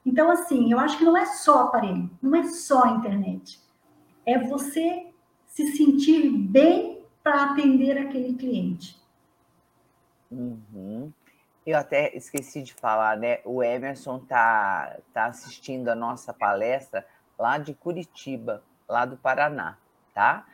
Então, 0.05 0.31
assim, 0.31 0.71
eu 0.71 0.79
acho 0.79 0.97
que 0.97 1.03
não 1.03 1.17
é 1.17 1.25
só 1.25 1.63
aparelho, 1.63 2.09
não 2.21 2.33
é 2.37 2.43
só 2.45 2.87
internet. 2.95 3.59
É 4.25 4.39
você 4.39 5.07
se 5.45 5.67
sentir 5.75 6.29
bem 6.29 7.03
para 7.21 7.51
atender 7.51 7.97
aquele 7.97 8.33
cliente. 8.35 8.97
Uhum. 10.31 11.11
Eu 11.65 11.77
até 11.77 12.15
esqueci 12.15 12.63
de 12.63 12.73
falar, 12.73 13.17
né? 13.17 13.39
O 13.43 13.61
Emerson 13.61 14.19
tá, 14.19 14.97
tá 15.13 15.25
assistindo 15.25 15.89
a 15.89 15.95
nossa 15.95 16.33
palestra 16.33 17.05
lá 17.37 17.57
de 17.57 17.73
Curitiba, 17.73 18.63
lá 18.87 19.05
do 19.05 19.17
Paraná 19.17 19.77
tá? 20.13 20.45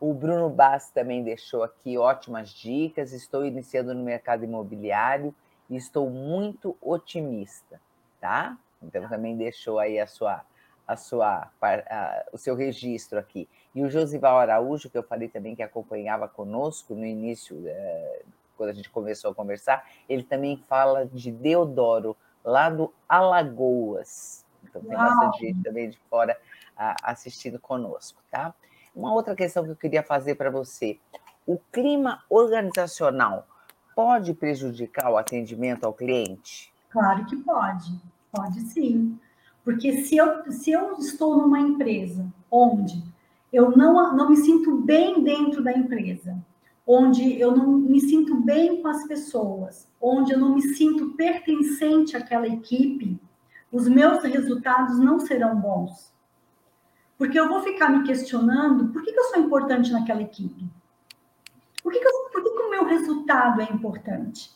O 0.00 0.12
Bruno 0.12 0.50
Bass 0.50 0.90
também 0.90 1.22
deixou 1.22 1.62
aqui 1.62 1.96
ótimas 1.96 2.50
dicas. 2.50 3.12
Estou 3.12 3.44
iniciando 3.44 3.94
no 3.94 4.02
mercado 4.02 4.44
imobiliário 4.44 5.34
e 5.70 5.76
estou 5.76 6.10
muito 6.10 6.76
otimista, 6.80 7.80
tá? 8.20 8.56
Então 8.82 9.08
também 9.08 9.36
deixou 9.36 9.78
aí 9.78 9.98
a 9.98 10.06
sua, 10.06 10.42
a 10.86 10.96
sua, 10.96 11.50
a, 11.62 12.24
o 12.32 12.38
seu 12.38 12.54
registro 12.54 13.18
aqui. 13.18 13.48
E 13.74 13.82
o 13.82 13.90
Josival 13.90 14.38
Araújo, 14.38 14.90
que 14.90 14.98
eu 14.98 15.02
falei 15.02 15.28
também 15.28 15.54
que 15.54 15.62
acompanhava 15.62 16.28
conosco 16.28 16.94
no 16.94 17.04
início, 17.04 17.62
é, 17.66 18.22
quando 18.56 18.70
a 18.70 18.74
gente 18.74 18.90
começou 18.90 19.30
a 19.30 19.34
conversar, 19.34 19.88
ele 20.08 20.22
também 20.22 20.56
fala 20.56 21.06
de 21.06 21.30
Deodoro, 21.32 22.16
lá 22.44 22.68
do 22.68 22.92
Alagoas. 23.08 24.44
Então 24.62 24.82
tem 24.82 24.96
Uau. 24.96 25.06
bastante 25.06 25.46
gente 25.46 25.62
também 25.62 25.88
de 25.88 25.98
fora 26.10 26.38
a, 26.76 26.94
assistindo 27.10 27.58
conosco, 27.58 28.22
tá? 28.30 28.54
Uma 28.94 29.12
outra 29.12 29.34
questão 29.34 29.64
que 29.64 29.70
eu 29.70 29.76
queria 29.76 30.02
fazer 30.02 30.36
para 30.36 30.50
você: 30.50 30.98
o 31.46 31.58
clima 31.72 32.22
organizacional 32.30 33.46
pode 33.94 34.34
prejudicar 34.34 35.10
o 35.10 35.16
atendimento 35.16 35.84
ao 35.84 35.92
cliente? 35.92 36.72
Claro 36.90 37.24
que 37.26 37.36
pode, 37.36 38.00
pode 38.30 38.60
sim. 38.60 39.18
Porque 39.64 40.04
se 40.04 40.16
eu, 40.16 40.50
se 40.52 40.70
eu 40.70 40.92
estou 40.98 41.36
numa 41.36 41.58
empresa 41.58 42.26
onde 42.50 43.02
eu 43.52 43.76
não, 43.76 44.14
não 44.14 44.30
me 44.30 44.36
sinto 44.36 44.76
bem 44.82 45.22
dentro 45.24 45.62
da 45.62 45.72
empresa, 45.72 46.36
onde 46.86 47.40
eu 47.40 47.56
não 47.56 47.66
me 47.72 48.00
sinto 48.00 48.36
bem 48.36 48.82
com 48.82 48.88
as 48.88 49.06
pessoas, 49.06 49.88
onde 50.00 50.32
eu 50.32 50.38
não 50.38 50.54
me 50.54 50.62
sinto 50.62 51.14
pertencente 51.14 52.16
àquela 52.16 52.46
equipe, 52.46 53.18
os 53.72 53.88
meus 53.88 54.22
resultados 54.22 55.00
não 55.00 55.18
serão 55.18 55.56
bons. 55.56 56.13
Porque 57.24 57.40
eu 57.40 57.48
vou 57.48 57.62
ficar 57.62 57.88
me 57.88 58.06
questionando 58.06 58.92
por 58.92 59.02
que, 59.02 59.10
que 59.10 59.18
eu 59.18 59.24
sou 59.24 59.40
importante 59.40 59.90
naquela 59.90 60.20
equipe? 60.20 60.62
Por 61.82 61.90
que, 61.90 61.98
que, 61.98 62.06
eu, 62.06 62.12
por 62.30 62.42
que, 62.42 62.50
que 62.50 62.62
o 62.62 62.70
meu 62.70 62.84
resultado 62.84 63.62
é 63.62 63.64
importante? 63.64 64.50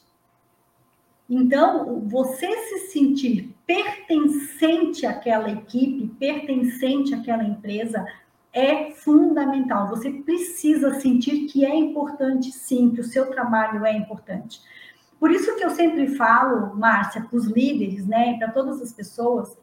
Então, 1.30 1.98
você 2.00 2.46
se 2.46 2.90
sentir 2.90 3.56
pertencente 3.66 5.06
àquela 5.06 5.50
equipe, 5.50 6.08
pertencente 6.18 7.14
àquela 7.14 7.42
empresa, 7.42 8.04
é 8.52 8.90
fundamental. 8.90 9.88
Você 9.88 10.10
precisa 10.10 11.00
sentir 11.00 11.46
que 11.46 11.64
é 11.64 11.74
importante, 11.74 12.52
sim, 12.52 12.90
que 12.90 13.00
o 13.00 13.04
seu 13.04 13.30
trabalho 13.30 13.86
é 13.86 13.96
importante. 13.96 14.60
Por 15.18 15.30
isso 15.30 15.56
que 15.56 15.64
eu 15.64 15.70
sempre 15.70 16.06
falo, 16.16 16.76
Márcia, 16.76 17.22
para 17.22 17.34
os 17.38 17.46
líderes, 17.46 18.06
né, 18.06 18.36
para 18.36 18.52
todas 18.52 18.82
as 18.82 18.92
pessoas, 18.92 19.56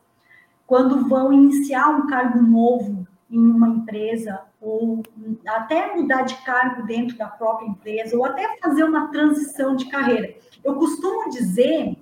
quando 0.67 1.07
vão 1.07 1.31
iniciar 1.31 1.89
um 1.89 2.07
cargo 2.07 2.41
novo 2.41 3.07
em 3.29 3.39
uma 3.39 3.67
empresa, 3.69 4.41
ou 4.61 5.03
até 5.47 5.95
mudar 5.95 6.23
de 6.23 6.35
cargo 6.43 6.85
dentro 6.85 7.17
da 7.17 7.27
própria 7.27 7.67
empresa, 7.67 8.17
ou 8.17 8.25
até 8.25 8.57
fazer 8.57 8.83
uma 8.83 9.07
transição 9.11 9.75
de 9.75 9.85
carreira. 9.89 10.35
Eu 10.63 10.75
costumo 10.75 11.29
dizer 11.29 11.97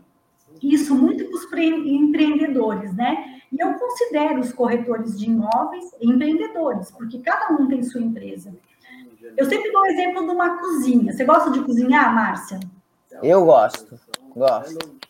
isso 0.61 0.95
muito 0.95 1.26
para 1.26 1.36
os 1.36 1.45
empreendedores, 1.86 2.93
né? 2.95 3.41
E 3.51 3.59
eu 3.59 3.74
considero 3.74 4.39
os 4.39 4.51
corretores 4.53 5.20
de 5.20 5.26
imóveis 5.26 5.91
empreendedores, 6.01 6.91
porque 6.91 7.20
cada 7.20 7.53
um 7.53 7.68
tem 7.68 7.84
sua 7.84 8.01
empresa. 8.01 8.53
Eu 9.38 9.45
sempre 9.45 9.72
dou 9.72 9.82
o 9.82 9.86
exemplo 9.86 10.26
de 10.26 10.32
uma 10.32 10.57
cozinha. 10.57 11.11
Você 11.11 11.24
gosta 11.26 11.51
de 11.51 11.61
cozinhar, 11.61 12.14
Márcia? 12.14 12.59
Eu 13.22 13.45
gosto, 13.45 13.99
gosto. 14.36 15.02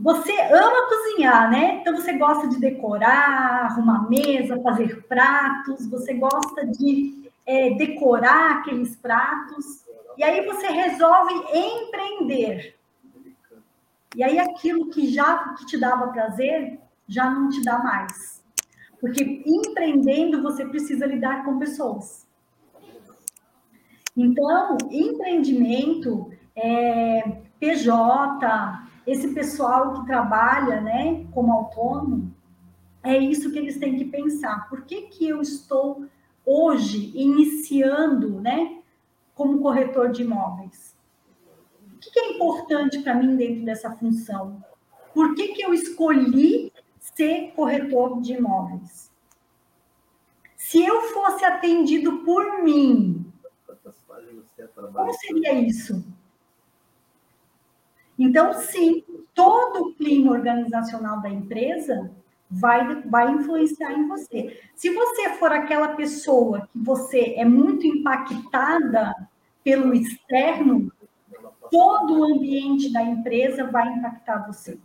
Você 0.00 0.32
ama 0.32 0.88
cozinhar, 0.88 1.50
né? 1.50 1.78
Então 1.80 1.96
você 1.96 2.12
gosta 2.16 2.48
de 2.48 2.60
decorar, 2.60 3.64
arrumar 3.64 4.08
mesa, 4.08 4.60
fazer 4.62 5.02
pratos, 5.08 5.86
você 5.88 6.14
gosta 6.14 6.66
de 6.66 7.30
é, 7.44 7.70
decorar 7.70 8.58
aqueles 8.58 8.94
pratos, 8.94 9.84
e 10.16 10.22
aí 10.22 10.44
você 10.44 10.68
resolve 10.68 11.34
empreender. 11.52 12.76
E 14.14 14.22
aí 14.22 14.38
aquilo 14.38 14.90
que 14.90 15.08
já 15.12 15.54
que 15.54 15.66
te 15.66 15.78
dava 15.78 16.08
prazer 16.08 16.78
já 17.06 17.30
não 17.30 17.48
te 17.48 17.62
dá 17.62 17.78
mais. 17.78 18.44
Porque 19.00 19.42
empreendendo 19.46 20.42
você 20.42 20.64
precisa 20.64 21.06
lidar 21.06 21.44
com 21.44 21.58
pessoas. 21.58 22.26
Então, 24.16 24.76
empreendimento, 24.90 26.32
é, 26.56 27.22
PJ, 27.60 28.88
esse 29.08 29.28
pessoal 29.28 29.94
que 29.94 30.06
trabalha 30.06 30.82
né, 30.82 31.26
como 31.32 31.50
autônomo, 31.52 32.30
é 33.02 33.16
isso 33.16 33.50
que 33.50 33.58
eles 33.58 33.78
têm 33.78 33.96
que 33.96 34.04
pensar. 34.04 34.68
Por 34.68 34.82
que, 34.82 35.02
que 35.02 35.26
eu 35.26 35.40
estou 35.40 36.06
hoje 36.44 37.10
iniciando 37.14 38.38
né, 38.40 38.82
como 39.34 39.62
corretor 39.62 40.10
de 40.10 40.22
imóveis? 40.22 40.94
O 41.94 41.98
que, 41.98 42.10
que 42.10 42.20
é 42.20 42.34
importante 42.34 42.98
para 42.98 43.14
mim 43.14 43.34
dentro 43.34 43.64
dessa 43.64 43.90
função? 43.92 44.62
Por 45.14 45.34
que, 45.34 45.48
que 45.48 45.62
eu 45.62 45.72
escolhi 45.72 46.70
ser 46.98 47.52
corretor 47.56 48.20
de 48.20 48.34
imóveis? 48.34 49.10
Se 50.54 50.84
eu 50.84 51.00
fosse 51.14 51.46
atendido 51.46 52.18
por 52.18 52.62
mim, 52.62 53.24
como 54.92 55.14
seria 55.14 55.54
isso? 55.54 56.04
Então, 58.18 58.52
sim, 58.54 59.04
todo 59.34 59.80
o 59.80 59.94
clima 59.94 60.32
organizacional 60.32 61.20
da 61.22 61.30
empresa 61.30 62.10
vai, 62.50 63.02
vai 63.02 63.30
influenciar 63.32 63.92
em 63.92 64.08
você. 64.08 64.60
Se 64.74 64.90
você 64.90 65.30
for 65.34 65.52
aquela 65.52 65.88
pessoa 65.88 66.68
que 66.72 66.78
você 66.78 67.34
é 67.36 67.44
muito 67.44 67.86
impactada 67.86 69.14
pelo 69.62 69.94
externo, 69.94 70.90
todo 71.70 72.18
o 72.18 72.24
ambiente 72.24 72.92
da 72.92 73.02
empresa 73.02 73.64
vai 73.64 73.86
impactar 73.92 74.46
você. 74.46 74.78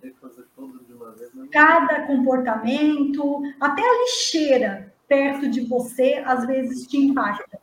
Cada 1.51 2.05
comportamento, 2.05 3.41
até 3.59 3.81
a 3.81 3.99
lixeira 4.01 4.93
perto 5.07 5.49
de 5.49 5.61
você, 5.61 6.21
às 6.25 6.45
vezes 6.45 6.87
te 6.87 6.97
impacta. 6.97 7.59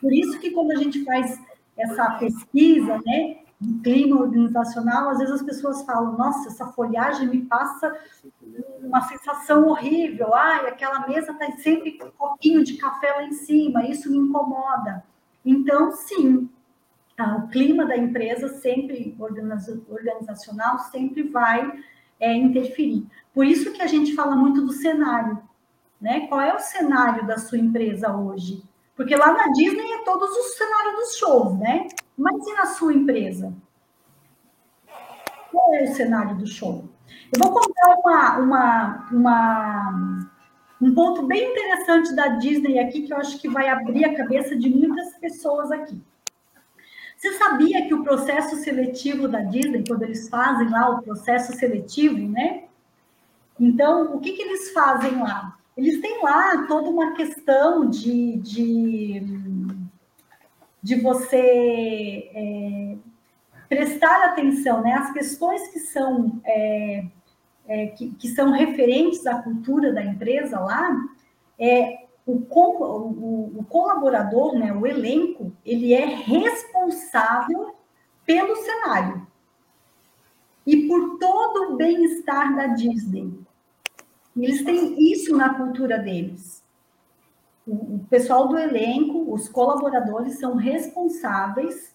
Por 0.00 0.12
isso 0.12 0.38
que 0.38 0.50
quando 0.50 0.72
a 0.72 0.76
gente 0.76 1.04
faz 1.04 1.40
essa 1.76 2.10
pesquisa, 2.18 3.00
né, 3.04 3.43
do 3.60 3.82
clima 3.82 4.20
organizacional, 4.20 5.08
às 5.10 5.18
vezes 5.18 5.34
as 5.34 5.42
pessoas 5.42 5.82
falam, 5.84 6.16
nossa, 6.16 6.48
essa 6.48 6.66
folhagem 6.66 7.28
me 7.28 7.42
passa 7.42 7.96
uma 8.82 9.00
sensação 9.02 9.68
horrível, 9.68 10.34
ai, 10.34 10.66
aquela 10.68 11.06
mesa 11.06 11.32
está 11.32 11.50
sempre 11.58 11.92
com 11.92 12.06
um 12.06 12.10
copinho 12.10 12.64
de 12.64 12.76
café 12.76 13.12
lá 13.12 13.24
em 13.24 13.32
cima, 13.32 13.86
isso 13.86 14.10
me 14.10 14.18
incomoda. 14.18 15.04
Então, 15.44 15.92
sim, 15.92 16.48
ah, 17.16 17.36
o 17.36 17.48
clima 17.48 17.86
da 17.86 17.96
empresa 17.96 18.48
sempre, 18.48 19.16
organizacional, 19.88 20.78
sempre 20.78 21.22
vai 21.22 21.72
é, 22.18 22.34
interferir. 22.34 23.06
Por 23.32 23.46
isso 23.46 23.72
que 23.72 23.82
a 23.82 23.86
gente 23.86 24.14
fala 24.14 24.34
muito 24.34 24.62
do 24.62 24.72
cenário, 24.72 25.40
né? 26.00 26.26
Qual 26.26 26.40
é 26.40 26.54
o 26.54 26.58
cenário 26.58 27.26
da 27.26 27.38
sua 27.38 27.58
empresa 27.58 28.14
hoje? 28.14 28.62
Porque 28.96 29.14
lá 29.14 29.32
na 29.32 29.48
Disney 29.52 29.92
é 29.92 30.04
todos 30.04 30.30
os 30.30 30.56
cenários 30.56 30.94
dos 30.96 31.16
shows, 31.16 31.58
né? 31.58 31.88
E 32.46 32.54
na 32.54 32.66
sua 32.66 32.92
empresa? 32.92 33.52
Qual 35.50 35.74
é 35.74 35.84
o 35.84 35.94
cenário 35.94 36.36
do 36.36 36.46
show? 36.46 36.88
Eu 37.32 37.40
vou 37.40 37.52
contar 37.52 37.96
uma, 37.98 38.38
uma, 38.38 39.08
uma, 39.10 40.30
um 40.80 40.94
ponto 40.94 41.26
bem 41.26 41.50
interessante 41.50 42.14
da 42.14 42.28
Disney 42.28 42.78
aqui, 42.78 43.02
que 43.02 43.12
eu 43.12 43.16
acho 43.16 43.38
que 43.40 43.48
vai 43.48 43.68
abrir 43.68 44.04
a 44.04 44.14
cabeça 44.14 44.56
de 44.56 44.68
muitas 44.68 45.16
pessoas 45.18 45.70
aqui. 45.70 46.00
Você 47.16 47.32
sabia 47.34 47.86
que 47.86 47.94
o 47.94 48.04
processo 48.04 48.56
seletivo 48.56 49.26
da 49.26 49.40
Disney, 49.40 49.84
quando 49.86 50.02
eles 50.02 50.28
fazem 50.28 50.68
lá 50.68 50.90
o 50.90 51.02
processo 51.02 51.54
seletivo, 51.54 52.28
né? 52.28 52.64
Então, 53.58 54.14
o 54.14 54.20
que, 54.20 54.32
que 54.32 54.42
eles 54.42 54.72
fazem 54.72 55.18
lá? 55.20 55.56
Eles 55.76 56.00
têm 56.00 56.22
lá 56.22 56.66
toda 56.66 56.90
uma 56.90 57.12
questão 57.14 57.88
de, 57.88 58.36
de, 58.36 59.22
de 60.84 60.96
você 60.96 62.30
é, 62.34 62.96
prestar 63.70 64.26
atenção, 64.26 64.82
né? 64.82 64.92
As 64.92 65.10
questões 65.14 65.66
que 65.68 65.80
são, 65.80 66.42
é, 66.44 67.06
é, 67.66 67.86
que, 67.86 68.10
que, 68.16 68.28
são 68.28 68.52
referentes 68.52 69.26
à 69.26 69.42
cultura 69.42 69.94
da 69.94 70.04
empresa 70.04 70.60
lá, 70.60 70.94
é, 71.58 72.04
o, 72.26 72.32
o, 72.32 73.60
o 73.60 73.64
colaborador, 73.64 74.58
né, 74.58 74.74
o 74.74 74.86
elenco, 74.86 75.50
ele 75.64 75.94
é 75.94 76.04
responsável 76.04 77.74
pelo 78.26 78.54
cenário 78.56 79.26
e 80.66 80.86
por 80.86 81.18
todo 81.18 81.72
o 81.72 81.76
bem-estar 81.76 82.54
da 82.54 82.66
Disney. 82.66 83.32
Eles 84.36 84.62
têm 84.62 85.12
isso 85.12 85.34
na 85.34 85.54
cultura 85.54 85.98
deles. 85.98 86.63
O, 87.66 88.04
pessoal 88.10 88.48
do 88.48 88.58
elenco, 88.58 89.32
os 89.32 89.48
colaboradores, 89.48 90.38
são 90.38 90.54
responsáveis 90.56 91.94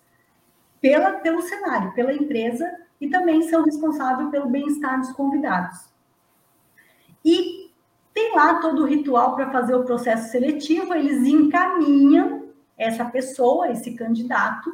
pela, 0.82 1.20
pelo 1.20 1.42
cenário, 1.42 1.94
pela 1.94 2.14
empresa, 2.14 2.66
e 3.00 3.08
também 3.08 3.44
são 3.44 3.64
responsáveis 3.64 4.30
pelo 4.30 4.50
bem-estar 4.50 5.00
dos 5.00 5.12
convidados. 5.12 5.90
E 7.24 7.72
tem 8.14 8.36
lá 8.36 8.56
todo 8.56 8.82
o 8.82 8.86
ritual 8.86 9.36
para 9.36 9.52
fazer 9.52 9.76
o 9.76 9.86
processo 9.86 10.32
seletivo, 10.32 10.94
eles 10.94 11.26
encaminham 11.26 12.50
essa 12.78 13.06
pessoa, 13.06 13.72
esse 13.72 13.94
candidato, 13.96 14.72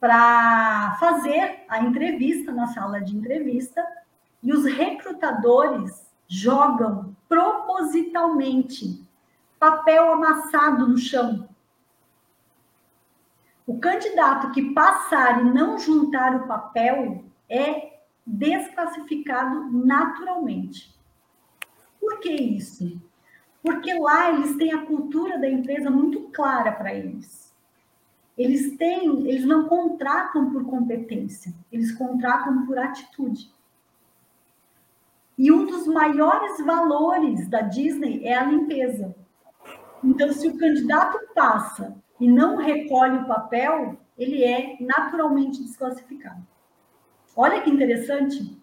para 0.00 0.96
fazer 0.98 1.64
a 1.68 1.80
entrevista 1.80 2.52
na 2.52 2.68
sala 2.68 3.00
de 3.00 3.16
entrevista, 3.16 3.84
e 4.42 4.52
os 4.52 4.64
recrutadores 4.64 6.06
jogam 6.28 7.14
propositalmente 7.28 9.05
papel 9.58 10.12
amassado 10.12 10.86
no 10.86 10.98
chão. 10.98 11.48
O 13.66 13.78
candidato 13.78 14.52
que 14.52 14.72
passar 14.72 15.40
e 15.40 15.50
não 15.52 15.78
juntar 15.78 16.36
o 16.36 16.46
papel 16.46 17.24
é 17.48 18.00
desclassificado 18.24 19.70
naturalmente. 19.72 20.94
Por 22.00 22.20
que 22.20 22.30
isso? 22.30 23.00
Porque 23.62 23.92
lá 23.94 24.30
eles 24.30 24.56
têm 24.56 24.72
a 24.72 24.86
cultura 24.86 25.38
da 25.38 25.48
empresa 25.48 25.90
muito 25.90 26.28
clara 26.30 26.70
para 26.70 26.94
eles. 26.94 27.52
Eles 28.38 28.76
têm, 28.76 29.26
eles 29.26 29.44
não 29.44 29.66
contratam 29.66 30.52
por 30.52 30.64
competência, 30.66 31.52
eles 31.72 31.90
contratam 31.90 32.66
por 32.66 32.78
atitude. 32.78 33.50
E 35.38 35.50
um 35.50 35.66
dos 35.66 35.86
maiores 35.86 36.64
valores 36.64 37.48
da 37.48 37.62
Disney 37.62 38.24
é 38.24 38.36
a 38.36 38.44
limpeza. 38.44 39.16
Então, 40.02 40.32
se 40.32 40.48
o 40.48 40.58
candidato 40.58 41.18
passa 41.34 41.96
e 42.20 42.28
não 42.28 42.56
recolhe 42.56 43.18
o 43.18 43.26
papel, 43.26 43.96
ele 44.16 44.44
é 44.44 44.76
naturalmente 44.80 45.62
desclassificado. 45.62 46.42
Olha 47.34 47.60
que 47.60 47.70
interessante. 47.70 48.56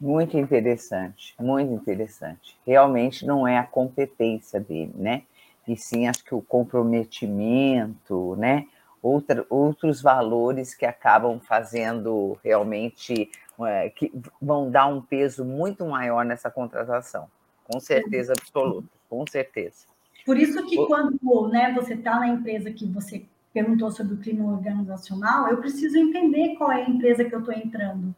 Muito 0.00 0.38
interessante, 0.38 1.34
muito 1.40 1.72
interessante. 1.72 2.56
Realmente 2.64 3.26
não 3.26 3.46
é 3.46 3.58
a 3.58 3.64
competência 3.64 4.60
dele, 4.60 4.94
né? 4.94 5.22
E 5.66 5.76
sim, 5.76 6.06
acho 6.06 6.24
que 6.24 6.34
o 6.34 6.40
comprometimento, 6.40 8.36
né? 8.36 8.66
Outra, 9.02 9.44
outros 9.50 10.00
valores 10.00 10.74
que 10.74 10.86
acabam 10.86 11.38
fazendo 11.40 12.38
realmente 12.42 13.30
é, 13.66 13.90
que 13.90 14.12
vão 14.40 14.70
dar 14.70 14.86
um 14.86 15.00
peso 15.00 15.44
muito 15.44 15.84
maior 15.84 16.24
nessa 16.24 16.50
contratação, 16.50 17.28
com 17.70 17.78
certeza 17.78 18.32
absoluta, 18.32 18.88
com 19.08 19.24
certeza. 19.30 19.86
Por 20.24 20.38
isso 20.38 20.64
que 20.66 20.76
quando 20.86 21.48
né, 21.50 21.72
você 21.72 21.94
está 21.94 22.18
na 22.18 22.28
empresa 22.28 22.70
que 22.72 22.86
você 22.86 23.24
perguntou 23.52 23.90
sobre 23.90 24.14
o 24.14 24.18
clima 24.18 24.50
organizacional, 24.50 25.48
eu 25.48 25.58
preciso 25.58 25.96
entender 25.96 26.54
qual 26.56 26.72
é 26.72 26.84
a 26.84 26.88
empresa 26.88 27.24
que 27.24 27.34
eu 27.34 27.40
estou 27.40 27.54
entrando. 27.54 28.14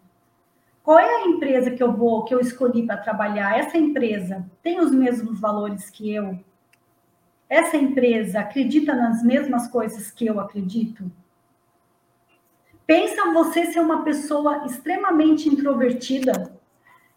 Qual 0.82 0.98
é 0.98 1.22
a 1.22 1.26
empresa 1.26 1.70
que 1.70 1.82
eu 1.82 1.92
vou, 1.92 2.24
que 2.24 2.34
eu 2.34 2.40
escolhi 2.40 2.86
para 2.86 2.96
trabalhar? 2.96 3.59
Essa 3.59 3.76
empresa 3.76 4.44
tem 4.62 4.80
os 4.80 4.92
mesmos 4.92 5.38
valores 5.38 5.90
que 5.90 6.12
eu? 6.12 6.38
Essa 7.48 7.76
empresa 7.76 8.40
acredita 8.40 8.94
nas 8.94 9.22
mesmas 9.22 9.68
coisas 9.68 10.11
que 10.11 10.26
eu 10.26 10.40
acredito? 10.40 11.11
Pensa 12.86 13.32
você 13.32 13.66
ser 13.66 13.80
uma 13.80 14.03
pessoa 14.03 14.64
extremamente 14.66 15.48
introvertida 15.48 16.49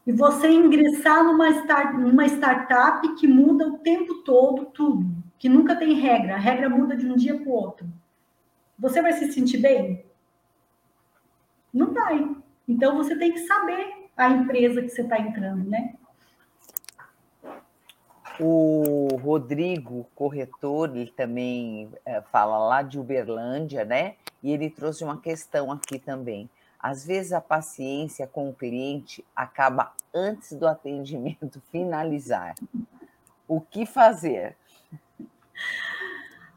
e 0.05 0.11
você 0.11 0.49
ingressar 0.49 1.23
numa, 1.23 1.49
start, 1.49 1.93
numa 1.95 2.25
startup 2.25 3.15
que 3.15 3.27
muda 3.27 3.67
o 3.67 3.77
tempo 3.79 4.15
todo 4.23 4.65
tudo, 4.65 5.05
que 5.39 5.47
nunca 5.47 5.75
tem 5.75 5.93
regra, 5.93 6.35
a 6.35 6.39
regra 6.39 6.69
muda 6.69 6.95
de 6.95 7.05
um 7.05 7.15
dia 7.15 7.37
para 7.37 7.49
o 7.49 7.53
outro. 7.53 7.87
Você 8.77 9.01
vai 9.01 9.13
se 9.13 9.31
sentir 9.31 9.59
bem? 9.59 10.05
Não 11.73 11.93
vai. 11.93 12.35
Então 12.67 12.97
você 12.97 13.17
tem 13.17 13.31
que 13.31 13.39
saber 13.39 14.09
a 14.15 14.29
empresa 14.29 14.81
que 14.81 14.89
você 14.89 15.01
está 15.01 15.19
entrando, 15.19 15.69
né? 15.69 15.95
O 18.39 19.15
Rodrigo, 19.17 20.07
corretor, 20.15 20.95
ele 20.95 21.11
também 21.11 21.89
é, 22.05 22.19
fala 22.21 22.57
lá 22.57 22.81
de 22.81 22.99
Uberlândia, 22.99 23.85
né? 23.85 24.15
E 24.41 24.51
ele 24.51 24.69
trouxe 24.69 25.03
uma 25.03 25.19
questão 25.19 25.71
aqui 25.71 25.99
também. 25.99 26.49
Às 26.83 27.05
vezes 27.05 27.31
a 27.31 27.39
paciência 27.39 28.27
com 28.27 28.49
o 28.49 28.53
cliente 28.53 29.23
acaba 29.33 29.93
antes 30.13 30.51
do 30.51 30.67
atendimento 30.67 31.61
finalizar. 31.71 32.55
O 33.47 33.61
que 33.61 33.85
fazer? 33.85 34.57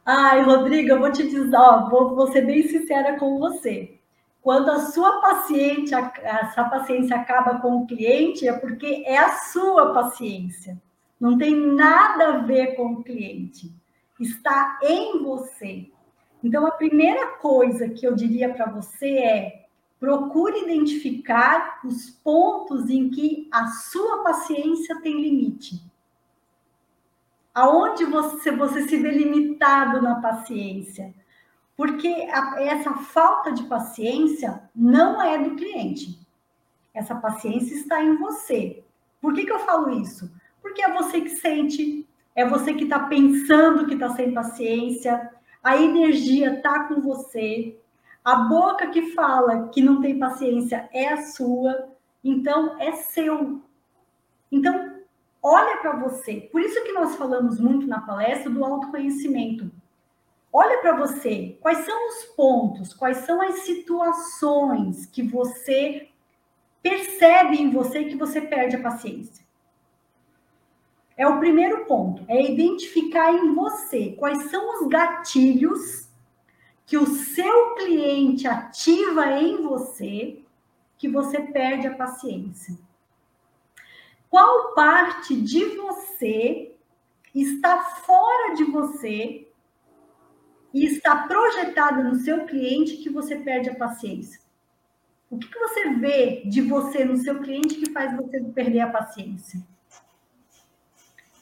Ai, 0.04 0.42
Rodrigo, 0.42 0.90
eu 0.90 0.98
vou 0.98 1.12
te 1.12 1.22
dizer, 1.22 1.56
ó, 1.56 1.88
vou, 1.88 2.16
vou 2.16 2.32
ser 2.32 2.42
bem 2.42 2.66
sincera 2.66 3.16
com 3.20 3.38
você. 3.38 4.00
Quando 4.42 4.68
a 4.68 4.80
sua 4.86 5.20
paciente, 5.20 5.94
essa 5.94 6.64
paciência 6.64 7.16
acaba 7.16 7.60
com 7.60 7.82
o 7.82 7.86
cliente, 7.86 8.48
é 8.48 8.52
porque 8.52 9.04
é 9.06 9.18
a 9.18 9.32
sua 9.32 9.92
paciência. 9.92 10.80
Não 11.20 11.38
tem 11.38 11.54
nada 11.54 12.28
a 12.28 12.38
ver 12.38 12.74
com 12.74 12.94
o 12.94 13.04
cliente. 13.04 13.72
Está 14.18 14.80
em 14.82 15.22
você. 15.22 15.88
Então, 16.42 16.66
a 16.66 16.72
primeira 16.72 17.36
coisa 17.38 17.88
que 17.88 18.04
eu 18.06 18.14
diria 18.14 18.52
para 18.52 18.70
você 18.70 19.18
é 19.18 19.65
Procure 19.98 20.62
identificar 20.62 21.80
os 21.84 22.10
pontos 22.10 22.90
em 22.90 23.08
que 23.10 23.48
a 23.52 23.66
sua 23.66 24.22
paciência 24.22 25.00
tem 25.00 25.20
limite. 25.20 25.80
Aonde 27.54 28.04
você, 28.04 28.50
você 28.50 28.86
se 28.86 28.98
vê 28.98 29.10
limitado 29.10 30.02
na 30.02 30.20
paciência? 30.20 31.14
Porque 31.76 32.08
a, 32.30 32.60
essa 32.60 32.92
falta 32.94 33.52
de 33.52 33.64
paciência 33.64 34.62
não 34.74 35.20
é 35.22 35.38
do 35.38 35.56
cliente. 35.56 36.20
Essa 36.92 37.14
paciência 37.14 37.74
está 37.74 38.02
em 38.02 38.16
você. 38.16 38.84
Por 39.20 39.34
que, 39.34 39.44
que 39.44 39.52
eu 39.52 39.58
falo 39.60 39.90
isso? 40.00 40.30
Porque 40.60 40.82
é 40.82 40.92
você 40.92 41.20
que 41.20 41.30
sente, 41.30 42.06
é 42.34 42.44
você 42.46 42.74
que 42.74 42.84
está 42.84 43.00
pensando 43.00 43.86
que 43.86 43.94
está 43.94 44.10
sem 44.10 44.32
paciência, 44.32 45.30
a 45.62 45.76
energia 45.76 46.54
está 46.54 46.84
com 46.84 47.00
você, 47.00 47.78
a 48.26 48.34
boca 48.34 48.88
que 48.88 49.12
fala 49.12 49.68
que 49.68 49.80
não 49.80 50.00
tem 50.00 50.18
paciência 50.18 50.90
é 50.92 51.06
a 51.12 51.22
sua, 51.28 51.92
então 52.24 52.76
é 52.80 52.90
seu. 52.90 53.62
Então, 54.50 54.96
olha 55.40 55.76
para 55.76 55.94
você. 55.94 56.48
Por 56.50 56.60
isso 56.60 56.82
que 56.82 56.90
nós 56.90 57.14
falamos 57.14 57.60
muito 57.60 57.86
na 57.86 58.00
palestra 58.00 58.50
do 58.50 58.64
autoconhecimento. 58.64 59.70
Olha 60.52 60.78
para 60.78 60.96
você, 60.96 61.56
quais 61.60 61.78
são 61.86 62.08
os 62.08 62.24
pontos, 62.36 62.92
quais 62.92 63.18
são 63.18 63.40
as 63.40 63.60
situações 63.60 65.06
que 65.06 65.22
você 65.22 66.08
percebe 66.82 67.62
em 67.62 67.70
você 67.70 68.06
que 68.06 68.16
você 68.16 68.40
perde 68.40 68.74
a 68.74 68.82
paciência. 68.82 69.46
É 71.16 71.28
o 71.28 71.38
primeiro 71.38 71.84
ponto, 71.84 72.24
é 72.26 72.42
identificar 72.42 73.32
em 73.32 73.54
você 73.54 74.16
quais 74.18 74.50
são 74.50 74.74
os 74.74 74.88
gatilhos 74.88 76.05
que 76.86 76.96
o 76.96 77.06
seu 77.06 77.74
cliente 77.74 78.46
ativa 78.46 79.26
em 79.32 79.60
você 79.60 80.42
que 80.96 81.08
você 81.08 81.40
perde 81.40 81.88
a 81.88 81.96
paciência? 81.96 82.78
Qual 84.30 84.72
parte 84.74 85.40
de 85.40 85.64
você 85.76 86.76
está 87.34 87.82
fora 87.82 88.54
de 88.54 88.64
você 88.64 89.48
e 90.72 90.84
está 90.84 91.26
projetada 91.26 92.04
no 92.04 92.14
seu 92.14 92.46
cliente 92.46 92.98
que 92.98 93.10
você 93.10 93.36
perde 93.36 93.68
a 93.68 93.74
paciência? 93.74 94.40
O 95.28 95.38
que, 95.38 95.58
você 95.58 95.90
vê 95.94 96.42
de 96.46 96.62
você 96.62 97.04
no 97.04 97.16
seu 97.16 97.40
cliente 97.40 97.74
que 97.74 97.90
faz 97.90 98.16
você 98.16 98.40
perder 98.42 98.80
a 98.80 98.90
paciência? 98.90 99.60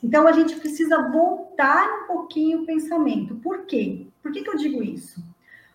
Então, 0.03 0.27
a 0.27 0.33
gente 0.33 0.57
precisa 0.57 1.11
voltar 1.11 2.03
um 2.03 2.07
pouquinho 2.07 2.63
o 2.63 2.67
pensamento. 2.67 3.37
Por 3.37 3.67
quê? 3.67 4.07
Por 4.23 4.33
que, 4.33 4.43
que 4.43 4.49
eu 4.49 4.57
digo 4.57 4.83
isso? 4.83 5.34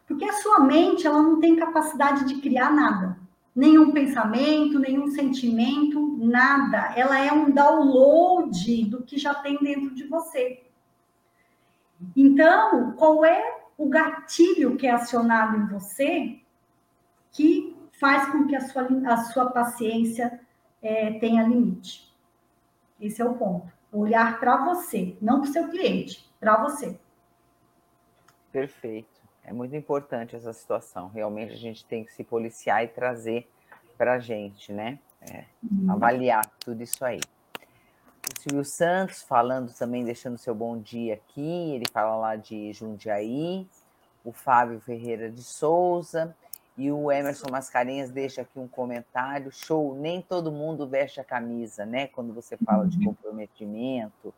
Porque 0.10 0.26
a 0.26 0.34
sua 0.34 0.62
mente, 0.62 1.05
ela 1.05 1.22
não 1.22 1.39
tem 1.39 1.55
capacidade 1.55 2.26
de 2.26 2.41
criar 2.41 2.74
nada. 2.74 3.16
Nenhum 3.55 3.91
pensamento, 3.91 4.80
nenhum 4.80 5.12
sentimento, 5.12 6.18
nada. 6.18 6.95
Ela 6.95 7.20
é 7.20 7.32
um 7.32 7.51
download 7.51 8.86
do 8.86 9.03
que 9.03 9.20
já 9.20 9.36
tem 9.36 9.60
dentro 9.60 9.93
de 9.93 10.07
você. 10.07 10.64
Então, 12.16 12.93
qual 12.93 13.24
é 13.24 13.62
o 13.78 13.88
gatilho 13.88 14.76
que 14.78 14.88
é 14.88 14.91
acionado 14.91 15.57
em 15.57 15.68
você 15.68 16.39
que 17.32 17.78
faz 17.99 18.32
com 18.32 18.47
que 18.47 18.55
a 18.55 18.62
sua, 18.62 18.88
a 19.05 19.18
sua 19.18 19.51
paciência 19.51 20.41
é, 20.82 21.20
tenha 21.20 21.47
limite? 21.47 22.12
Esse 22.99 23.22
é 23.22 23.26
o 23.26 23.36
ponto. 23.36 23.72
Olhar 23.91 24.39
para 24.39 24.66
você, 24.66 25.16
não 25.22 25.39
para 25.41 25.49
o 25.51 25.53
seu 25.53 25.68
cliente, 25.68 26.28
para 26.39 26.64
você. 26.64 26.99
Perfeito. 28.51 29.19
É 29.50 29.54
muito 29.54 29.76
importante 29.76 30.36
essa 30.36 30.54
situação. 30.54 31.08
Realmente 31.08 31.54
a 31.54 31.58
gente 31.58 31.84
tem 31.84 32.06
que 32.06 32.14
se 32.14 32.24
policiar 32.24 32.84
e 32.84 32.88
trazer 32.88 33.50
para 33.97 34.14
a 34.14 34.20
gente, 34.20 34.72
né? 34.72 35.00
É, 35.22 35.43
uhum. 35.64 35.91
Avaliar 35.91 36.45
tudo 36.60 36.84
isso 36.84 37.04
aí. 37.04 37.20
O 37.58 38.39
Silvio 38.39 38.64
Santos 38.64 39.24
falando 39.24 39.74
também, 39.74 40.06
deixando 40.06 40.38
seu 40.38 40.54
bom 40.54 40.78
dia 40.78 41.16
aqui. 41.16 41.74
Ele 41.74 41.86
fala 41.91 42.16
lá 42.16 42.36
de 42.36 42.72
Jundiaí. 42.74 43.68
O 44.24 44.32
Fábio 44.32 44.80
Ferreira 44.82 45.32
de 45.32 45.41
Souza. 45.41 46.36
E 46.78 46.91
o 46.91 47.12
Emerson 47.12 47.50
Mascarenhas 47.50 48.12
deixa 48.12 48.43
aqui 48.43 48.60
um 48.60 48.68
comentário. 48.68 49.52
Show, 49.52 49.95
nem 49.95 50.22
todo 50.22 50.52
mundo 50.52 50.88
veste 50.88 51.20
a 51.20 51.24
camisa, 51.24 51.88
né? 51.88 52.06
Quando 52.06 52.36
você 52.36 52.56
fala 52.56 52.88
de 52.88 53.00
uhum. 53.00 53.06
comprometimento, 53.06 54.32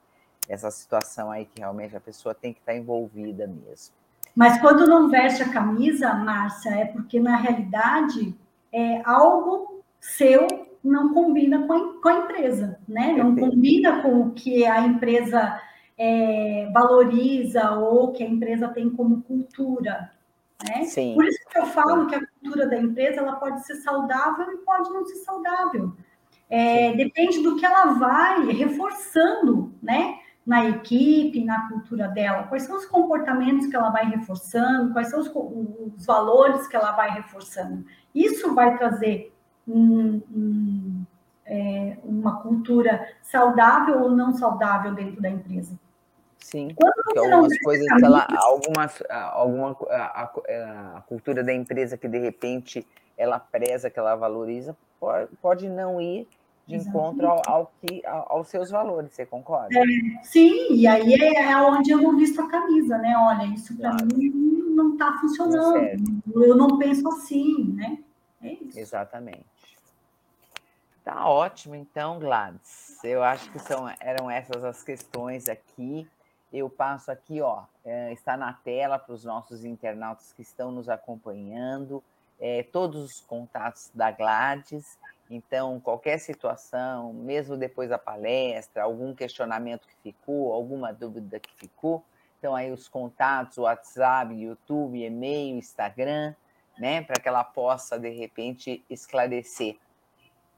essa 0.48 0.72
situação 0.72 1.30
aí 1.30 1.46
que 1.46 1.60
realmente 1.60 1.98
a 1.98 2.00
pessoa 2.00 2.34
tem 2.34 2.54
que 2.54 2.60
estar 2.62 2.74
envolvida 2.74 3.46
mesmo. 3.46 4.00
Mas 4.36 4.60
quando 4.62 4.88
não 4.88 5.10
veste 5.10 5.44
a 5.44 5.50
camisa, 5.50 6.14
Márcia, 6.14 6.70
é 6.70 6.86
porque 6.86 7.20
na 7.20 7.36
realidade 7.36 8.36
é 8.72 9.02
algo 9.04 9.84
seu 10.00 10.48
não 10.84 11.14
combina 11.14 11.68
com 11.68 11.74
a, 11.74 12.02
com 12.02 12.10
a 12.10 12.14
empresa, 12.20 12.80
né? 12.88 13.14
Não 13.14 13.36
combina 13.36 14.02
com 14.02 14.22
o 14.22 14.32
que 14.32 14.66
a 14.66 14.82
empresa 14.82 15.62
é, 15.98 16.70
valoriza 16.74 17.72
ou 17.72 18.12
que 18.12 18.24
a 18.24 18.28
empresa 18.28 18.68
tem 18.70 18.90
como 18.90 19.22
cultura. 19.22 20.12
Né? 20.68 20.86
Sim. 20.86 21.14
Por 21.14 21.26
isso 21.26 21.40
que 21.50 21.60
eu 21.60 21.66
falo 21.68 22.08
que 22.08 22.16
a 22.16 22.26
cultura 22.26 22.68
da 22.68 22.78
empresa 22.78 23.20
ela 23.20 23.36
pode 23.36 23.66
ser 23.66 23.76
saudável 23.76 24.52
e 24.52 24.58
pode 24.58 24.90
não 24.90 25.06
ser 25.06 25.18
saudável. 25.18 25.94
É, 26.50 26.94
depende 26.94 27.42
do 27.42 27.56
que 27.56 27.66
ela 27.66 27.94
vai 27.94 28.46
reforçando, 28.52 29.72
né? 29.82 30.20
Na 30.46 30.66
equipe, 30.66 31.44
na 31.44 31.70
cultura 31.70 32.08
dela? 32.08 32.44
Quais 32.44 32.64
são 32.64 32.78
os 32.78 32.86
comportamentos 32.86 33.68
que 33.68 33.76
ela 33.76 33.90
vai 33.90 34.06
reforçando? 34.10 34.94
Quais 34.94 35.10
são 35.10 35.20
os, 35.20 35.28
os 35.28 36.06
valores 36.06 36.68
que 36.68 36.76
ela 36.76 36.92
vai 36.94 37.12
reforçando? 37.12 37.86
Isso 38.14 38.54
vai 38.54 38.78
trazer 38.78 39.34
um, 39.68 40.22
um, 40.32 41.06
é, 41.46 41.98
uma 42.04 42.42
cultura 42.42 43.08
saudável 43.22 44.02
ou 44.02 44.12
não 44.12 44.34
saudável 44.34 44.94
dentro 44.94 45.22
da 45.22 45.30
empresa. 45.30 45.80
Sim, 46.40 46.70
porque 46.76 47.20
algumas 47.20 47.58
coisas 47.60 47.86
que 47.86 48.04
ela, 48.04 48.28
algumas, 48.38 49.04
alguma 49.32 49.78
a, 49.90 50.24
a, 50.24 50.98
a, 50.98 51.02
cultura 51.02 51.44
da 51.44 51.54
empresa 51.54 51.98
que 51.98 52.08
de 52.08 52.18
repente 52.18 52.86
ela 53.16 53.40
preza, 53.40 53.92
que 53.92 54.00
ela 54.00 54.16
valoriza, 54.16 54.76
pode, 55.00 55.30
pode 55.40 55.70
não 55.70 56.02
ir 56.02 56.28
de 56.72 56.88
encontro 56.88 57.28
ao, 57.28 57.42
ao, 57.48 57.72
que, 57.82 58.02
aos 58.06 58.48
seus 58.48 58.70
valores, 58.70 59.12
você 59.14 59.26
concorda? 59.26 59.76
É, 59.78 60.24
sim, 60.24 60.74
e 60.74 60.88
aí 60.88 61.14
é, 61.14 61.52
é 61.52 61.58
onde 61.58 61.92
eu 61.92 62.02
não 62.02 62.18
visto 62.18 62.42
a 62.42 62.48
camisa, 62.48 62.98
né? 62.98 63.16
Olha, 63.18 63.46
isso 63.46 63.76
para 63.78 63.92
claro. 63.92 64.08
mim 64.16 64.30
não 64.76 64.94
está 64.94 65.14
funcionando, 65.20 66.22
não 66.26 66.44
eu 66.44 66.56
não 66.56 66.78
penso 66.78 67.08
assim, 67.10 67.74
né? 67.74 68.00
É 68.42 68.54
isso. 68.54 68.80
Exatamente. 68.80 69.46
Tá 71.04 71.28
ótimo, 71.28 71.76
então, 71.76 72.20
Gladys. 72.20 73.04
Eu 73.04 73.24
acho 73.24 73.52
que 73.52 73.60
são, 73.60 73.92
eram 74.00 74.30
essas 74.30 74.64
as 74.64 74.84
questões 74.84 75.50
aqui. 75.50 76.08
Eu 76.54 76.70
passo 76.70 77.12
aqui, 77.12 77.42
ó, 77.42 77.64
é, 77.84 78.12
está 78.14 78.38
na 78.38 78.54
tela 78.54 79.00
para 79.00 79.14
os 79.14 79.24
nossos 79.24 79.66
internautas 79.66 80.34
que 80.34 80.42
estão 80.42 80.72
nos 80.72 80.90
acompanhando, 80.90 82.04
é, 82.40 82.64
todos 82.64 83.04
os 83.04 83.20
contatos 83.22 83.90
da 83.94 84.12
Gladys. 84.12 84.98
Então, 85.34 85.80
qualquer 85.80 86.20
situação, 86.20 87.14
mesmo 87.14 87.56
depois 87.56 87.90
da 87.90 87.98
palestra, 87.98 88.84
algum 88.84 89.16
questionamento 89.16 89.88
que 89.88 89.96
ficou, 90.04 90.52
alguma 90.52 90.92
dúvida 90.92 91.40
que 91.40 91.50
ficou, 91.56 92.04
então 92.38 92.54
aí 92.54 92.70
os 92.70 92.88
contatos, 92.90 93.58
WhatsApp, 93.58 94.34
YouTube, 94.34 95.02
e-mail, 95.02 95.58
Instagram, 95.58 96.36
né, 96.78 97.02
para 97.02 97.22
que 97.22 97.30
ela 97.30 97.44
possa 97.46 97.98
de 97.98 98.10
repente 98.10 98.84
esclarecer. 98.90 99.78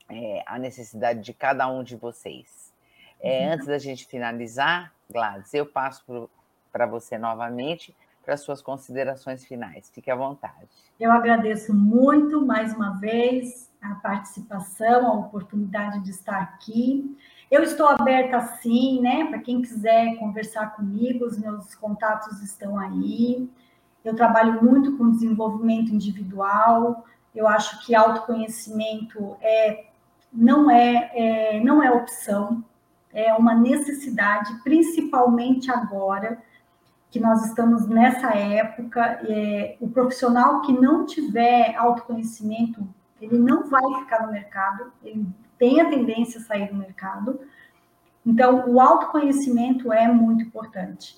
é, 0.10 0.44
a 0.46 0.60
necessidade 0.60 1.22
de 1.22 1.34
cada 1.34 1.68
um 1.68 1.84
de 1.84 1.96
vocês. 1.96 2.74
É, 3.20 3.48
uhum. 3.48 3.54
Antes 3.54 3.68
da 3.68 3.78
gente 3.78 4.06
finalizar, 4.06 4.94
Gladys, 5.10 5.54
eu 5.54 5.66
passo 5.66 6.30
para 6.72 6.86
você 6.86 7.18
novamente 7.18 7.96
para 8.24 8.38
suas 8.38 8.62
considerações 8.62 9.46
finais. 9.46 9.90
Fique 9.94 10.10
à 10.10 10.16
vontade. 10.16 10.70
Eu 11.00 11.12
agradeço 11.12 11.74
muito 11.74 12.46
mais 12.46 12.74
uma 12.74 12.92
vez 13.00 13.72
a 13.82 13.96
participação, 13.96 15.08
a 15.08 15.14
oportunidade 15.14 16.00
de 16.02 16.12
estar 16.12 16.40
aqui. 16.40 17.18
Eu 17.52 17.62
estou 17.64 17.88
aberta 17.88 18.40
sim, 18.62 19.02
né? 19.02 19.26
Para 19.26 19.40
quem 19.40 19.62
quiser 19.62 20.16
conversar 20.16 20.76
comigo, 20.76 21.26
os 21.26 21.38
meus 21.38 21.76
contatos 21.76 22.42
estão 22.42 22.80
aí. 22.80 23.50
Eu 24.04 24.16
trabalho 24.16 24.64
muito 24.64 24.98
com 24.98 25.12
desenvolvimento 25.12 25.94
individual. 25.94 27.06
Eu 27.36 27.48
acho 27.48 27.86
que 27.86 27.94
autoconhecimento 27.94 29.36
é 29.42 29.86
não 30.32 30.72
é, 30.72 31.12
é 31.14 31.60
não 31.60 31.84
é 31.84 31.92
opção, 31.92 32.64
é 33.14 33.32
uma 33.36 33.54
necessidade, 33.54 34.52
principalmente 34.64 35.70
agora 35.70 36.42
que 37.14 37.20
nós 37.20 37.46
estamos 37.46 37.88
nessa 37.88 38.36
época. 38.36 39.22
É, 39.30 39.78
o 39.80 39.88
profissional 39.88 40.62
que 40.62 40.74
não 40.74 41.06
tiver 41.06 41.76
autoconhecimento, 41.76 42.84
ele 43.22 43.38
não 43.38 43.70
vai 43.70 43.84
ficar 44.00 44.26
no 44.26 44.32
mercado, 44.32 44.92
ele 45.04 45.28
tem 45.60 45.80
a 45.80 45.92
tendência 45.92 46.42
a 46.42 46.44
sair 46.44 46.70
do 46.70 46.76
mercado. 46.76 47.40
Então, 48.26 48.68
o 48.68 48.82
autoconhecimento 48.82 49.94
é 49.94 50.08
muito 50.08 50.44
importante. 50.44 51.16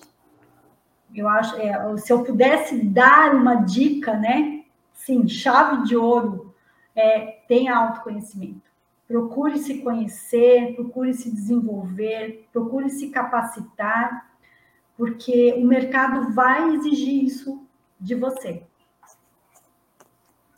Eu 1.14 1.26
acho, 1.30 1.56
é, 1.56 1.96
se 1.96 2.12
eu 2.12 2.22
pudesse 2.22 2.84
dar 2.84 3.34
uma 3.34 3.54
dica, 3.54 4.12
né? 4.12 4.64
Sim, 4.92 5.26
chave 5.26 5.84
de 5.84 5.96
ouro 5.96 6.54
é 6.94 7.38
tenha 7.48 7.74
autoconhecimento. 7.74 8.70
Procure 9.08 9.58
se 9.58 9.78
conhecer, 9.78 10.74
procure 10.74 11.14
se 11.14 11.30
desenvolver, 11.30 12.46
procure 12.52 12.90
se 12.90 13.08
capacitar, 13.08 14.35
porque 14.96 15.52
o 15.54 15.64
mercado 15.64 16.32
vai 16.32 16.74
exigir 16.74 17.24
isso 17.24 17.66
de 18.00 18.14
você. 18.14 18.62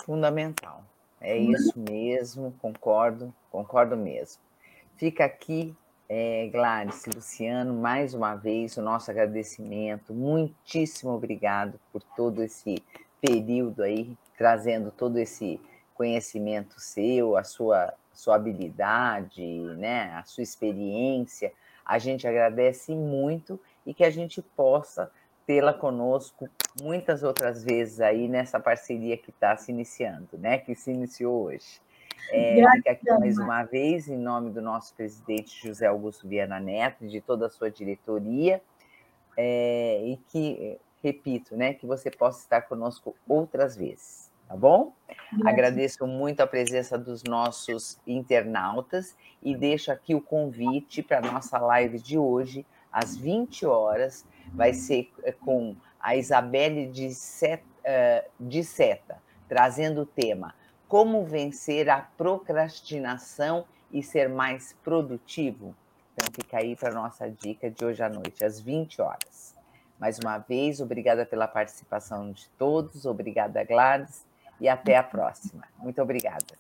Fundamental. 0.05 0.85
É 1.21 1.37
isso 1.37 1.73
mesmo, 1.77 2.55
concordo, 2.61 3.35
concordo 3.51 3.97
mesmo. 3.97 4.41
Fica 4.97 5.25
aqui, 5.25 5.75
é, 6.09 6.49
Gladys 6.53 7.05
Luciano, 7.07 7.75
mais 7.75 8.15
uma 8.15 8.35
vez 8.37 8.77
o 8.77 8.83
nosso 8.83 9.11
agradecimento. 9.11 10.15
Muitíssimo 10.15 11.13
obrigado 11.13 11.79
por 11.93 12.03
todo 12.17 12.43
esse 12.43 12.83
período 13.21 13.83
aí, 13.83 14.17
trazendo 14.37 14.93
todo 14.93 15.19
esse 15.19 15.61
conhecimento 15.95 16.79
seu, 16.79 17.37
a 17.37 17.43
sua 17.43 17.93
sua 18.19 18.35
habilidade, 18.35 19.41
né, 19.77 20.13
a 20.15 20.25
sua 20.25 20.43
experiência. 20.43 21.53
A 21.87 22.01
gente 22.01 22.27
agradece 22.27 22.93
muito 22.93 23.61
e 23.89 23.95
que 23.95 24.05
a 24.05 24.11
gente 24.11 24.43
possa 24.43 25.11
tê-la 25.47 25.73
conosco 25.73 26.47
muitas 26.83 27.23
outras 27.23 27.65
vezes 27.65 28.01
aí 28.01 28.29
nessa 28.29 28.61
parceria 28.61 29.17
que 29.17 29.31
está 29.31 29.57
se 29.57 29.73
iniciando, 29.73 30.37
né? 30.37 30.59
Que 30.59 30.75
se 30.75 30.91
iniciou 30.93 31.45
hoje. 31.45 31.81
É, 32.31 32.63
fica 32.73 32.91
aqui 32.91 33.11
mais 33.19 33.39
uma 33.39 33.65
vez, 33.65 34.07
em 34.07 34.19
nome 34.19 34.51
do 34.51 34.61
nosso 34.61 34.95
presidente 34.95 35.67
José 35.67 35.87
Augusto 35.87 36.29
Viana 36.29 36.61
Neto 36.61 37.07
e 37.07 37.09
de 37.09 37.23
toda 37.23 37.47
a 37.47 37.49
sua 37.49 37.71
diretoria, 37.71 38.61
é, 39.35 40.03
e 40.05 40.19
que, 40.29 40.79
repito, 41.03 41.57
né, 41.57 41.73
que 41.73 41.87
você 41.87 42.11
possa 42.11 42.41
estar 42.41 42.61
conosco 42.63 43.17
outras 43.27 43.75
vezes 43.75 44.29
tá 44.49 44.57
bom? 44.57 44.95
Agradeço 45.45 46.07
muito 46.07 46.41
a 46.41 46.47
presença 46.47 46.99
dos 46.99 47.23
nossos 47.23 48.01
internautas 48.07 49.15
e 49.43 49.55
deixo 49.55 49.93
aqui 49.93 50.15
o 50.15 50.23
convite 50.23 51.03
para 51.03 51.19
a 51.19 51.33
nossa 51.33 51.59
live 51.59 51.99
de 51.99 52.17
hoje, 52.17 52.65
às 52.93 53.17
20 53.17 53.67
horas, 53.67 54.25
vai 54.53 54.73
ser 54.73 55.11
eh, 55.23 55.33
com 55.33 55.77
a 56.01 56.17
Isabelle 56.17 56.87
de 56.87 57.15
Seta, 57.15 57.65
eh, 57.85 58.25
de 58.39 58.65
Seta 58.65 59.21
trazendo 59.49 60.03
o 60.03 60.07
tema 60.07 60.55
Como 60.87 61.25
vencer 61.25 61.89
a 61.89 62.01
procrastinação 62.17 63.65
e 63.91 64.03
ser 64.03 64.29
mais 64.29 64.75
produtivo. 64.85 65.75
Então 66.15 66.29
fica 66.33 66.59
aí 66.59 66.77
para 66.77 66.93
nossa 66.93 67.31
dica 67.31 67.71
de 67.71 67.85
hoje 67.85 68.03
à 68.03 68.09
noite, 68.09 68.45
às 68.45 68.61
20 68.61 69.01
horas. 69.01 69.55
Mais 69.99 70.19
uma 70.19 70.39
vez, 70.39 70.81
obrigada 70.81 71.27
pela 71.27 71.49
participação 71.49 72.31
de 72.31 72.49
todos, 72.51 73.05
obrigada, 73.05 73.65
Gladys 73.65 74.27
e 74.61 74.69
até 74.69 74.97
a 74.97 75.03
próxima. 75.03 75.65
Muito 75.79 76.01
obrigada. 76.01 76.57